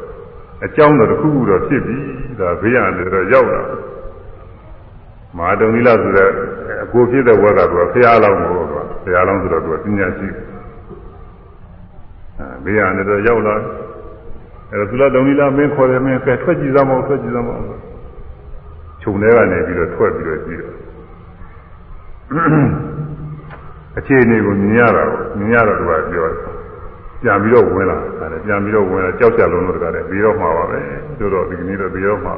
[0.65, 1.97] အကြောင်းတော့တစ်ခုခုတော့ဖြစ်ပြီ
[2.39, 3.61] ဒါဘေးရတယ်တော့ရောက်လာ
[5.37, 6.29] မဟာတုံနီလာဆိုတဲ့
[6.83, 10.27] အကိုဖြစ်တဲ့ဝက်ကသူကဖရာလောင်းကိုသူကဖရာလောင်းဆိုတော့သူကပညာရှိ
[12.37, 13.55] အဲဘေးရတယ်တော့ရောက်လာ
[14.71, 17.65] အဲသုလတုံနီလာမင်းခေါ်တယ်မင်းကဲထွက်ကြည့်စမ်းမအောင်ထွက်ကြည့်စမ်းမအောင်
[19.01, 20.77] ခြုံထဲကနေပြီးတော့ထွက်ပြီးတော့ကြည့်တော့
[23.97, 26.27] အခြေအနေကိုမြင်ရတာကိုမြင်ရတော့သူကပြော
[27.21, 27.97] ပြန်ပြီးတော့ဝင်လာ
[28.31, 30.79] တယ်ပြန်ပြီးတော့ဝင်လာကြောက်ကြလုံးလို့တကားတယ်ပြီးတော့မှာပါပဲ
[31.19, 32.33] တို့တော့ဒီကနေ့တော့ပြီးတော့မှာ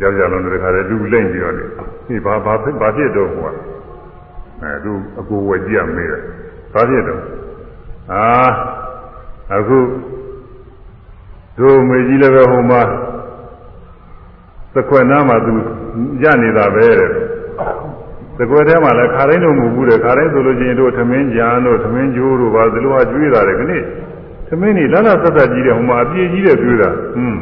[0.00, 1.54] ကြောက်ကြလုံးတို့တကားတယ်လူလိမ့်ပြီးတော့
[2.06, 3.54] ဒီဘာဘာဘာဖြစ်တော့ဟိုက
[4.62, 6.22] အဲသူအကိုဝယ်ကြည့်ရမေးတယ်
[6.72, 7.22] ဘာဖြစ်တော့
[8.12, 8.24] အာ
[9.54, 9.78] အခု
[11.58, 12.82] တို့မေကြီးလည်းပဲဟိုမှာ
[14.74, 15.52] သခွက်နားမှာသူ
[16.22, 17.10] ရနေတာပဲတဲ့
[18.38, 23.72] သကွယ်ထဲမှာလည်းခါတိုင်းတော့မဟုတ်ဘူးတဲ့ခါတိုင်းဆိုလို့ချင်းတို့သမင်းကြံတို့သမင်းကျိုးတို့ပါသလိုဟာကျွေးတာတယ်ခဏ
[24.48, 27.40] သမင်းนี่လလသက်သက်ကြီးတယ်ဟိုမှာအပြည့်ကြီးတယ်ကျွေးတာဟွန်း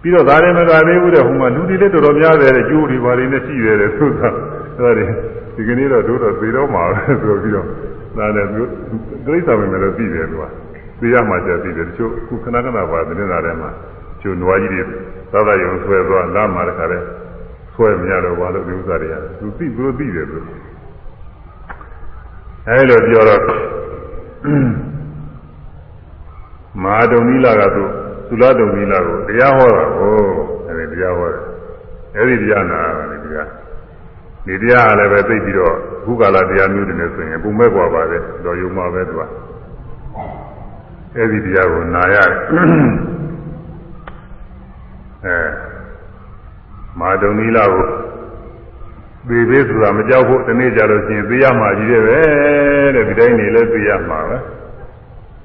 [0.00, 4.28] ပြီးတော့ဒါလည်းမကသေးဘူးတဲ့ဟိုမှာလူတွေလည်းတော်တော်များတယ်တဲ့ကျိုးတွေပါနေနဲ့ရှိတယ်တဲ့သူကဒါ
[4.78, 5.04] တွေ
[5.56, 7.66] ဒီကနေ့တော့တို့တော့သေတော့မှာပဲဆိုပြီးတော့
[8.18, 8.62] ဒါလည်းသူ
[9.26, 10.44] ဒိဋ္ဌာမမယ်လို့သိတယ်သူက
[11.00, 13.70] သိရမှချက်သိတယ်တချို့ခုခဏခဏပါတဲ့နာထဲမှာ
[14.20, 14.82] ကျိုးနွားကြီးတွေ
[15.32, 17.04] သာသာယုံဆွဲသွားလာမှတခါတည်း
[17.73, 20.39] ဆွဲမရတော့ဘာလို့ဒီဥစ္စာတွေကသူသိသူသိတယ်သူ
[22.67, 23.41] အဲလိုပြောတော့
[26.83, 27.83] မဟာဒုံနီလာကသူ
[28.27, 30.15] သုလဒုံနီလာကိုတရားဟောတာကို
[30.67, 31.43] အဲဒီတရားဟောတယ်
[32.15, 32.79] အဲဒီတရားနာ
[33.11, 33.47] တယ်တရား
[34.45, 35.75] ဒီတရားကလည်းပဲသိပြီးတော့
[36.05, 39.21] ဘုကာလတရားမျိုးတွေနဲ့ဆိုရင်ပုံမဲ့กว่าပါပဲတော်ယုံမှာပဲသူက
[41.15, 42.37] အဲဒီတရားကိုနာရတယ်
[45.25, 45.37] အဲ
[47.00, 47.86] မာဒုံနီလာကို
[49.28, 52.18] သေသေးဆိုတာမကြောက်ဖို့ဒီနေ့ကြလို့ရှိရင်သိရမှာကြီးတယ်ပဲ
[52.94, 54.36] တဲ့ဒီတိုင်းနေလဲသိရမှာပဲ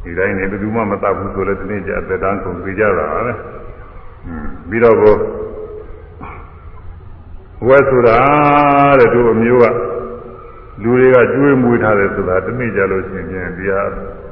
[0.04, 3.34] ဒီတိုင်းနေဘယ်သူမှမတတ်ဘူးဆိုလဲဒီနေ့ကြအသက်တန်းကုန်သိကြတာပဲ
[4.26, 5.16] อืมပြီးတော့ကို
[7.68, 8.18] ဝဲဆိုတာ
[9.00, 9.66] တဲ့သူအမျိုးက
[10.84, 13.82] လူတွေကကျွေးမွေးထားတယ်ဆိုတာဒီနေ့ကြလို့ရှိရင်ဒီဟာ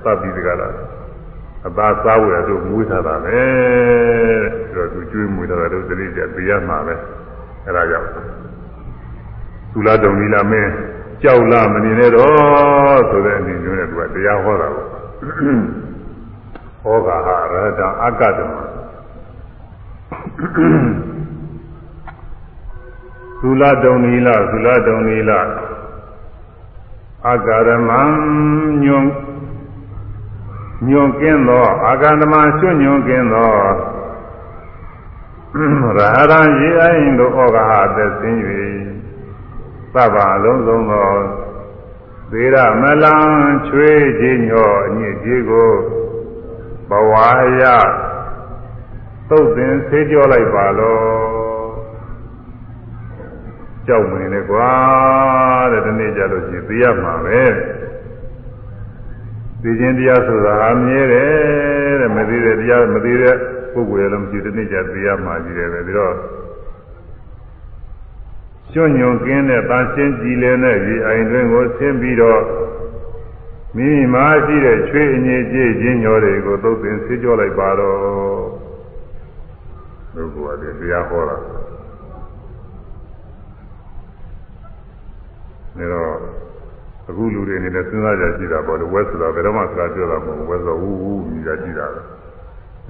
[0.04, 0.74] သတ်ပြီးတကလား
[1.66, 3.40] အသာစားဝယ်တို့မွေးထားတာပဲ
[4.44, 6.96] တဲ့ပြီးတော့သူကျွေးမွေးထားတာတို့ဒီနေ့ကြသိရမှာပဲ
[7.66, 8.10] အဲဒါကြောင့်
[9.72, 10.72] သူလာတုံကြီးလာမင်း
[11.24, 14.88] ကြောက်လာမနေနဲ့တော့ဆိုတဲ့အနေမျိုးနဲ့သူကတရားဟောတာပေါ့
[16.84, 18.54] ဟောကဟာရဟတအကတမ
[23.42, 25.32] သုလတုံနီလသုလတုံနီလ
[27.26, 28.02] အာဂရမံ
[28.84, 29.06] ညွန်
[30.86, 33.52] ညွန်ကင်းသောအာဂန္တမကျွညွန်ကင်းသော
[35.58, 35.60] ရ
[35.92, 38.40] ဟရံရေအိုင်တို့ဩဃာအသက်ဆင်း၍
[39.94, 41.12] သဗ္ဗအလုံးစုံသော
[42.32, 43.16] သေရမလံ
[43.68, 45.72] ချွေးခြင်းညောအညစ်ကြေးကို
[46.90, 47.14] ဘဝ
[47.62, 47.64] ရ
[49.30, 51.00] သုတ်သင်ဆေးကြောလိုက်ပါလော
[53.88, 54.72] ကြောက်မနေနဲ့ကွာ
[55.72, 57.42] တဲ့ဒီနေ့ကြလို့ရှိရင်သိရမှာပဲ
[59.62, 63.36] သိခြင်းတရားဆိုတာအမြဲတယ်တဲ့မသိတဲ့တရားမသိတဲ့
[63.74, 66.16] ပုဂ္ဂိုလ်ရလည်းမရှိဒီနေ့ကြသိရမှာကြီးတယ်ပဲပြီးတော့
[68.74, 72.42] ကျွညွန်ကင်းတဲ့တန်ရှင်းကြည်လည်တဲ့ဒီအိမ်တွင်ကိုဆင်းပြီးတော့
[73.76, 77.98] မိမိမှာရှိတဲ့ချွေးအငြိကြေးခြင်းညောတွေကိုသုတ်သင်ဆေးကြောလိုက်ပါတော့
[80.34, 81.38] ဘုရားကတရားဟောတာ
[85.78, 86.14] နေတော့
[87.10, 92.02] အခုလူတွေအနေနဲ့စဉ်းစားကြကြည့်တာပေါ့လေဝက်ဆိုတာဘယ်တော့မှစကားပြောတာမဟုတ်ဝက်ဆိုဟူးဟူးမြည်ကြကြည့်တာပဲ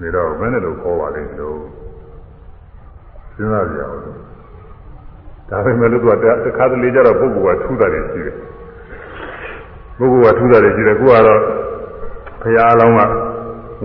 [0.02, 1.60] နေတော့ဘယ်နဲ့လို့ခေါ်ပါလိမ့်လို့
[3.36, 4.02] စဉ်းစားကြအောင်
[5.50, 6.14] ဒါပေမဲ့လို့သူက
[6.46, 8.36] တခါတလေကျတော့ပုဂ္ဂိုလ်ကထူးတာတွေရှိတယ်
[9.98, 11.42] ပုဂ္ဂိုလ်ကထူးတာတွေရှိတယ်ကိုကတော့
[12.42, 13.02] ဘုရားအလောင်းက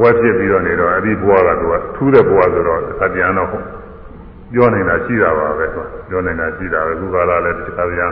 [0.00, 3.48] ဝက်ဖြစ်ပြီးတော့နေတော့အဲ့ဒီဘဝကသူကထူးတဲ့ဘဝဆိုတော့တခါပြန်တော့
[4.52, 5.66] ပြောနေတာရှိတာပါပဲ
[6.08, 8.10] ပြောနေတာရှိတာပဲခုကလာလည်းတခါပြန်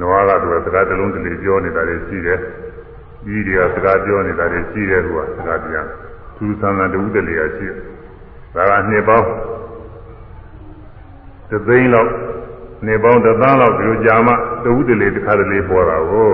[0.00, 2.38] နွားကသူကစကားတစ်လုံးတစ်လေပြောနေတာတွေရှိတယ်
[3.24, 5.86] ပြီးတွေကစကားပြောနေတာတွေရှိတယ်သူကစကားပြန်
[6.36, 7.78] သူသံသံတူတလေကရှိတယ်
[8.54, 9.26] ဒါကနှစ်ပေါင်း
[11.50, 12.10] သသိန်းလောက်
[12.86, 14.32] နေပေါင်းတစ်သန်းလောက်ဒီလိုကြာမှ
[14.64, 16.30] တူတလေတစ်ခါတလေပေါ်တာကို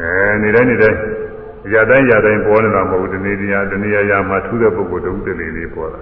[0.00, 0.12] အဲ
[0.42, 0.98] နေတိုင်းနေတိုင်း
[1.74, 6.00] ရတိုင်းရတိုင်းပေါ်နေတာမဟုတ်ဘူးဒီနေ့တရားဒီနေ့ရမှာထူးတဲ့ပုဂ္ဂိုလ်တူတလေလေးပေါ်တာ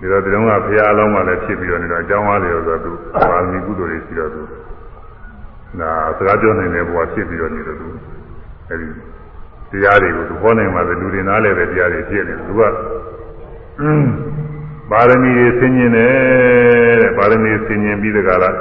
[0.00, 2.92] ဒီတော့ဒီတော့ကဘုရားအလောင်းကလည်းဖြစ်ပြီးတော့နေတော့အကြောင်းအားလျော်ဆိုသူ
[3.28, 4.40] ပါမီကုသိုလ်တွေရှိတော့သူ
[5.80, 7.88] ဒါစကားပြောနိုင်တဲ့ဘဝဖြစ်ပြီးတော့နေတော့သူ
[8.68, 8.88] အဲဒီ
[9.70, 12.60] တရားတွေကိုသူဟောနိုင်မှာပဲလူတွေနားလဲတဲ့တရားတွေဖြစ်နေတယ်သူက
[14.90, 18.56] ပါရမီတွေဆင်ញင်တယ်တဲ့ပါရမီဆင်ញင်ပြီးတကလား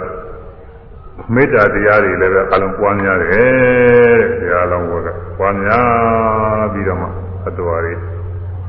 [1.34, 3.30] မေတ္တာတရားတွေလည်းပဲအလုံးပွားများတယ်
[4.20, 4.92] တဲ့တရားလုံးက
[5.38, 7.08] ပွားများပြီးတော့မှ
[7.48, 7.94] အတော်ရီ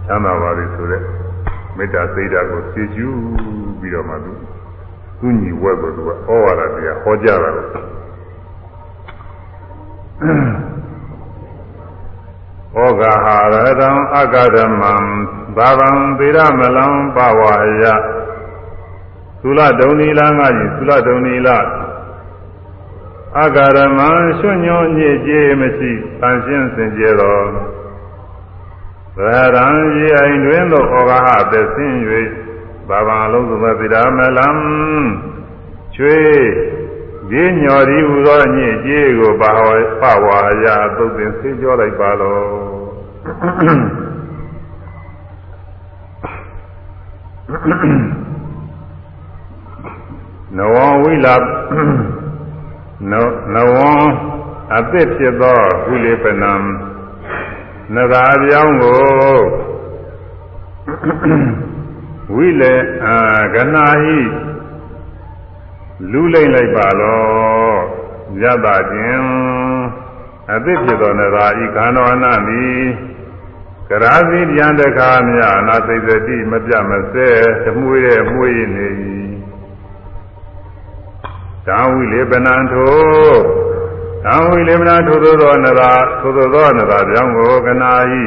[0.06, 1.02] ချမ်းသာပါပြီဆိုတဲ့
[1.76, 3.16] မေတ္တာစိတ်ဓာတ်ကိုသိကျူး
[3.80, 4.32] ပြီးတော့မှသူ
[5.20, 7.68] သူညီဝက်ကိုသူကဩဝါဒတရားဟောကြားတာလို့
[10.22, 10.24] ဩ
[13.00, 14.94] ဃဟာရတံအကဓမ္မံ
[15.56, 17.84] ဘာဝံသေရမလံပဝါယ
[19.40, 21.58] သုလဒုံနီလာငါကြီးသုလဒုံနီလာ
[23.42, 24.08] အကရမံ
[24.38, 27.46] ရွှညွညစ်ကြေးမရှိတန်ရှင်းစင်ကြယ်တော်
[29.16, 29.18] ဗ
[29.54, 29.66] ရံ
[29.96, 31.96] ရေအိမ်တွင်သို့ဩဃဟသက်ဆင်း၍
[32.88, 34.48] ဘာဝံလုံးစုံသေရမလံ
[35.94, 36.18] ချွေ
[37.34, 39.68] ဒီညော်ဒီဟူသောညစ်ကြေးကိုပါဝ
[40.00, 42.40] ပဝါယသုတ်သင်ဆေးကြောလိုက်ပါလော
[50.56, 51.36] နဝဝိလာ
[53.54, 53.92] နဝံ
[54.76, 56.54] အသစ်ဖြစ်သောကုလေပနံ
[57.94, 59.40] နဂါပြောင်းကို
[62.34, 63.16] ဝိလေအာ
[63.54, 64.20] ကနာဟိ
[66.10, 67.22] လူလိမ့်လိုက်ပါလော
[68.42, 69.26] ယတခြင်း
[70.52, 72.64] အသစ်ဖြစ်သောနဂါဤခန္ဓာနာမိ
[73.88, 77.28] ကရာဇီတရားတခါမြအနာသိစတိမပြမစဲ
[77.64, 78.88] တမှုရဲ့မှုရနေ၏
[81.66, 82.94] သာဝိလေပနံထို
[84.24, 88.24] သာဝိလေပနံထိုသောသောနရာထိုသောသောနရာပြောင်းကိုကနာဤ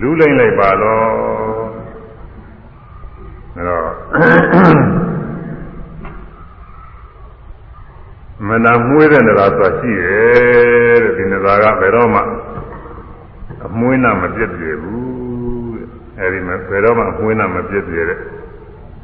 [0.00, 1.02] လူလိမ့်လိုက်ပါလော
[3.54, 4.99] အဲတော့
[8.48, 12.20] မနာမွေးတဲ့နရာဆိုတာရှိတယ်တဲ့ဒီနရာကဘယ်တော့မှ
[13.66, 15.86] အမွေးနာမပြည့်ပြည့်ဘူးတဲ့
[16.18, 18.20] အဲဒီမှာဘယ်တော့မှအမွေးနာမပြည့်ပြည့်တဲ့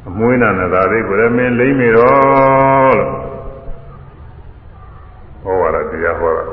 [0.07, 3.11] အမွေးနာနာသာလေးကိုလည်းမင်းလိမ့်မိတော့လို့
[5.43, 6.43] ဟောရတာတရားဟောတာ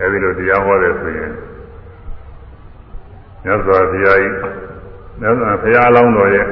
[0.00, 1.32] အဲဒီလိုတရားဟောတယ်ဆိုရင်
[3.44, 4.34] မြတ်စွာဘုရားကြီး
[5.20, 6.46] မြတ်စွာဘုရားအလောင်းတော်ရဲ့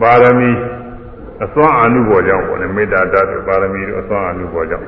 [0.00, 0.50] ပါရမီ
[1.44, 4.86] အစွမ်းအာနုဘောကြောင့်ပေါ့လေမေတ္တာတတ်ပါရမီတို့အစွမ်းအာနုဘောကြောင့်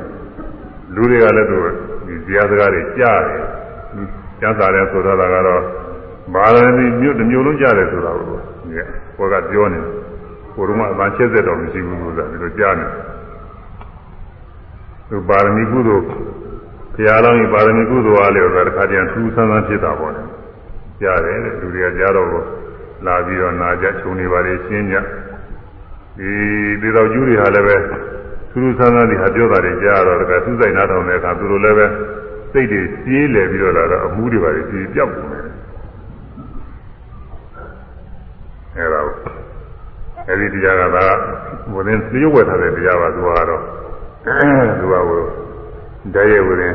[0.95, 1.59] လူတွေကလည်းသူ
[2.07, 3.43] ဒီတရားစကားတွေကြားတယ်
[4.41, 5.63] ကျမ်းစာရဲဆိုတော့ကတော့
[6.35, 8.27] ပါရမီမြို့တစ်မျိုးလုံးကြားတယ်ဆိုတာကို
[9.19, 9.91] ကိုကပြောနေတယ်
[10.55, 12.87] ကိုရုံးကအမှန်ချက်သက်တော်မရှိဘူးလို့ဆိုတာဒီလိုကြားနေ
[15.11, 20.23] သူပါရမီကုသိုလ်ဘုရားလောင်းကြီးပါရမီကုသိုလ်အားလျော်တာတစ်ခါတည်းထူးဆန်းဆန်းဖြစ်တာပေါ့လေ
[21.03, 22.29] ကြားတယ်တဲ့လူတွေကကြားတော့
[23.07, 24.97] လာပြီးတော့နာကြခြုံနေပါလေရှင်းကြ
[26.19, 26.31] ဒီ
[26.81, 27.77] ဒီတော်ကျူးတွေဟာလည်းပဲ
[28.51, 31.87] ထူးထူးဆန်းဆန်းဒီဟာပြောတာတွေကြားတော့တကယ်သူ့ဆိုင်နားထောင်တဲ့အခါသူတို့လည်းပဲ
[32.53, 35.45] စိတ်တွေပြေးလေပြီးတော့လာတော့အမှုတွေပါလေပြေးပြောက်ကုန်တယ်
[38.77, 39.01] အဲဒါ
[40.29, 41.05] အဲဒီတရားကသာ
[41.75, 43.63] ဝရင်လျှို့ဝဲထားတဲ့တရားပါသူကတော့
[44.79, 45.21] သူကဟို
[46.15, 46.75] တည်းရဲ့ဝရင်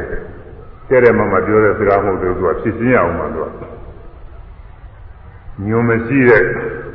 [0.90, 3.48] တဲ့တဲ့မမပြောတဲ့စကားမဟုတ်သေးဘူးသူကဖြစ်ရှင်းရအောင်မှာသူက
[5.66, 6.44] ညွန်မရှိတဲ့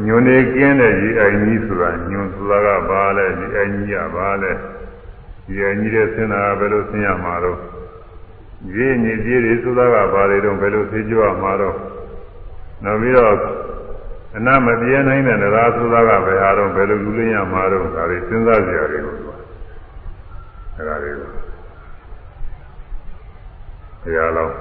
[0.06, 4.52] ညွန်နေကင်းတဲ့ရေအိုင်ကြီးဆိုတာညွန်ဆိုတာကဘာလဲဒီအိုင်ကြီးကဘာလဲ
[5.46, 7.58] ဒီအိုင်ကြီးတဲ့ဆင်းတာကဘယ်လိုဆင်းရမှာတော့
[8.76, 11.76] ရေညစ်ကြီးတွေဆိုတာကဘာတွေတော့ဘယ်လိုသိကြရမှာတော့
[12.84, 13.34] နောက်ပြီးတော့
[14.36, 19.36] အနမပြေနိုင်တဲ့တရားဆိုတာကဘယ်ဟာတော့ဘယ်လိုလူလင်းရမှာတော့ဒါတွေစဉ်းစားကြရတယ်လို့ပြော
[20.76, 21.28] အဲဒါတွေကို
[24.02, 24.52] ဘုရားတော်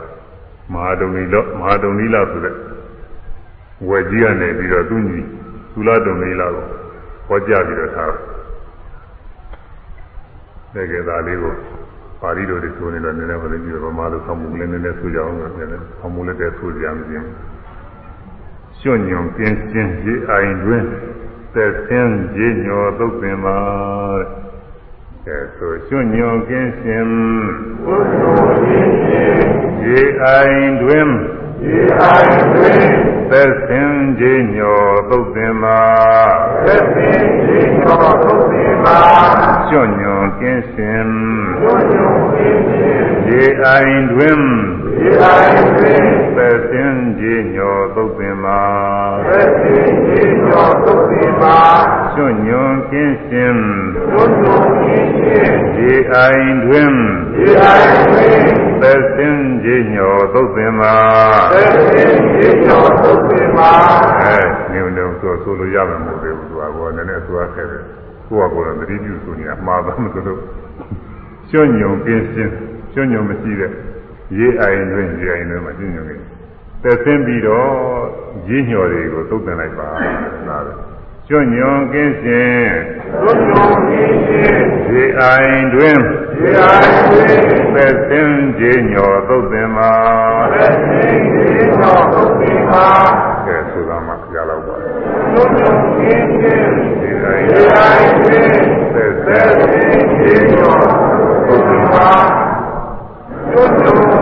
[0.74, 2.56] မဟာဒုံနီလောမဟာဒုံနီလာဆိုတဲ့
[3.90, 5.20] ဝယ်ကြီးကနေပြီးတော့သူညီ
[5.74, 6.66] သုလဒုံနီလာကို
[7.28, 8.14] ဟောကြားပြီးတော့ထား
[10.74, 11.54] တယ်ကဲဒါလေးကို
[12.22, 17.26] ပါဠိတော်တွေဆိုနေတော့နည်းနည်းဟောနေပြီးတော့ဗမာလိုဆောင်းမှုလည်းနည်းနည်းဆိုကြအောင်လို့နည်းနည်းဆောင်းမှုလည်းတည်းဆိုကြမခြင်း
[18.80, 20.84] ကျွညွန်ပြင်းရှင်းရေအိုင်တွင်
[21.54, 23.58] သက်ဆင်းရေညောသုတ်ပင်ပါ
[25.26, 27.08] တဲ့ဆိုကျွညွန်ကင်းရှင်
[29.86, 31.08] ရေအိုင်တွင်
[31.66, 35.82] ရေအိုင်တွင် သက်ဆင်းရေညောသုတ်ပင်ပါ
[36.66, 39.00] သက်ဆင်းရေညောသုတ်ပင်ပါ
[39.70, 41.10] ကျွညွန်ကင်းရှင်
[41.62, 44.40] ကျွညွန်ကင်းရှင်ရေအိုင်တွင်
[44.98, 46.06] ဒီတိုင်းတွင်
[46.36, 48.62] သက်ရှင်ကြီးညောသုတ်ပင်မှာ
[49.28, 51.60] သက်ရှင်ကြီးညောသုတ်ပင်မှာ
[52.16, 53.58] ကျွညွန်ကင်းရှင်
[54.12, 56.92] ကျွညွန်ကင်းရှင်ဒီအိုင်တွင်
[57.36, 58.44] ဒီအိုင်တွင်
[58.82, 60.96] သက်ရှင်ကြီးညောသုတ်ပင်မှာ
[61.54, 63.72] သက်ရှင်ကြီးညောသုတ်ပင်မှာ
[64.22, 64.40] အဲ
[64.74, 67.84] ညုံတုံဆိုဆိုလို့ရမှာမဟုတ်သေးဘူးသူကဘောနည်းနည်းဆိုရခဲ့တယ်
[68.28, 70.40] ကိုကကိုယ်တော့တတိပြုဆိုနေတာမှားသားမလို့
[71.50, 72.50] ကျွညွန်ကင်းရှင်
[72.94, 73.72] ကျွညွန်မရှိတဲ့
[74.38, 76.16] ရေအိုင်တွင်ရေအိုင်တွင်မှာညညနေ
[76.84, 77.72] သက်ဆင်းပြီးတော့
[78.48, 79.90] ရေညော်တွေကိုသုတ်တင်လိုက်ပါ
[80.48, 80.78] နားတယ်
[81.28, 82.68] ကျွညွန်ကင်းရှင်
[83.22, 84.56] ကျွညွန်ကင်းရှင်
[84.90, 85.98] ရေအိုင်တွင်
[86.40, 87.38] ရေအိုင်တွင်
[87.76, 89.94] သက်ဆင်းရေညော်သုတ်တင်ပါ
[90.54, 91.46] သက်ဆင်းရေ
[91.80, 92.88] ညော်သုတ်တင်ပါ
[93.46, 94.76] ကဲဆိုတာမှရတော့ပါ
[95.34, 96.66] ကျွညွန်ကင်းရှင်
[97.02, 98.50] ရေအိုင်တွင်
[98.94, 99.56] သက်ဆင်း
[100.22, 100.88] ရေညော်
[101.48, 102.12] သုတ်တင်ပါ
[103.52, 104.21] ကျွတ်တော်ကြီးခြင်းဒီအိုင်ဝေသက်ရှင်ခြင်းကျော်သုတ်စေပါကျွတ်တော်ကြီးခြင်းဒီအိုင်ဝေသက်ရှင်ခြင်းကျော်သုတ်စေပါကျွညွန်ကင်းရှင်းရေအိုင်တွင်သက်ရှင်ခြင်းညောသုတ်ပင်ပါကျွညွန်ကင်းနေတဲ့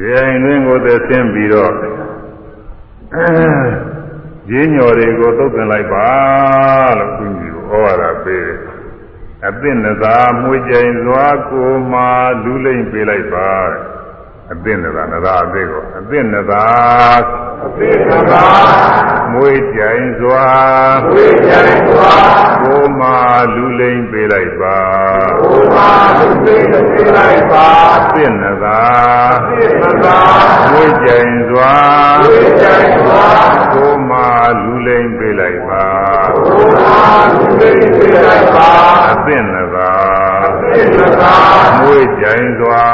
[0.00, 1.72] ရေအိုင်တွင်ကိုသက်ရှင်ပြီးတော့
[4.50, 6.10] ရင်းညော်တွေကိုသုတ်သင်လိုက်ပါ
[6.98, 8.58] လို့သူကြီးကိုဩဝါဒပေးတယ်
[9.48, 12.00] အသင့်နသာမွေကြိမ်စွာကိုမှ
[12.44, 13.50] လူလိမ့်ပေးလိုက်ပါ
[14.52, 16.64] အသင့်နသာနသာအသစ်ကိုအသင့်နသာ
[17.64, 18.44] အသိသမာ
[19.32, 20.46] မွေးကြိုင်စွာ
[21.12, 22.12] ဝိကြံစွာ
[22.62, 23.16] ကိုမာ
[23.54, 24.78] လူလိမ့်ပေးလိုက်ပါ
[25.40, 27.66] ဘုရားသူသိသိလိုက်ပါ
[27.96, 28.80] အသင့်နသာ
[29.48, 30.18] သိသမာ
[30.70, 31.72] မွေးကြိုင်စွာ
[32.24, 32.74] ဝိကြံ
[33.04, 33.24] စွာ
[33.74, 34.26] ကိုမာ
[34.62, 35.86] လူလိမ့်ပေးလိုက်ပါ
[36.34, 38.70] ဘုရားသူသိသိလိုက်ပါ
[39.10, 39.61] အသင့်နသာသိသ
[41.20, 41.34] မာ
[41.80, 42.84] မွေးကြိုင်စွာ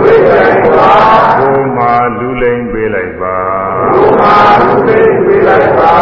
[0.00, 0.92] ဝိကြံစွာ
[1.38, 3.36] ကိုမာလူလိမ့်ပေးလိုက်ပါ
[3.94, 5.94] ဘုရားသူသိသိလိုက်ပါ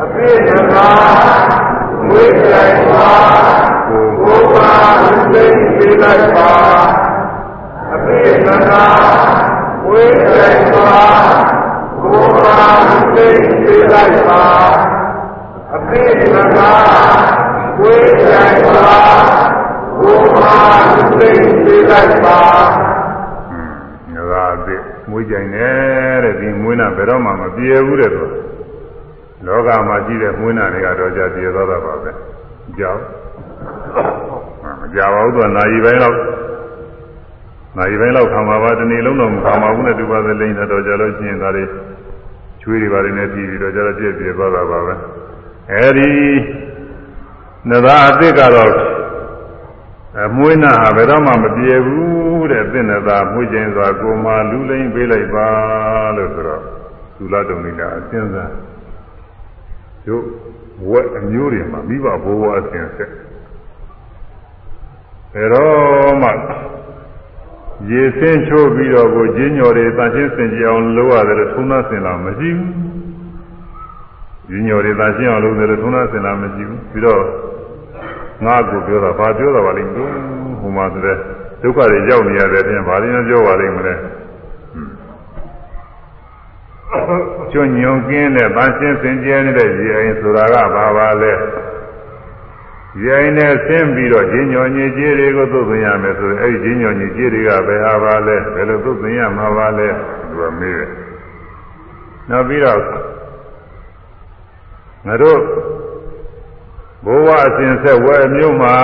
[0.00, 0.88] အသိသမာ
[2.10, 3.10] ဝိကြံစွာ
[3.88, 5.46] ကိုဘုရားသူသိ
[5.78, 6.50] သိလိုက်ပါ
[7.92, 8.84] အသိသမာ
[9.88, 10.98] ဝိကြံစွာ
[12.02, 13.28] ဘုရားသူသိ
[13.64, 14.42] သိလိုက်ပါ
[15.74, 16.02] အသိ
[16.32, 16.70] သမာ
[17.80, 19.29] ဝိကြံစွာဘုရားသူသိသိ
[21.90, 22.36] လိုက်ပါ
[24.14, 28.24] ငါကအသစ်မွေးကြိုင်တယ်တဲ့ဒီမွေးနာဘယ်တော့မှမပြေဘူးတဲ့သူ
[29.46, 32.10] လောကမှာရှိတဲ့မွေးနာတွေကတော့ကြာပြေသွားတာပါပဲ
[32.78, 33.00] ကြောက်
[34.80, 36.18] မကြပါဘူးသူကနာရီပိုင်းလောက်
[37.76, 41.64] နာရီပိုင်းလောက်ခံပါပါတနေ့လုံးတော့မခံပါဘူးနဲ့တူပါသလိမ့်တော့ကြာလို့ရှိရင်ဒါတွေ
[42.62, 44.94] ချွေးတွေပါနေပြီးပြီးတော့ကြာတော့ပြည့်ပြေသွားတာပါပဲ
[45.72, 46.10] အဲဒီ
[47.70, 48.70] နသာအသစ်ကတော့
[50.18, 55.48] အမွေးနာဟာဘယ်တော့မှမပြေဘူးတဲ့သင့်နသာမွေးခြင်းစွာကိုမာလူလိမ့်ပေးလိုက်ပါ
[56.16, 56.62] လို့ဆိုတော့
[57.16, 58.52] သုလတုံလိတာအစဉ်းစား
[60.06, 60.24] တို့
[60.90, 63.10] ဝက်အမျိုးတွေမှာမိဘဘိုးဘွားအစဉ်ဆက်
[65.34, 66.30] ဘယ်တော့မှ
[67.90, 72.72] ရေဆင်းချိုးပြီးတော့ကိုကျင်းညော်တွေတန်ရှင်းစင်ကြအောင်လုပ်ရတယ်လို့ထုံးသားစင်လာမရှိဘူး
[74.48, 77.22] ကျင်းညော်တွေတန်ရှင်းအောင်လုပ်တယ်လို့ထုံးသားစင်လာမရှိဘူးပြီးတော့
[78.44, 80.10] ငါကိုပြောတာဘာပြောတာပါလိမ့်လို့
[80.60, 81.16] ဟိုမှာဆိုတဲ့
[81.62, 83.94] ဒုက္ခတွေရောက်နေရတဲ့အပြင်ဘာလို့ပြောပါလိမ့်မလဲ
[87.52, 91.32] ကျွညုံကင်းတဲ့တန်ရှင်းစင်ကြဲနေတဲ့ရေအိမ်ဆိုတာကဘာပါလဲ
[93.02, 99.88] ရေအိမ်နဲ့ဆင်းပြီးတော့ဂျင်းညောညစ်ကြေးတွေကိုသုတ်သင်ရမယ်ဆိုရင်အဲ့ဒီဂျင်းညောညစ်ကြေးတွေကဘယ်ဟာပါလဲဘယ်လိုသုတ်သင်ရမှာပါလဲ
[100.28, 100.90] သူကမေးတယ်
[102.30, 102.80] နောက်ပြီးတော့
[105.06, 105.40] ငါတို့
[107.04, 108.76] ဘိုးဘွားအစဉ်ဆက်ဝဲမျိုးမှာ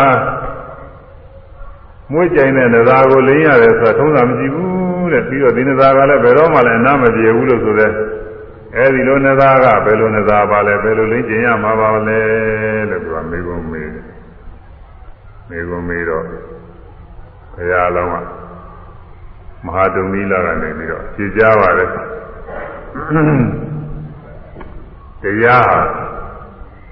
[2.13, 7.93] မွေးကြိုင်တဲ့နသာကိုလင်းရတယ်ဆိုတာထုံးတာမရှိဘူးတဲ့ပြီးတော့ဒီနသာကလည်းဘယ်တော့မှလည်းအနာမပြေဘူးလို့ဆိုတဲ့
[8.77, 12.21] အဲဒီလိုနသာကဘယ်လိုနသာပါလဲဘယ်လိုလင်းကျင်ရမှာပါလဲ
[12.91, 14.05] လို့သူကမေးကုန်မေးတယ်
[15.49, 18.17] မေးကုန်မေးတော့ဘုရားလောင်းက
[19.65, 21.91] မဟာတုံနီလာကနေပြီးတော့ဖြေကြပါတယ်
[25.23, 25.79] တရား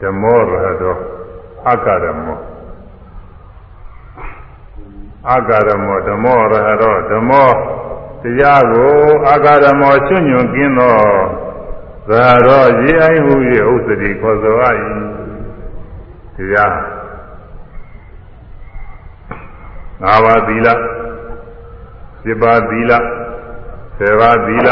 [0.01, 0.97] ဓမ္မောရဟတော
[1.69, 2.41] အက္ခရမော
[5.29, 7.51] အာဂရမောဓမ္မောရဟရောဓမ္မော
[8.23, 8.95] တရားကို
[9.29, 10.97] အာဂရမောချွညွန်ကင်းသော
[12.09, 13.35] သာရောရေအိုင်ဟု၍
[13.73, 14.75] ဥစ္စတိခေါ်ဆိုအပ်၏
[16.37, 16.77] တရား
[20.03, 20.69] ငါးပါးသီလ
[22.23, 22.93] စေပါသီလ
[23.99, 24.69] ဆေပါသီလ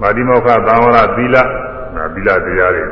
[0.00, 1.36] မာတိမောခသံဝရသီလ
[1.94, 2.84] နာသီလတရားတွေ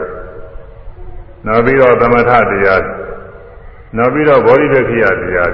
[1.47, 2.83] နောက်ပြီးတော့သမထတရား
[3.97, 5.53] နောက်ပြီးတော့ဗောဓိပက္ခိယတရား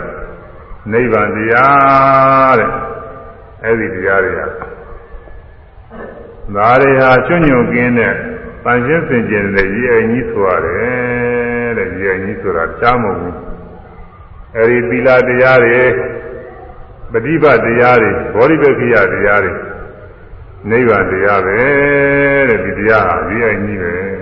[0.92, 2.70] နိဗ္ဗာန်တရားတဲ့
[3.64, 4.40] အဲ့ဒီတရားတွေက
[6.54, 8.14] ဒါတွေဟာချွညွန်ကင်းတဲ့
[8.64, 13.36] တန်ရှင်းစင်ကြယ်တဲ့ရည်အိမ်ကြီးဆိုရတယ်တဲ့ရည်အိမ်ကြီးဆိုတာကြားမဟုတ်ဘူး
[14.56, 15.84] အဲ့ဒီသီလတရားတွေ
[17.12, 19.52] ပฏิပတ်တရားတွေဘောဓိပက္ခိယတရားတွေ
[20.70, 21.58] နိဗ္ဗာန်တရားပဲ
[22.48, 24.15] တဲ့ဒီတရားဟာရည်အိမ်ကြီးပဲ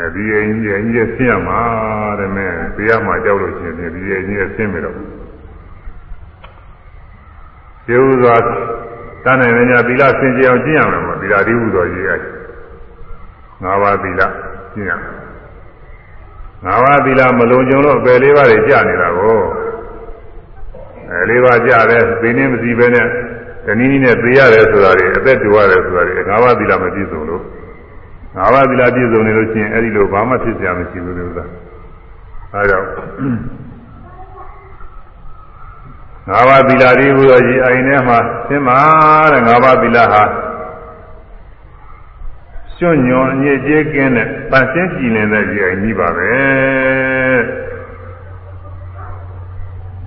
[0.00, 1.60] အဲဒီအိမ်ကြီးအိမ်ကြီးဆင်းရမှာ
[2.18, 2.46] တဲ့မဲ
[2.76, 4.96] တရားမှာကြောက်လို့ရှိရင်ဒီအိမ်ကြီးဆင်းပြီတော့
[7.86, 8.36] ကျေဥစွာ
[9.24, 12.16] တန်းနိုင်နေကြသီလဆင်ကြအောင်ကျင့်ရမယ်ပေါ့သီလဒီဟုသောကြီးအဲ
[13.62, 14.22] ငါးပါးသီလ
[14.74, 15.14] ကျင့်ရမယ်
[16.64, 19.40] ငါးပါးသီလမလုံးကြုံတော့ပယ်လေးပါးတွေကြာနေတာကို
[21.10, 23.06] အဲလေးပါးကြာတယ်သိနေမစီပဲနဲ့
[23.66, 27.42] တနည်းနည်းနဲ့သိရတယ်ဆိုတာတွေအသက်တူရတယ်ဆိုတာတွေငါးပါးသီလမပြည့်စုံလို့
[28.36, 31.44] ငါးပါးသီလပြည့်စုံနေလို့ရှိရင်အဲ့ဒီလိုဘာမှဖြစ်စရာမရှိဘူးလို့သာ
[32.54, 32.78] အဲဒါ
[36.28, 38.18] ငါးပါးသီလတွေဟူသောရည်အိုင်ထဲမှာ
[38.48, 38.78] သင်ပါ
[39.32, 40.22] တဲ့ငါးပါးသီလဟာ
[42.78, 46.30] ကျွညွန်ညစ်ကြေးကင်းတဲ့ပန်းစင်းကြည်လင်တဲ့ရည်အိုင်ကြီးပါပဲ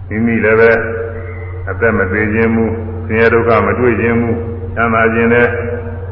[0.07, 0.71] မိမိလည်းပဲ
[1.69, 2.65] အသက်မသေးခြင်းမူ
[3.07, 4.31] ဆင်းရဲဒုက္ခမတွေ့ခြင်းမူ
[4.75, 5.49] သံသာခြင်းလည်း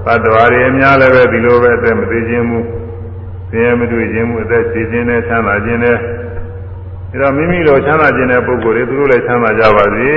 [0.06, 2.60] သတ္တဝါတွေအများလည်းပဲဒီလိုပဲအသက်မသေးခြင်းမူ
[3.50, 5.98] ဆင်းရဲမတွေ့ခြင်းမူအသက်ရှိခြင်းနဲ့ချမ်းသာခြင်းနဲ့
[7.22, 10.10] ဒါမိမိလိုချမ်းသာခြင်းတဲ့ပုဂ္ဂိုလ်တွေသူတို့လည်းချမ်းသာကြပါစေ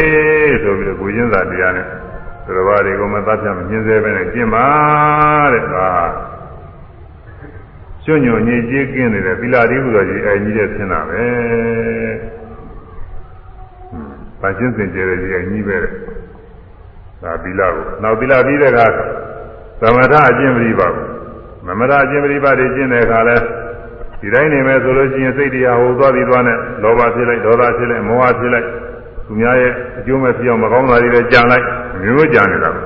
[0.62, 1.86] ဆိုပြီးတော့ကိုချင်းစာတရားနဲ့
[2.44, 4.66] သူတော်ဘာတွေကိုမသတ်ပြမညှင်းဆဲပဲနဲ့ကျင့်ပါ
[5.52, 5.90] တဲ့ဒါ
[8.04, 11.24] ကျွညွညည်ကြီးကင်းနေတဲ့သီလတိဟုဆိုကြီးအဲကြီးတဲ့ဆင်းတာပဲ
[13.90, 15.92] ဟွန်းဗာချင်းစင်ကြဲတဲ့ကြီးအဲကြီးပဲတဲ့
[17.22, 18.86] ဒါသီလကိုနောက်သီလပြီးတဲ့အခါ
[19.80, 21.06] သမထအကျင့်ပရိပါဘူး
[21.66, 23.36] သမထအကျင့်ပရိပါတွေကျင့်တဲ့အခါလဲ
[24.20, 28.66] ဒီတိုင်းနေမယ်ဆိုလို့ရှိရင်စိတ်တရားဟိုသွားပြီးသွားနဲ့လောဘဖြစ်လိုက်ဒေါသဖြစ်လိုက်မောဟဖြစ်လိုက်
[29.26, 31.64] သူများရဲ့အကျိုးမဲ့ဖြစ်အောင်မကောင်းတာတွေလည်းကြံလိုက်
[32.02, 32.80] မျိုးမျိုးကြံနေတာပဲ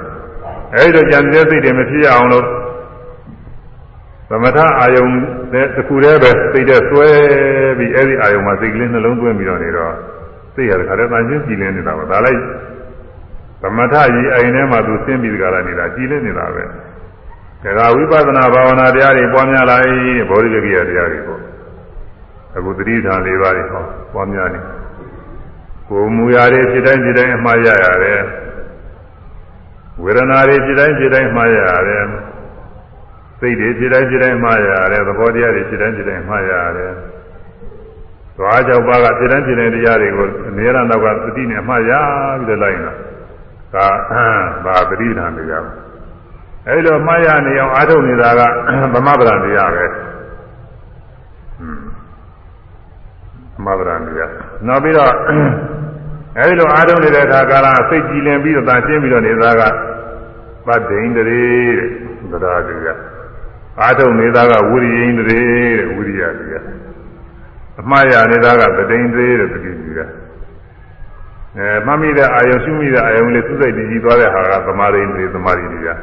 [0.75, 2.47] အဲဒီတော့ကြံတဲ့စိတ်တွေမဖြစ်ရအောင်လို့
[4.31, 5.07] သမထအာယုံ
[5.53, 7.09] တဲ့တစ်ခုတည်းပဲစိတ်တဲ့ဆွဲ
[7.79, 9.95] ပြီးအဲဒီအာယုံမှာစိတ်ကလေးနှလုံးသွင်းပြီးတော့နေတော့
[10.55, 12.74] စိတ်ရတဲ့ခါတည်းတန်ရှင်းကြည်လင်းနေတာပါဒါလိုက်သ
[13.77, 16.63] မထကြီးအိမ်ထဲမှာသူဆင်းပြီးကြတာနေတာကြည်လင်းနေတာပဲ
[17.79, 21.41] ဒါကဝိပဿနာဘာဝနာတရားတွေပွားများလိုက်ဘောဓိဂကိယတရားတွေပေါ့
[22.57, 23.83] အခုသတိထား၄ပါးတွေဟော
[24.13, 24.61] ပွားများနေ
[25.89, 28.21] ကိုယ်မူရာတွေဖြစ်တိုင်းဖြစ်တိုင်းအမှားရရတယ်
[30.03, 32.05] ဝေဒနာတွေဖြစ်တိုင်းဖြစ်တိုင်းမှားရရတယ်
[33.39, 36.93] စိတ်တွေဖြစ်တိုင်းဖြစ်တိုင်းမှားရရတယ်သဘောတရားတွေဖြစ်တိုင်းဖြစ်တိုင်းမှားရရတယ်
[38.37, 41.93] သွားကြောက်ပါကဖြစ်တိုင်းဖြစ်တိုင်းတရားတွေကိုအနည်းရနောက်ကသတိနဲ့မှားရ
[42.39, 43.14] ပြီးတော့လိုက်နေတာ
[43.75, 43.87] ဒါ
[44.65, 45.73] ဘာသတိထားနေကြပါ
[46.69, 48.41] အဲဒီလိုမှားရနေအောင်အားထုတ်နေတာက
[48.95, 49.87] ဗမဗရံတရားပဲ
[53.57, 54.31] ဗမဗရံတရား
[54.67, 55.13] နောက်ပြီးတော့
[56.39, 59.63] အဲဒီလိုအားထုတ်နေတဲ့အခါကာလစိတ်ကြည်လင်ပြီးတော့တန်ရှင်းပြီးတော့နေတာက
[60.67, 61.45] ပတ္တိန်တရေ
[62.31, 62.99] တဲ့တရားတရား
[63.81, 65.41] အားထုတ်နေတာကဝိရိယိန်တရေ
[65.79, 66.65] တဲ့ဝိရိယတရား
[67.81, 70.11] အမှားရနေတာကပတ္တိန်တရေတဲ့တတိတရား
[71.59, 75.99] အဲမှတ်မိတဲ့အာယုံရှုမိတဲ့အာယုံလေးသုစိတ်တည်ကြည်သွားတဲ့ဟာကသမာဓိတွေသမာဓိတရား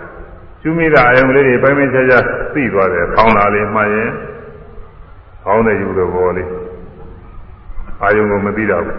[0.62, 2.24] ရှုမိတဲ့အာယုံလေးတွေပိုင်းပိုင်းခြားခြား
[2.54, 4.10] သိသွားတယ်။ခေါင်းလာလေးမှရင်
[5.44, 6.50] ခေါင်းတဲ့ယူတဲ့ဘောလေး
[8.04, 8.98] အာယုံကိုမသိတော့ဘူး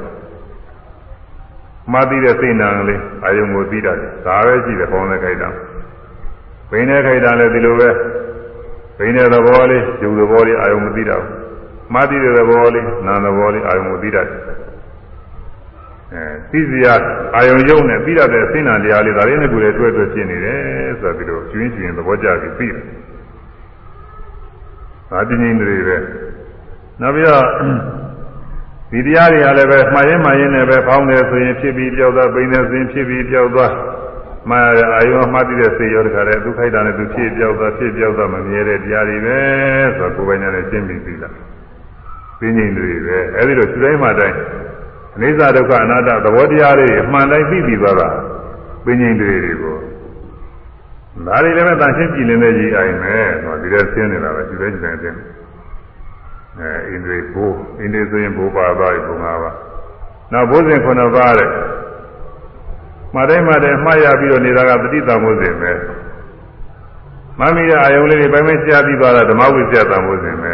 [1.93, 3.93] ။မှသိတဲ့စိတ်နာလေးအာယုံကိုသိတာ။
[4.27, 5.49] ဒါပဲရှိတယ်ခေါင်းတဲ့ခိုက်တာ။
[6.71, 7.89] ဘိန်းတဲ့ခိုက်တာလည်းဒီလိုပဲ
[8.99, 11.33] ဘိန်းတဲ့သဘောလေးယူတဲ့ဘောလေးအာယုံမသိတော့ဘူး။
[11.95, 14.41] မှသိတဲ့သဘောလေးနာသဘောလေးအာယုံကိုသိတတ်တယ်။
[16.13, 16.95] အဲသိစရာ
[17.37, 20.61] အာယုံယုံနဲ့ပြီးရတဲ့စိဏ္ဏတရားလေးဒါလေးနဲ့ကိုယ်လည်းတွဲတွဲဖြစ်နေတယ်
[21.01, 22.85] ဆိုပြီးတော့ကျွင်းကျွင်းသဘောကျပြီးပြီးတယ်။
[25.11, 25.97] ဒါတင်းငင်းတွေပဲ။
[27.01, 27.45] နောက်ပြီးတော့
[28.93, 33.73] ဒီတရားတွေကလည်းပဲမှားရင်မှားရင်လည်းပဲဖောင်းတယ်ဆိုရင်ဖြစ်ပြီးပြောက်သွားပိန်တယ်ဆိုရင်ဖြစ်ပြီးပြောက်သွား
[34.51, 39.39] မှားရတဲ့အာယုံမှားတည်တဲ့စိတ်ရောတခါတည်းသူခိုက်တာနဲ့သူဖြစ်ပြောက်သွားဖြစ်ပြောက်သွားမမြဲတဲ့တရားတွေပဲ
[39.97, 41.33] ဆိုတော့ကိုယ်ပိုင်နဲ့ရှင်းပြီးပြီလား။
[42.41, 44.37] တင်းငင်းတွေပဲအဲဒီလိုသူတိုင်းမှတိုင်း
[45.15, 48.09] အနိစ္စဒုက္ခအနတ္တသဘောတရားတွေအမှန်တိုင်းသိပြီးသွားတာ
[48.85, 49.33] ပင်ငိမ့်တွေ
[49.63, 49.77] ကို
[51.27, 55.15] ဒါတွေလည်းပဲတန်ရှင်းကြည်လင်တဲ့ကြီးအိုင်မယ်တော့ဒီလိုဆင်းနေတာပဲဒီလိုကြည့်နေတယ်
[56.59, 59.57] အဲအိန္ဒြေဘိုးအိန္ဒြေဆိုရင်ဘိုးပါသွားပြီဘုံ၅ပါး
[60.33, 61.49] နောက်ဘိုးစဉ်ခုနှစ်ပါးတဲ့
[63.17, 65.73] မတိုင်းမတိုင်းမှားရပြီးတော့နေတာကပဋိသင်္ဘောစဉ်ပဲ
[67.39, 70.53] မမီတဲ့အာယုံလေးတွေပိုင်းပိုင်းရှားပြီးသွားတာဓမ္မဝိဇ္ဇာသံဃောစဉ်ပဲ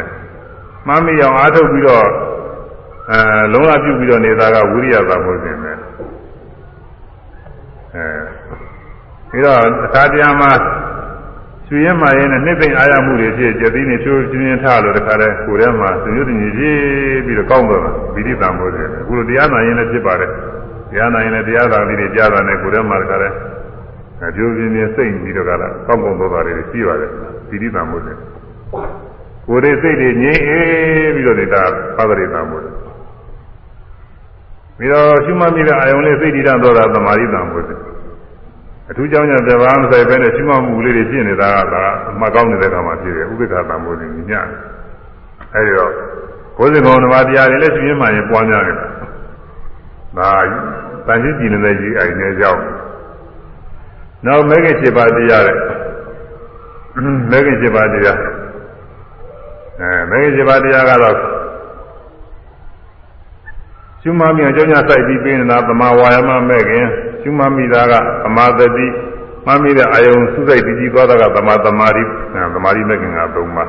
[0.88, 2.08] မမီအောင်အားထုတ်ပြီးတော့
[3.10, 3.20] အဲ
[3.52, 5.78] လုံးဝပြုပြီးတော့နေတာကဝိရိယသာမို့ရှင်ပဲအဲ
[9.30, 10.50] ပြီးတော့အခါတရားမှာ
[11.66, 16.54] ကျွေးရမှရင်နဲ့နှစ်သိမ့်အားရမှုတွေဖြစ်ကြသိနေချိုးကျွင်းထားလို့တခါလဲကိုယ်ထဲမှာသူညွတ်တင်ကြီး
[17.26, 20.30] ပြီးတော့ကောင်းသွားတာဗိဓိတံမို့ရှင်အခုလိုတရားနာရင်လည်းဖြစ်ပါတယ်
[20.90, 23.28] တရားနာရင်လည်းတရားသာလေးတွေကြားတာနဲ့ကိုယ်ထဲမှာတခါလဲ
[24.26, 27.10] အကျိုးပြင်းပြင်းစိတ်ပြီးတော့ကလာကောင်းကောင်းသောတာတွေရှိပါတယ်
[27.50, 28.18] ဗိဓိတံမို့ရှင်
[29.48, 31.62] ကိုယ်ရဲ့စိတ်တွေငြိမ်းအေးပြီးတော့နေတာ
[31.96, 32.87] ပါဒရိတံမို့ရှင်
[34.78, 37.80] ပြီးတော့ရှုမှတ်မိတဲ့အာယုံလေးသိတည်တတ်တော့တာသမာဓိတံဘုရား
[38.90, 44.32] အထူးကြောင့်ညာတဘာမဆိုင်ပဲနဲ့ရှုမှတ်မှုလေးတွေဖြစ်နေတာကဒါအမှတ်ကောင်းနေတဲ့ခါမှာဖြစ်တယ်ဥပိ္ပခာတံဘုရားညည
[45.54, 45.92] အဲဒီတော့
[46.56, 48.86] ဘုဇင်ကောင်ဓမ္မတရားတွေလည်းရှုရင်းမှရင်ပွားများနေတာ
[50.18, 50.30] ဒါ
[51.06, 52.62] တန်ရှင်းကြည်နေတဲ့ကြီးအိုင်နေကြောင်း
[54.26, 55.56] နောက်မဲခင်7ပါးတရားတဲ့
[57.30, 58.18] မဲခင်7ပါးတရား
[59.80, 61.16] အဲမဲခင်7ပါးတရားကတော့
[64.02, 66.86] ရှုမှတ်မိအကြောင်းညာစိုက်ပြီးပေးနေတာသမာဝါယမမဲ့ခင်
[67.22, 67.92] ရှုမှတ်မိတာက
[68.24, 68.86] သမာသတိ
[69.46, 72.02] မှတ်မိတဲ့အာယုံစုစိတ်တည်ကြည်သွားတာကသမာသမာဓိ
[72.54, 73.64] သမာဓိမဲ့ခင်ကသုံးပါ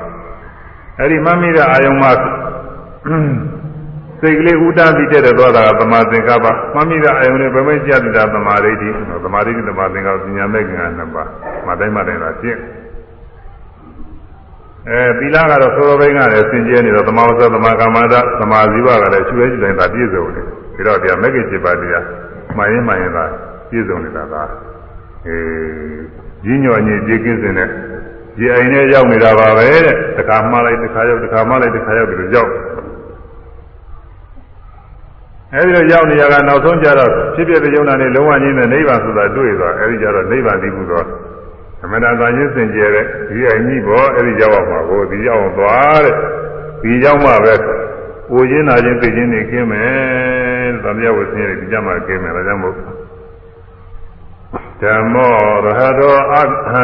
[0.98, 2.12] အဲ့ဒီမှတ်မိတဲ့အာယုံမှာ
[4.22, 8.90] စိတ်ကလေးဥဒ္ဒတိတဲ့သွားတာကသမာသင်္ကပ္ပမှတ်မိတဲ့အာယုံလေးဘယ်မဲ့ကြတဲ့သမာဓိတိ
[9.24, 11.30] သမာဓိတိသမာသင်္ကပ္ပပညာမဲ့ခင်ကနှစ်ပါး
[11.68, 12.60] မတိုင်းမတိုင်းသာရှင်း
[14.92, 20.46] အဲသီလကတော့သောသောဘိန်းကလည်းစင်ကြဲနေတော့သမာဝဇ္ဇသမာကမ္မန္တသမာဇီဝကလည်းချွေးကြည့်တိုင်းသာပြည့်စုံတယ်
[20.76, 22.06] ပြီးတော့တရားမဂ္ဂင်7ပါးတရား
[22.58, 23.26] မှန်ရင်မှန်ရင်သာ
[23.70, 24.36] ပြည့်စုံနေတာက
[25.28, 25.38] အဲ
[26.44, 27.70] ကြီးညော်ညစ်ကြည်ကင်းစင်တဲ့
[28.38, 32.52] ဒီအိမ်နဲ့ရောက်နေတာပါပဲတဲ့တခါမှလိုက်တခါရောက်တခါမှလိုက်တခါရောက်ပြီးတော့ရောက်
[35.54, 41.06] အဲဒီလိုရောက်နေရကနောက်ဆုံးကြတော့ဖြစ်ဖြစ်တဲ့ယုံနာနဲ့လုံးဝချင်းနဲ့နိဗ္ဗာန်ဆိုတာတွေ့သွားအဲဒီကြတော့နိဗ္ဗာန်တည်မှုတော့
[41.84, 46.16] အမှန်တရားချင်းစင်ကြယ်တဲ့ဒီအညီဘောအဲဒီရောက်အောင်ပါကိုဒီရောက်အောင်သွားတဲ့
[46.82, 47.54] ဒီရောက်မှပဲ
[48.30, 52.76] ပူရင်းနာခြင်းသိခြင်းနေခင်းမယ်သံဃာဝဆင်းရဲဒီကြမှာခင်းမယ်ဒါကြောင့်မို့
[54.82, 55.34] ဓမ္မော
[55.66, 56.38] ရဟတောအ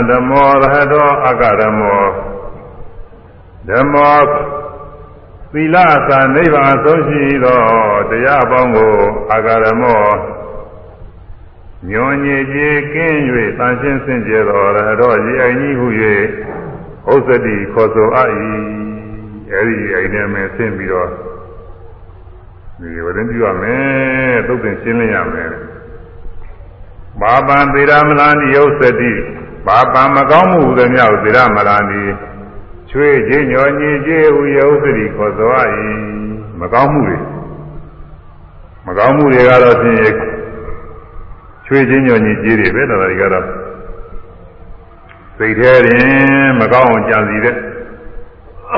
[0.09, 2.01] ဓမ္မောရဟတောအကဓမ္မော
[3.69, 4.17] ဓမ္မော
[5.53, 5.76] သီလ
[6.09, 7.59] သာနိဗ္ဗာန်ဆုံးရှိသော
[8.09, 8.93] တရားအပေါင်းကို
[9.31, 10.01] အာဂရမော
[11.89, 13.18] ညွန်ညည်ကြီးကင်း၍
[13.60, 15.88] တန်ရှင်းစင်ကြယ်တော်ရတော်ရည်အိုင်ကြီးဟု၍
[17.11, 18.31] ဥစ္စတိခေါ်ဆိုအပ်၏
[19.52, 21.10] အဲဒီအိမ်ထဲမှာဆင်းပြီးတော့
[22.80, 25.49] ဒီဝရင်ပြရမယ်သုတ်သင်ရှင်းလင်းရမယ်
[27.22, 29.11] ဘာပံသေရမလာနိဥစ္စတိ
[29.68, 32.02] ဘာပံမကောင်းမှုဟူသည်များသေရမလာနိ
[32.89, 35.65] ချွေခြင်းညောညင်ခြင်းဟူရုပ်စရိခေါ်သွား၏
[36.60, 37.18] မကောင်းမှုတွေ
[38.88, 40.35] မကောင်းမှုတွေကတော့ဖြင့်
[41.65, 43.45] ချွေခြင်းညောညင်ခြင်းတွေပဲတော်တော်ကြီးကတော့
[45.37, 47.55] စိတ်ထဲရင်မကောင်းအောင်ကြံစီတဲ့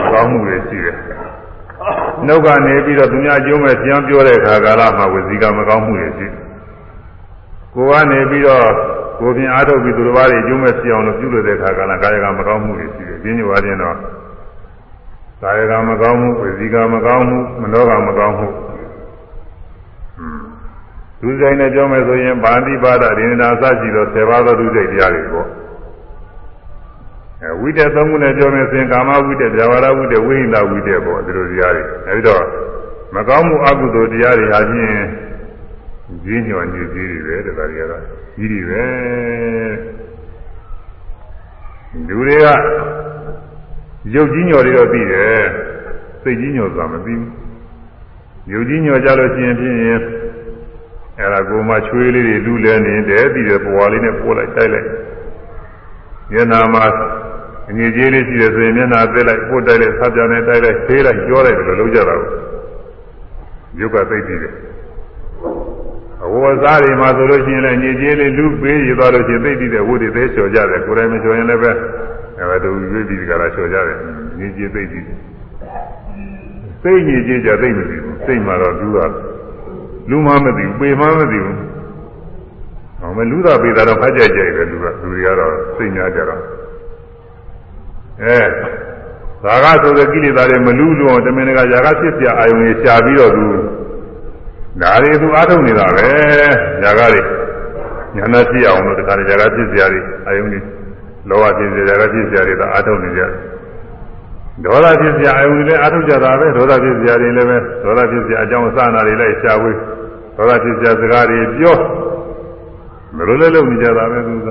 [0.03, 0.97] မကောင်းမှုတွေရှိတယ်
[2.26, 6.27] နှုတ်ကနေပြီးတော့သူများကျိုးမဲ့ပြန်ပြောတဲ့အခါကာလမှာဝစီကမကောင်းမှုတွေရှိ
[7.76, 8.68] ကိုကနေပြီးတော့
[9.19, 13.95] ကိုပြင်အားထုတ်ပြီးသူတစ်ပါးတွေကျိုးမဲ့ဖြစ်အောင်လို့ပြုလုပ်တဲ့အခါကာလကာယကမကောင်းမှုတွေရှိတယ်။ဒီညဝါချင်းတော့
[15.41, 18.47] ကာယကမကောင်းမှုဝစီကမကောင်းမှုမနောကမကောင်းမှု
[21.22, 25.48] သူစိတ်နဲ့ပြောမယ်ဆိုရင်ဗာတိပါဒဒိန္ဒာစရှိသောဆေပါသောသူစိတ်တရားတွေပေါ့
[27.41, 32.44] အဲဝိတ္တသုံးခုနဲ့ပြောမယ်ဆိုရင်ကာမဝိတ္တ၊ဇာဝရဝိတ္တ၊ဝိဟိန္ဒဝိတ္တပေါ့ဒီလိုတရားတွေအဲဒီတော့
[33.15, 35.06] မကောင်းမှုအကုသိုလ်တရားတွေဟာချင်း
[36.23, 38.02] ကြီးညောညစ်ကြီးတွေပဲတရားတွေကတော့
[38.35, 38.85] ကြီးတွေပဲ
[42.07, 42.48] လူတွေက
[44.14, 45.41] ရုပ်ကြီးညော်တွေတော့သိတယ်
[46.22, 47.26] စိတ်ကြီးညော်ဆိုတာမသိဘူး
[48.52, 49.77] ရုပ်ကြီးညော်ကြလို့ရှိရင်ဖြင့်
[51.19, 54.88] အဲ့ဒါကိုမှချွေးလေးတွေလူလဲနေတယ်ပြီးတယ်ပွားလေးနဲ့ပို့လိုက်တိုက်လိုက်
[56.31, 56.85] မျက်နာမှာ
[57.69, 62.31] အငြိကြီးလေးရှိတယ်ဆိုရင်မျက်နာသိလိုက်ပို့တိုက်လိုက်ဆပ်ပြာနဲ့တိုက်လိုက်သေးလိုက်ကြောလိုက်တယ်လို့လုပ်ကြတာကို
[63.80, 64.53] ရုပ်ကသိပြီးတယ်
[66.23, 71.72] အဝတ်စားတွေမှာဆိုလို့ရှိရင်လည်းညစ်ကြေးလေးလူပေးရသွားလို့ရှိရင်သိပြီးတဲ့ဝတ်တွေသေးလျှော်ကြတယ်ကိုယ်တိုင်မလျှော်ရင်လည်းပဲ
[72.39, 73.98] အဲဒါတို့ရွေးပြီးကြတာလျှော်ကြတယ်
[74.39, 75.06] ညစ်ကြေးသိပြီး
[76.81, 78.99] စိတ်ညစ်ကြေးကြသိမသိဘူးစိတ်မှာတော့လူက
[80.11, 81.59] လူမှမသိဘူးပေမှမသိဘူး
[83.01, 86.40] ဟောမလူသာပေတာတော့ဖတ်ကြကြတယ်လူကလူတွေကတော့စိတ်များကြတော့
[88.23, 88.39] အဲ
[89.44, 93.44] ဒါကဆိုတဲ့ကိလေသာတွေမလူလို့အောင်တမင်ကຢာကဖြစ်ပြအာယုန်ကြီးရှားပြီးတော့သူ
[94.81, 96.07] ဒါတွေသူအားထုတ်နေတာပဲ
[96.85, 97.20] ຢာကတွေ
[98.16, 100.65] ညာနာဖြစ်အောင်လို့တခါຢာကဖြစ်စရာတွေအာယုန်ကြီး
[101.28, 103.23] လောဘဖြစ်စရာຢာကဖြစ်စရာတွေဒါအားထုတ်နေကြ
[104.66, 109.78] ဒေါသဖြစ်စရာအာယုန်တွေလည်းအားထုတ်ကြတာပဲဒေါသဖြစ်စရာတွေလည်းပဲဒေါသဖြစ်စရာအကြောင်းအစနာတွေလည်းရှားဝေး
[110.38, 111.78] ဒေါသဖြစ်စရာစကားတွေပြော
[113.16, 114.48] မလို့လည်းလုပ်နေကြတာပဲသူက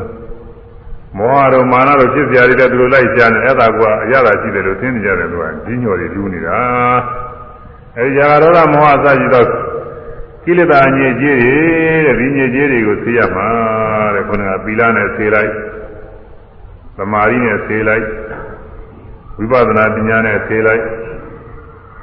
[1.19, 6.61] မောဟတို့မာနတို့ဖြစ်စရာတွေလည်းသူတို့လိုက်ရှားနေအဲ့ဒါကအရသာရှိတယ်လို့သိနေကြတယ်သူကကြီးညော်တွေလူးနေတာ
[7.97, 9.47] အဲဒီຢာကဒေါသမောဟအစရှိတော့
[10.45, 11.55] ကိလေသာညစ်ကြေးတွေ
[12.07, 13.49] တဲ့ဒီညစ်ကြေးတွေကိုဆေးရမှာ
[14.15, 15.51] တဲ့ခုနကပီလာနဲ့ဆေးလိုက်
[16.97, 18.05] သမာဓိနဲ့ဆေးလိုက်
[19.39, 20.85] ဝိပဿနာပညာနဲ့ဆေးလိုက်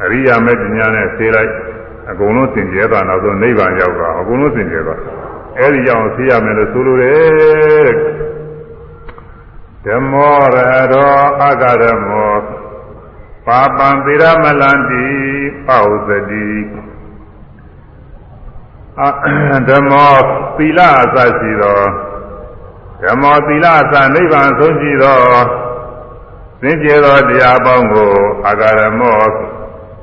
[0.03, 1.51] အရိယာမေပညာနဲ့ဆေးလိုက်
[2.09, 4.99] အကုန်လုံးသင်ကျဲသွားနောက်ဆုံးနိဗ္ဗာန်ရောက်တာအကုန်လုံးသင်ကျဲသွား
[5.59, 7.89] အဲဒီကြောင့်ဆေးရမယ်လို့ဆိုလိုတယ်
[9.85, 10.57] ဓမ္မောရ
[10.93, 12.33] တောအဂရမော
[13.47, 15.05] ပါပံသီရမလန္တိ
[15.67, 16.49] ပောဇတိ
[19.67, 20.13] ဓမ္မော
[20.57, 21.81] သီလအစရှိသော
[23.03, 25.19] ဓမ္မောသီလအစနိဗ္ဗာန်ဆုံးရှိသော
[26.65, 28.11] သင်ကျေသောတရားပေါင်းကို
[28.47, 29.23] အာဂရမော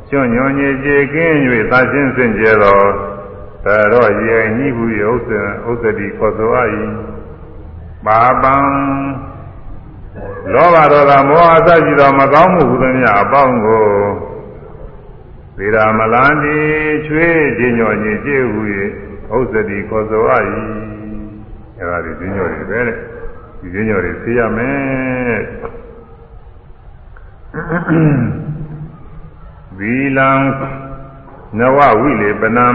[0.09, 1.35] ကျွညွန်ညေကျေကင်း၍
[1.71, 2.81] သရှင်းစင်ကြယ်သော
[3.65, 6.59] သရောရေညှိဟု၍ဥစ္စာဥစ္စတိခေါ်ဆိုအ၏
[8.07, 8.57] ပါပံ
[10.53, 13.85] လောဘဒေါသမောဟအစရှိသောမကောင်းမှုဟူသည်များအပေါင်းကို
[15.57, 16.57] သေရာမလန်ဒီ
[17.07, 18.61] ချွေးခြင်းညောညင်ကျေဟု၍
[19.37, 20.33] ဥစ္စတိခေါ်ဆိုအ၏
[21.79, 22.97] အဲဒါဒီခြင်းညောတွေပဲတဲ့
[23.61, 25.80] ဒီခြင်းညောတွေသိရမယ်
[29.79, 30.31] ဗီလံ
[31.59, 32.69] နဝဝိလေပနံ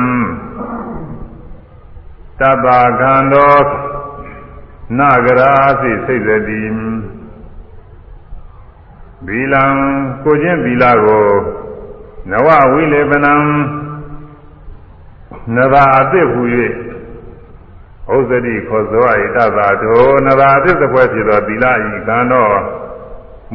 [2.39, 2.65] တပ္ပ
[2.99, 3.57] ကံသော
[4.97, 6.63] နာဂရာသိစိတ်သတိ
[9.27, 9.65] ဗီလံ
[10.23, 11.29] ကိုချင်းဗီလာကို
[12.31, 13.33] နဝဝိလေပနံ
[15.55, 16.41] နဘာအသစ်ဟူ၍
[18.13, 22.55] ဥစ္စတိခေါ်သောဣတသာတောနဘာအသစ်တစ်ပွဲဖြစ်သောဗီလာဤကံတော်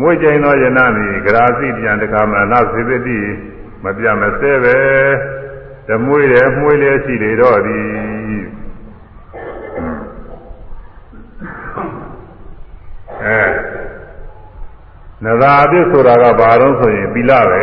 [0.01, 3.18] မွေးကျင်သောယနာမီဂရာစီတံတက္ကမနာစေတတိ
[3.85, 4.78] မပြမစဲပဲ
[5.89, 7.89] တဓမွေတယ်မှွေလည်းရှိလေတော့သည်
[13.24, 13.43] အဲ
[15.24, 17.62] နသာအပြစ်ဆိုတာကဘာလို့ဆိုရင်သီလပဲ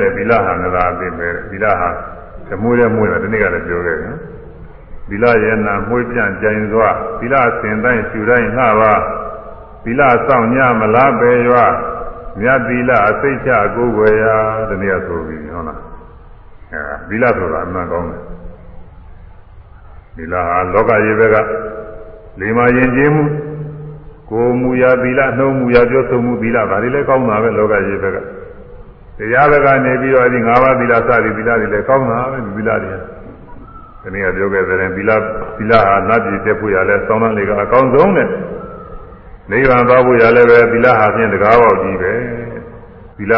[0.00, 1.88] တဲ့သီလဟာနသာအပြစ်ပဲသီလဟာ
[2.48, 4.14] ဓမွေလည်းမှွေတယ်ဒီနေ့ကလည်းပြောခဲ့တယ်
[5.08, 8.92] သီလရဲ့နာမှွေပြန့်ကြင်စွာသီလစင်တိုင်းရှူတိုင်းငှပါ
[9.86, 11.64] သီလဆောင်ညမလားပဲရွာ
[12.40, 14.36] မြတ်သီလအစိတ်ချကိုယ်ွယ်ရာ
[14.68, 15.80] ဒီနေ့ဆိုပြီးဟုတ်လား
[16.72, 18.22] အဲသီလဆိုတာအမှန်ကောင်းတယ်
[20.16, 21.36] သီလဟာလောကကြီးဘက်က
[22.40, 23.24] လိမ္မာရင်ကျင်းမှု
[24.30, 28.18] ကိုယ်မူရာသီလနှုံးမူရာပြောဆိုမှုသီလဒါတွေလည်းကောင်းတာပဲလောကကြီးဘက်က
[29.18, 32.94] တရားဘက်ကနေပြီးတော့ဒီ၅ပါးသီလစသည်သီလတွေလည်းကောင်းတာပဲသီလတွေ
[34.02, 35.10] ဒီနေ့ကပြောခဲ့တဲ့သီလ
[35.58, 38.28] သီလဟာနတ်ပြည်တက်ဖို့ရလဲစောင်းတန်းလေးကအကောင်းဆုံးတဲ့
[39.50, 42.12] နိဗ္ဗာန်သွားဖို့ရလဲပဲသီလဟာဖြင့်တကားပေါက်ကြီးပဲ
[43.18, 43.32] သီလ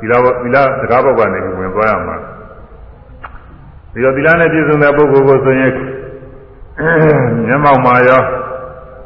[0.00, 2.16] သီလသီလတကားပေါက်ကနေဝင်သွားရမှာ
[3.92, 5.72] ဒီတော့သီလနဲ့ပြည့်စုံတဲ့ပုဂ္ဂိုလ်ကိုဆိုရင်
[7.46, 8.22] မျက်မှောက်မှာရော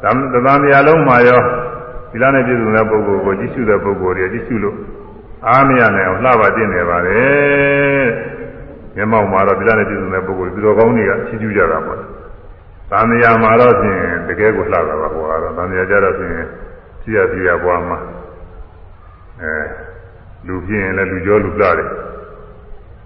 [0.01, 0.11] သံ
[0.45, 1.41] သံတရားလုံးမှာရော
[2.11, 4.77] သီလနဲ့ပြည့်စုံတဲ့ပုဂ္ဂိုလ်ကိုကြည့်ရှုတဲ့ပုဂ္ဂိုလ်တွေကြည့်ရှုလို့
[5.47, 7.21] အားမရနိုင်အောင်လှပါတင်နေပါလေ
[8.95, 11.99] မျက်မှောက်မှာတော့သီလနဲ့ပြည့်စုံတဲ့ပုဂ္ဂိုလ်သူတော်ကောင်းတွေကချီးကျူးကြတာပေါ့
[12.93, 16.33] သံတရားမှာတော့ဖြင့်တကယ်ကိုလှတာပါဟောကတော့သံတရားကြတော့ဖြင့်
[17.01, 17.97] ကြည့်ရကြည့်ရပွားမှာ
[19.41, 19.53] အဲ
[20.47, 21.89] လူပြင်းရင်လည်းလူကြောလူလှတယ်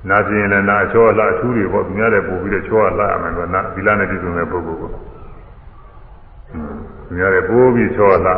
[0.09, 4.97] နာပြင်းလည်းနာအချောအလှအထူးတွေပေါ့သူများလည်းပို့ပြီးတော့ချောအလှအမှန်တော့နာသီလနဲ့ပြည့်စုံတဲ့ပုဂ္ဂိုလ်ကိုသူ
[7.17, 8.33] များလည်းပို့ပြီးချောအလှ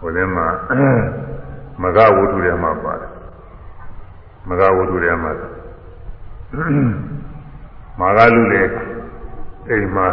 [0.00, 0.46] ဟိုထဲမှာ
[1.82, 3.10] မဂဝတ္ထုထဲမှာပါတယ်
[4.48, 5.32] မဂဝတ္ထုထဲမှာ
[8.00, 8.62] မာဂလူလေ
[9.68, 10.08] အိမ်မှာ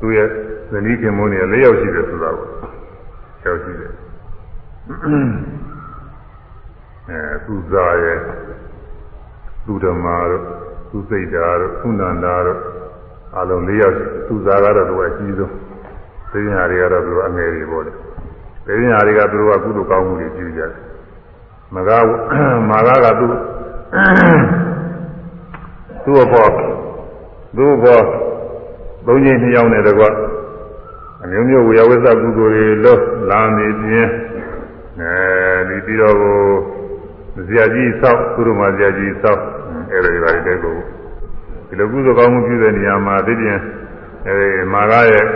[0.00, 0.28] သူရဲ့
[0.70, 2.48] ဇနီးခင်မုန်းနေ၄ယောက်ရှိတယ်ဆိုတာကို
[3.44, 3.92] ယောက်ရှိတယ်
[7.08, 8.18] အဲသူစားရဲ့
[9.64, 10.42] သူဓမ္မာတို့
[10.90, 12.60] သူစိတ်ဓာတ်တို့သူနန္ဒာတို့
[13.38, 13.96] အလုံး၄ယောက်
[14.26, 15.54] သူစားကတော့သူအကြီးဆုံး
[16.32, 17.92] သိညာတွေကတော့သူအငယ်တွေပေါ့လေ
[18.66, 20.72] သိညာတွေကသူတို့ကကုသိုလ်ကောင်းမှုတွေပြုကြတယ်
[21.74, 21.90] မက
[22.70, 23.26] မာကကသူ
[26.04, 26.48] သူ့ဘော
[27.56, 28.00] သူ့ဘော
[29.06, 30.04] သုံးချိန်နှစ်ယောက်နဲ့တကွ
[31.22, 33.00] အမျိုးမျိုးဝေယဝိသကုသိုလ်တွေလို့
[33.30, 34.10] လာနေပြင်း
[35.00, 36.38] အဲဒီပြီးတော့ကို
[37.48, 39.42] ဇာကြီးဆောက်သူတို့မှဇာကြီးဆောက်
[39.92, 40.76] အဲ့ဒီပါတဲ့ကို
[41.68, 43.58] ဒီလိုကုသိုလ်ကောင်းမှုပြုတဲ့နေရာမှာသိပြန်
[44.26, 45.26] အဲဒီမာရရဲ့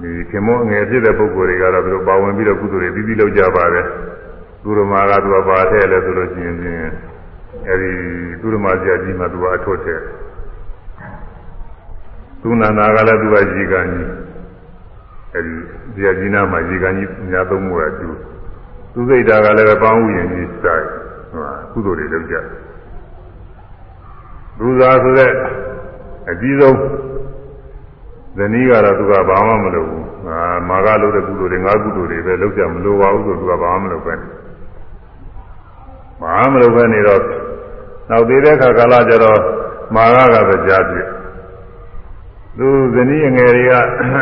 [0.00, 3.86] ဒီခင်မောအငယ်ဖြစ်တဲ့ပုဂ္ဂိုလ်တွေကတော့သူတို့ပါဝင်ပြီးတော့ကုသိုလ်တွေပြီးပြီးလုပ်ကြပါတယ်
[4.62, 7.13] သူတို့မှာကသူကပါထဲလဲဆိုလို့ရှိရင်ချင်း
[7.68, 7.92] အဲဒီ
[8.40, 9.96] သူတို့မှဇာကြီးမှသူကအထွတ်ထဲ
[12.40, 14.10] သူနန္ဒာကလည်းသူကရေကန်ကြီး
[15.34, 15.40] အဲ
[15.94, 18.08] ဒီဇာကြီးနာမှာရေကန်ကြီးညာသုံးမှုရတူ
[18.92, 20.86] သူစိတ်ဓာတ်ကလည်းပေါင်းဥယျာဉ်ကြီးစိုက်
[21.72, 22.36] ဟိုကုသိုလ်တွေလုပ်ကြ
[24.58, 25.30] သူသာဆိုတဲ့
[26.30, 26.76] အကြီးဆုံး
[28.38, 34.14] ဇနီးကတော့သူကဘာမှမလုပ်ဘူးအာမာကလုပ်တဲ့ကုသိုလ်တွေငါးကုသိုလ်တွေပဲလုပ်ကြမလိုပါဘူးဆိုသူကဘာမှမလုပ်ပဲ
[36.22, 37.20] ဘာမှမလုပ်ပဲနေတော့
[38.10, 39.40] နောက်သေးတဲ့ခါကာလကျတော့
[39.94, 40.98] မာကကပဲကြားပြ
[42.58, 43.72] သူဇနီးအငယ်တွေက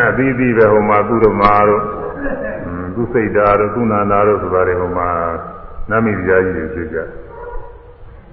[0.09, 1.83] အသီးသီးပဲဟိုမှာသူတို့မာတို့
[2.95, 5.09] သူစိတ်ဓာတ်တို့သူနာနာတို့ဆိုတာတွေဟိုမှာ
[5.91, 6.99] နမိတရားကြီးတွေဖြစ်ကြ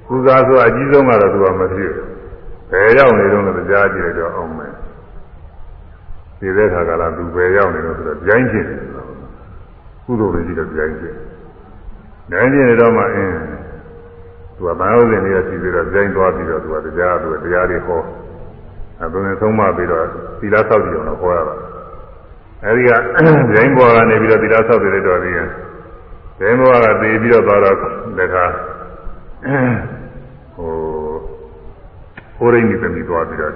[0.08, 1.94] ကုသာဆိုအကြီးဆုံးကတော့သူကမဖြစ်
[2.72, 4.74] ဘယ်ရောက်နေတော့လည်းကြားကြည့်တော့အောင်မယ်
[6.40, 8.68] ဒီတဲ့ခါကလာသူပဲရောက်နေလို့ဆိုတော့ကြိုင်းချင်း
[10.06, 11.18] ကုသိုလ်တွေကြီးတော့ကြိုင်းချင်း
[12.32, 13.36] ကြိုင်းချင်းတော့မှအင်း
[14.60, 18.02] သူကဘာလို့လဲနေရစီပြီးတော့ကြိုင်းသွားပြီးတော့သူကတရားသူတရားတွေဟော
[19.00, 20.06] အဲသူနဲ့သုံးမပြီးတော့
[20.40, 21.56] သီလဆောက်ကြည့်အောင်တော့ဟောရတာ
[22.64, 22.92] အဲဒီက
[23.54, 25.50] ကြိုင်းဘောကနေပြီးတော့သီလဆောက်တယ်တော့ပြီးရင်
[26.40, 27.76] ကြိုင်းဘောကတည်ပြီးတော့သွားတော့
[28.20, 28.46] တခါ
[30.56, 30.72] ဟို
[32.38, 33.54] ဟိုရင်းနေပြီသွားပြီးတော့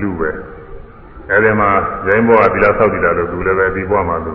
[0.00, 0.30] လူပဲ
[1.30, 1.70] အဲဒီမှာ
[2.08, 4.32] ရိုင်းဘောကသီလဆောက်တည်တာလို့သူလည်းပဲဒီဘဝမှာသူ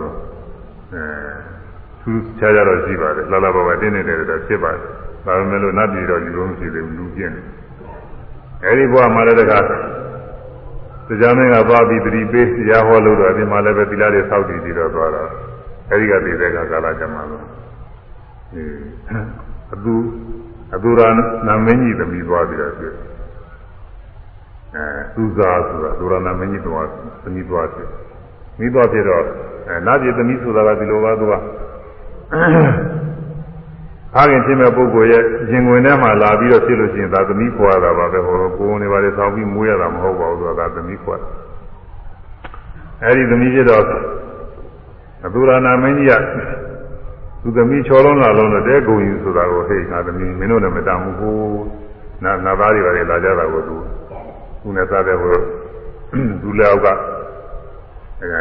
[0.92, 1.02] အဲ
[2.02, 4.82] သူချားကြတော့ရှိပါတယ်လာလာဘောကတင်းနေတယ်တော့ဖြစ်ပါတယ်
[5.24, 7.46] ဒါပေမဲ့လို့နတ်ပြည်တော့လူလုံးရှိတယ်လူပြင်းတယ်
[8.64, 9.68] အဲဒီဘဝမှာလည်းတခါတ
[11.22, 15.30] ရားမင်းကသွားပြီးတတိပေးတရားဟောလို့တော့ဒီမှာလည်းပဲသီလတွေဆောက်တည်ပြီးတော့သွားတော့
[15.90, 17.44] အဲဒီကသိတဲ့ကကာလကျမှလို့
[18.52, 18.64] အဲ
[19.74, 19.94] အတူ
[20.74, 21.08] အတူရာ
[21.46, 22.94] နာမင်းကြီးသမီးသွားပြီးတော့ဖြစ်
[24.76, 24.84] အဲ
[25.14, 26.86] သူစားဆိုတာဒုရဏမင်းကြီးတော်
[27.22, 27.88] သမီးသွားဖြစ်
[28.58, 29.24] မိသွားဖြစ်တော့
[29.68, 31.34] အဲနာပြည်သမီးဆိုတာကဒီလိုပါသူက
[34.14, 41.16] ဖခင်ဖြစ်မဲ့ပုဂ္ဂိုလ်ရဲ့ရင်ဝင်ထဲမှာလာပြီးတော့ဖြစ်လို့ရှိရင်ဒါသမီးခွာတာပါပဲဟိုကိုယ်နေပါလေဆောင်းပြီးမွေးရတာမဟုတ်ပါဘူးဆိုတာသမီးခွာ
[43.02, 43.82] အဲဒီသမီးဖြစ်တော့
[45.24, 46.12] အတူရဏမင်းကြီးက
[47.42, 51.36] သူသမီးချောလုံးလာလုံးတော့တဲကုန်ယူဆိုတာကိုဟေ့ငါသမီးမင်းတို့လည်းမတမ်းဘူးကို
[52.24, 53.76] နာနာသားတွေပါလေလာကြတာကိုသူ
[54.62, 55.34] သူနဲ့စားတဲ့ဟို
[56.42, 56.86] သူလည်းအောက်က
[58.22, 58.32] အဲ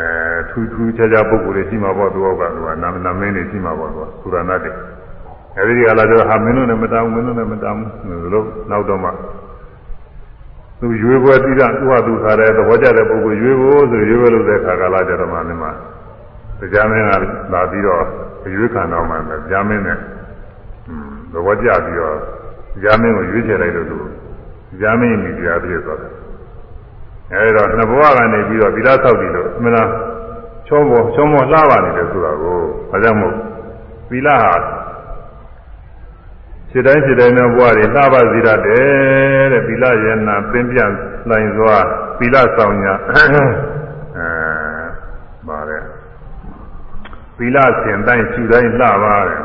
[0.49, 4.71] ထူးထူးခြားခြားပုံကိုယ်တွေရှိမှာပေါ့သူအောက်ကသူကနာနာမင်းတွေရှိမှာပေါ့သူကသုရဏတ်တွေ
[5.57, 9.09] အဲဒီကလာတော့ဟာမင်းတို့လည်းမတမ်းဘူးမင်းတို့လည်းမတမ်းဘူးလို့နောက်တော့မှ
[10.79, 15.71] သူရွေးပွဲပြီးတော့သူ့ဟာသူထားတဲ့သဘောကျတဲ့ပုဂ္ဂိုလ်ရွေးဖို့ဆိုရွေးပွဲလို့တဲ့ခါကလာကြတော့မှဒီမှာ
[16.59, 17.11] တရားမင်းက
[17.53, 18.03] လာပြီးတော့
[18.55, 19.97] ရွေးခံတော့မှတရားမင်းနဲ့
[21.31, 22.15] သဘောကျပြီးတော့
[22.81, 23.97] တရားမင်းကိုရွေးချယ်လိုက်လို့သူ
[24.79, 26.11] တရားမင်းမိတရားပြည့်သွားတယ်
[27.33, 29.89] အဲဒီတော့နှစ်ဘဝကနေပြီးတော့ဗီလာဆောက်ပြီးလို့အမှန်လား
[30.67, 32.57] ချောမောချောမောလှပါနေတယ်ဆိုတာကို
[32.91, 33.35] ဘာကြောင့်မို့
[34.11, 34.53] ဗီလာဟာ
[36.71, 40.79] ခြေတိုင်းခြေတိုင်းသောဘဝတွေလှပစေတတ်တယ်တဲ့ဗီလာရဲ့နာပင်ပြ
[41.29, 41.75] လှိုင်စွာ
[42.19, 43.25] ဗီလာဆောင်ညာအဲ
[45.47, 45.83] ပါတယ်
[47.39, 49.41] ဗီလာစင်တိုင်းခြူတိုင်းလှပါတယ်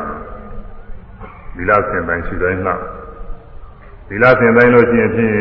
[1.57, 2.73] ဗီလာစင်တိုင်းခြူတိုင်းလှ
[4.09, 5.33] ဗီလာစင်တိုင်းလို့ရှိရင်ဖြင့်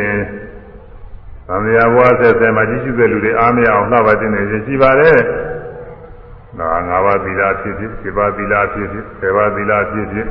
[1.49, 5.19] သံဃာဘဝဆက်ဆက်မှာကြီးစုတဲ့လူတွေအားမရအောင်လှပါတင်နေရှိပါတယ်။
[6.59, 10.29] ဒါ၅ပါးသီလဖြစ်ဖြစ်၊7ပါးသီလဖြစ်ဖြစ်၊10ပါးသီလဖြစ်ဖြစ်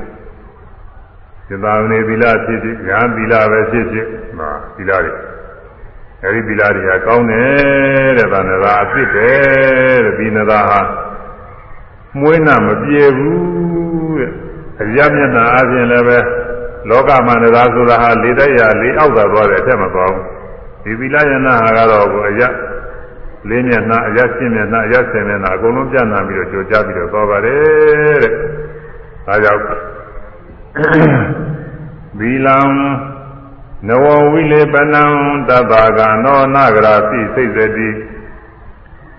[1.47, 4.07] စေတာဝနေသီလဖြစ်ဖြစ်ဉာဏ်သီလပဲဖြစ်ဖြစ်
[4.37, 5.13] ဟာသီလတွေ
[6.23, 10.81] အဲဒီသီလတွေကကောင်းတယ်တဲ့ဗန္ဒရာအဖြစ်တယ်တဲ့ဒီနသာဟာ
[12.19, 14.31] မွေးနာမပြေဘူးတဲ့
[14.81, 16.17] အရမျက်နှာအပြင်လည်းပဲ
[16.89, 20.25] လောကမှာနသာဆိုတာဟာလေတဲ့ရလေအောက်သာသွားတယ်အထက်မသွားဘူး
[20.83, 22.41] ဒီသီလယနာဟာကတော့ကိုအရ
[23.49, 28.33] လေးမျက်နှာအရရှင်းမျက်နှာအရဆင်မျက်နှာအကုန်လုံးပြန့်နှံ့ပြီးတော့ကြိုကြားပြီးတော့သွားပါတယ်တဲ့
[29.27, 29.61] ဒါကြောင့်
[32.19, 32.59] သီလံ
[33.87, 35.03] နဝဝိလေပနံ
[35.49, 37.89] တတ္တာကနောနာဂရာပိစိတ်စတိ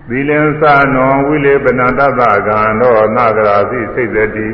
[0.09, 0.63] သီလံသ
[0.93, 4.49] နောဝိလေပနံတတ္တာကနောနာဂရာပိစိတ်စတိ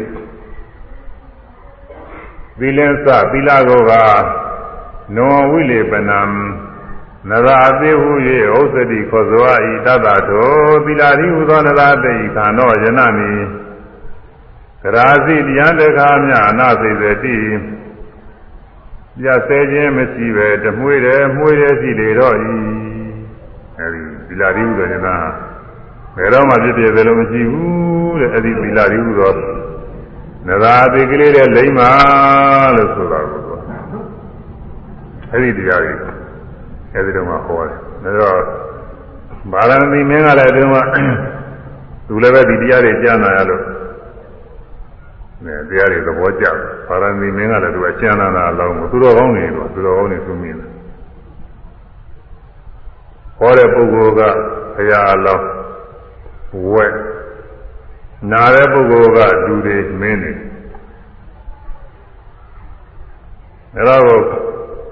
[2.60, 3.94] သီလံသသီလကိုက
[5.16, 6.22] နောဝိလေပနံ
[7.30, 8.12] နရာတိဟု၍
[8.58, 13.63] ဥစ္စတိခောဇဝဤတတ္တတောသီလာရိဟုသောနရာတိခန္နောယနမိက
[14.84, 17.36] ရာစီတရားတခါမြအနာစိစေတိ
[19.20, 22.54] ပြဆဲခြင်းမရှိပဲတမွေးတယ်မွေးတယ်ရှိလေတော့ဤ
[23.80, 25.16] အဲဒီသီလာရိဟုသောယနာ
[26.16, 29.32] ဘယ်တော့မှဖြစ်ဖြစ်ဘယ်လိုမရှိဘူးတဲ့အဲဒီသီလာရိဟုသော
[30.48, 31.90] နရာတိကလေးတဲ့လိမ့်ပါ
[32.76, 33.42] လို့ဆိုတာကို
[35.32, 36.00] အဲဒီတရားကြီး
[36.96, 38.40] အဲဒီတော့မှဟောတယ်ဒါတော့
[39.52, 40.88] ဗာရဏသီမင်းကလည်းဒီတော့
[42.08, 43.73] သူလည်းပဲဒီတရားတွေကြားနာရလို့
[45.46, 46.56] နဲ့တရားတွေသဘောကျတယ်
[46.88, 50.72] ဗာရဏသီမင်းကလည်းသူကကျမ်းနာတာအလောင်းကိုသူတော်ကောင်းနေတော့သူတော်ကောင်းနေသူမြင်တယ်
[53.38, 54.22] ဟောတဲ့ပုဂ္ဂိုလ်က
[54.76, 55.46] ဘုရားအလောင်း
[56.74, 56.94] ဝက်
[58.32, 60.34] နာတဲ့ပုဂ္ဂိုလ်ကလူတွေမင်းတွေ
[63.76, 64.04] အဲတော့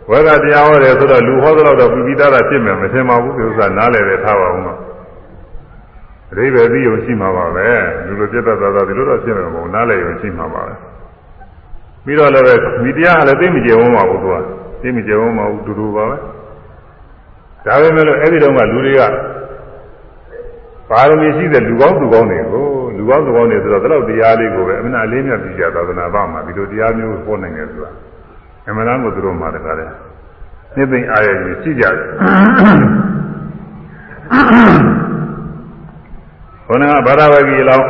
[0.10, 4.80] ဝက်ကတရားဟောတယ်ဆိုတော့လူဟောတော့တော့ပြီးပြီးသားတာဖြစ်မယ်မထင်ပါဘူးဒီဥစ္စာနားလည်တယ်ထားပါဦးတော့
[6.32, 7.68] အရိပဲပြီးုံရှိမှာပါပဲ
[8.08, 10.74] လူလိုပြတ်တတ်သွားဒီလိုတော့ဖြစ်မှာမဟုတ်နားလည်ရုံရှိမှာပါပဲ
[12.06, 12.54] ပြီးတော့လည်းပဲ
[12.84, 14.36] ဒီတရားကလည်းသိမကြုံမှာဘူးသူက
[14.82, 16.18] သိမကြုံမှာဘူးတူတူပါပဲ
[17.66, 19.02] ဒါပေမဲ့လို့အဲ့ဒီတော့ကလူတွေက
[20.90, 22.66] ပါရမီရှိတဲ့လူကောင်းသူကောင်းတွေကို
[22.98, 27.92] လူကောင်းသူကောင်းတွေဆိုတော့ဒီလောက်တရားလေးကိုပဲအမှန်အလေးမြတ်ပြီးကြသာသနာ့ဘာမှာဒီလိုတရားမျိုးဟောနိုင်တယ်ဆိုတာ
[28.70, 29.90] အမှန်တမ်းကိုသူတို့မှတကားတယ်
[30.76, 32.08] နှစ်သိမ့်အားရကြီးရှိကြတယ်
[36.72, 37.88] ခေါင်းကဘာသာဝဂီလောင်း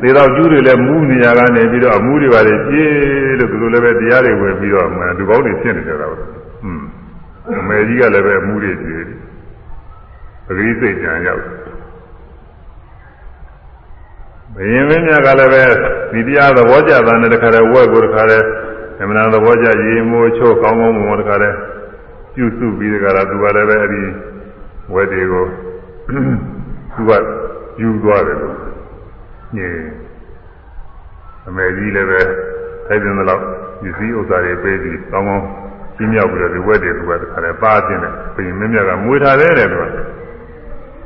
[0.00, 6.18] သေတော့ကျူးတွေလည်းမူးနေရကနေပြီးတော့အမှုတွေပါလေပြေးလို့သူတို့လည်းပဲတရားတွေဝင်ပြီးတော့မှလူကောင်းတွေဖြစ်နေကြတာပါ
[6.64, 6.82] อืม
[7.58, 9.04] အမေကြီးကလည်းပဲအမှုတွေပြေး
[10.46, 11.42] ပဂရိစိတ်ကြံရောက်
[14.54, 15.62] ဘယင်မင်းများကလည်းပဲ
[16.12, 18.46] ဒီတရားသဘောကျတာနဲ့တခါတည်းဝက်ကိုတခါတည်း
[19.00, 21.56] အမှန်သဘောကျရေမိုးချိုးကောင်းကောင်းမွန်မွန်တခါတည်း
[22.34, 24.02] ပြုစုပြီးတခါတော့သူကလည်းပဲအဲ့ဒီ
[24.94, 25.46] ဝက်တွေကို
[26.94, 27.12] သူက
[27.80, 28.56] ယူသွားတယ်လို့
[29.56, 29.76] ညင်
[31.46, 32.20] အမေကြီးလည်းပဲ
[32.86, 33.42] ထိုက်တဲ့လောက်
[33.82, 35.46] ပစ္စည်းဥစ္စာတွေပေးပြီးကောင်းကောင်း
[35.96, 39.84] ကြီးမြောက်ပြီးတော့ဒီဝက်တွေကတခါတည်းပါခြင်းတယ်ဘယင်မင်းများကမွေထားတယ်တဲ့သူက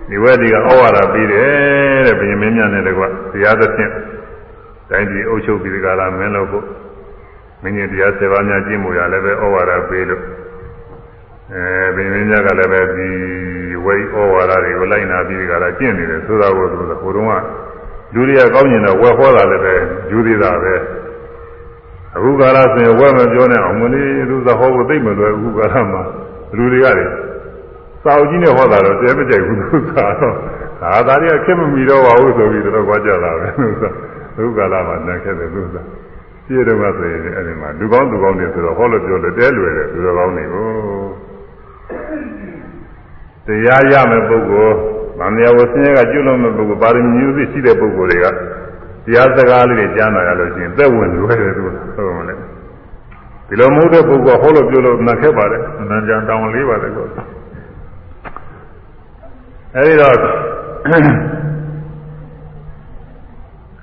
[0.08, 3.08] ဒီဝက်တွေကဩဝါဒပေးတယ်တဲ့ဘယင်မင်းများနဲ့တကွတ
[3.44, 3.92] ရားသဖြင့်
[4.90, 6.64] တိုင်းပြည်အုပ်ချုပ်ပြီးဒီကလာမင်းလို့ဖို့
[7.62, 10.22] မင်းကြီးတရား7ပါးများကျင့်မှုရလည်းပဲဩဝါဒပေးလို့
[11.52, 13.10] အဲဘယင်မင်းများကလည်းပဲဒီ
[13.86, 17.32] ဝိဩဝါဒတွေကိုလိုက်နာပြီးဒီကလာကျင့်နေတယ်ဆိုတာကိုသူကဟိုတုန်းက
[18.14, 19.74] လူတွေကကောင်းကျင်တော့ဝက်ဟောတာလည်းပဲ
[20.10, 20.74] ယူသေးတာပဲ
[22.16, 26.02] အခုကာလဆိုရင်ဝက်မပြောနဲ့အောင်မလေးသူသဟောဖို့သိမလွယ်အခုကာလမှာ
[26.56, 27.06] လူတွေကလေ
[28.02, 30.12] စာအုပ်ကြီးနဲ့ဟောတာတော့တဲမကြိုက်ဘူးသူကတော့
[30.80, 33.82] ဒါသားတွေကခက်မမီတော့ပါဘူးဆိုပြီးတော့ကြွားကြတာပဲသူက
[34.36, 35.82] ဒုက္ခလာမှာနတ်ခဲ့တယ်လို့ဆိုတာ
[36.46, 40.66] ပြည့်တော့ကဆိုရင်အဲ့ဒီမှာလူကောင်းသူကောင်းတွေဆိုတော့ဟောလို့ပြောလို့တဲလွယ်တယ်သူတော်ကောင်းတွေကို
[43.46, 44.76] တရားရမယ်ပုဂ္ဂိုလ်
[45.18, 48.26] ဗာမယဝဆင်းရဲကကျွလို့မဲ့ပုဂ္ဂိုလ်ပါရမီမျိုးစစ်ရှိတဲ့ပုဂ္ဂိုလ်တွေက
[49.06, 51.62] တရားစကားလေးတွေကြားနာရလို့ရှိရင်သက်ဝင်လွယ်တယ်သူ
[51.96, 52.34] ဟုတ်မလဲ
[53.48, 57.06] ဒီလိုမဟုတ်တဲ့ပုဂ္ဂိုလ်ဟောလို့ပြောလို့နတ်ခဲ့ပါတယ်အနန္တတောင်းလေးပါတယ်ကော
[59.74, 60.14] အဲဒီတော့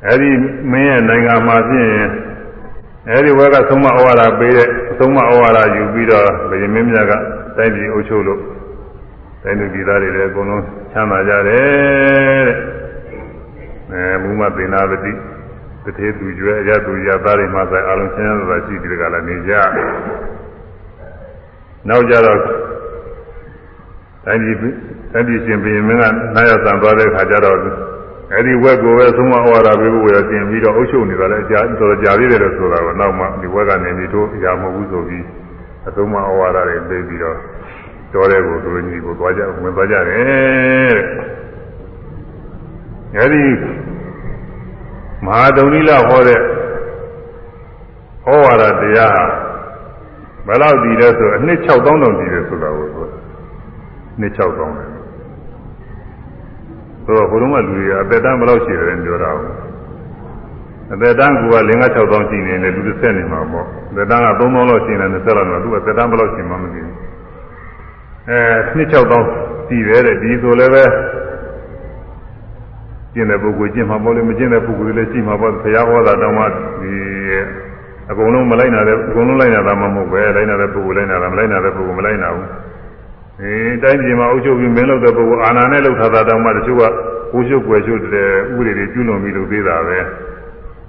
[0.08, 0.30] အဲဒီ
[0.72, 2.10] မင်းရဲ့နိုင်ငံမှာဖြစ်ရင်
[3.10, 4.70] အဲဒီဘက်ကသုံးမဩဝါဒပေးတဲ့
[5.00, 7.14] သုံးမဩဝါဒယူပြီးတော့ဗေမင်းမြတ်က
[7.58, 8.42] တိုင်းပြည်အုပ်ချုပ်လို့
[9.44, 12.56] တိုင်းသူပြည်သားတွေလည်းအကုန်လုံးချမ်းသာကြတယ်တဲ့
[13.92, 15.12] အဲမူမသေနာပတိ
[15.84, 19.54] တထေသူကျွဲအရသူရသားတွေမှဆိုင်အလုံးချမ်းသာရှိပြီးကြလာနေကြ
[21.88, 22.40] နောက်ကြတော့
[24.26, 24.58] တိုင်းပြည်
[25.14, 26.04] တိုင်းပြည်ရှင်ဘုရင်မင်းက
[26.36, 27.58] နားရောက်ဆံသွားတဲ့ခါကျတော့
[28.34, 35.26] အဲ့ဒီဝက်ကိုပဲသုံးမဩဝါဒပေးဖို့ရတင်ပြီးတော့အုပ်ချုပ်နေတာလည်းကြာတော်တော်ကြာသေးတယ်လို့ဆိုတာကနောက်မှဒီဝက်ကနေပြီးတော့အရာမဟုတ်ဘူးဆိုပြီး
[35.88, 37.38] အသုံးမဩဝါဒတွေပေးပြီးတော့
[38.14, 40.98] တော်တဲ့ကိုသူတို့ညီကိုသွားကြဝင်သွားကြတယ်
[43.16, 43.44] အဲ့ဒီ
[45.26, 46.42] မဟာဒုံနိလဟောတဲ့ဩ
[48.44, 49.22] ဝါဒတရား
[50.48, 53.08] ဘယ်လောက်တည်လဲဆိုအနှစ်6000တောင်တည်တယ်ဆိုတာကိုဆို
[54.20, 54.90] နှစ်6000တယ်
[57.06, 59.56] ဆိုတော့ဘုရုံးကလူတွေကအသက်တန်းဘယ်လောက်ရှိတယ်လဲပြောတာဘူး
[60.94, 61.54] အသက်တန်းက5
[61.96, 67.13] 6000ရှိနေတယ်လူတစ်ဆက်နေမှာပေါ့အသက်တန်းက3000လောက်ရှိနေတယ်20လောက်တော့သူကအသက်တန်းဘယ်လောက်ရှိမှမသိဘူး
[68.30, 68.40] အဲ
[68.76, 70.84] နှစ်6000ရှိတယ်တဲ့ဒီဆိုလည်းပဲ
[73.14, 76.46] ကျင့်တဲ့ပုဂ္ဂိုလ်ကျင့်မှာပေါ့လေမကျင့်တဲ့ပုဂ္ဂိုလ်လည်းရှိမှာပေါ့ဘုရားဟောတာတောင်မှ
[76.82, 76.94] ဒီ
[78.10, 82.50] အကုန်လုံးမလိုက်နိုင်တဲ့အကုန်လုံးလိုက်နိုင်တာမှမဟုတ်ပဲလိုက်နိုင်တဲ့ပုဂ္ဂိုလ်လိုက်နိုင်တာမလိုက်နိုင်တဲ့ပုဂ္ဂိုလ်မလိုက်နိုင်ဘူး
[83.42, 86.84] အဲတိုင်းပြည်မှာအုပ်ချုပ်ပြီးမင်းလုပ်တဲ့ပုဂ္ဂိုလ်အာဏာနဲ့လုပ်ထားတာတောင်မှတချို့က
[87.34, 90.00] ဘိုးရှုပ်ွယ်ရှုပ်တဲ့ဥပဒေတွေကျွလွန်ပြီးလုပ်သေးတာပဲ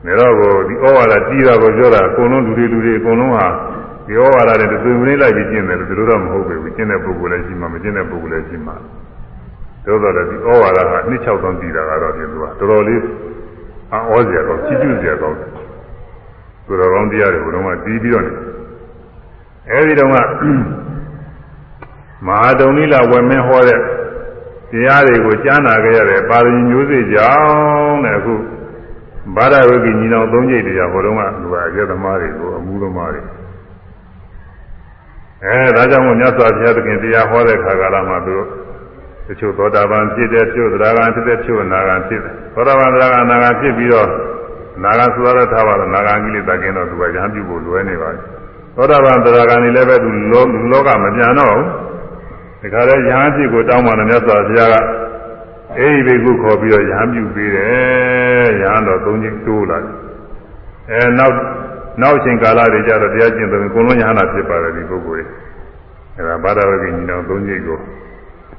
[0.06, 3.46] နေတော့ကိုဒီဩဝါဒတီးတာကိုပြောတာအကုန်လုံးလူတွေလူတွေအကုန်လုံးဟာ
[4.06, 8.76] ဒီဩဝါဒနဲ့သွေးမင်းလိုက်ပြီးကျင့်တယ်လို့ဒီလိုတော့မဟုတ်ဘူးကျင့်တဲ့ပုဂ္ဂိုလ်လည်းရှိမှာမကျင့်တဲ့ပုဂ္ဂိုလ်လည်းရှိမှာ
[9.84, 13.02] သို့တော်လည်းဒီဩဝါဒကနှစ်6000တည်တာကတော့ဒီလိုပါတော်တော်လေး
[13.92, 15.50] အောစရာကောင်းချီးကျူးစရာကောင်းတယ်
[16.66, 18.32] သူတော်ကောင်းတရားတွေဘုရားကတီးပြီးတော့နေ
[19.70, 20.14] အဲဒီတော့က
[22.26, 23.80] မဟာတုံနိလဝေမင်းဟောတဲ့
[24.70, 28.34] တရားတွေကိုကြားနာကြရတယ်ပါရမီမျိုးစေ့ကြောင်းတဲ့အခု
[29.36, 33.22] ဘာဒဝိကိညီတော်သုံးကြိတ်တရားဟောတော့ကလူကအကျက်သမားတွေကိုအမှုသမားတွေ
[35.46, 38.36] အဲဒါကြောင့်မို့မြတ်စွာဘုရားသခင်တရားဟောတဲ့ခါကာလမှာသူ
[39.26, 44.08] တချို့သောတာပန်ဖြစ်တဲ့တချို့သရဂံဖြစ်တဲ့တချို့နာဂံဖြစ်တယ်သောတာပန်သရဂံနာဂံဖြစ်ပြီးတော့
[44.82, 48.20] နာဂံဆိုတော့ထားပါတော့နာဂံကိလေသာကင်းတော့သူကရဟန်းပြုဖို့လွယ်နေပါပြီ
[48.76, 54.76] သောတာပန်သရဂံနေလည်းပဲသူလောလူလောကမပြန်တော့ဘူးဒါကြတဲ့ရဟန်းဖြစ်ကိုတောင်းပါတော့မြတ်စွာဘုရားက
[55.78, 59.92] အေးဒီကုခေါ်ပြီးတော့ရဟန်းပြုပေးတယ်ရဟန်းတော်သုံးချင်းတိုးလာတယ်
[60.90, 61.34] အဲနောက်
[62.00, 65.34] နောက်ချိန်ကာလတွေကျတော့တရားကျင့်တယ်အကုန်လုံးရဟန္တာဖြစ်ပါတယ်ဒီပုဂ္ဂိုလ်တွေ
[66.16, 67.78] အဲဒါဘာသာဝကိညီတော်သုံးချင်းကို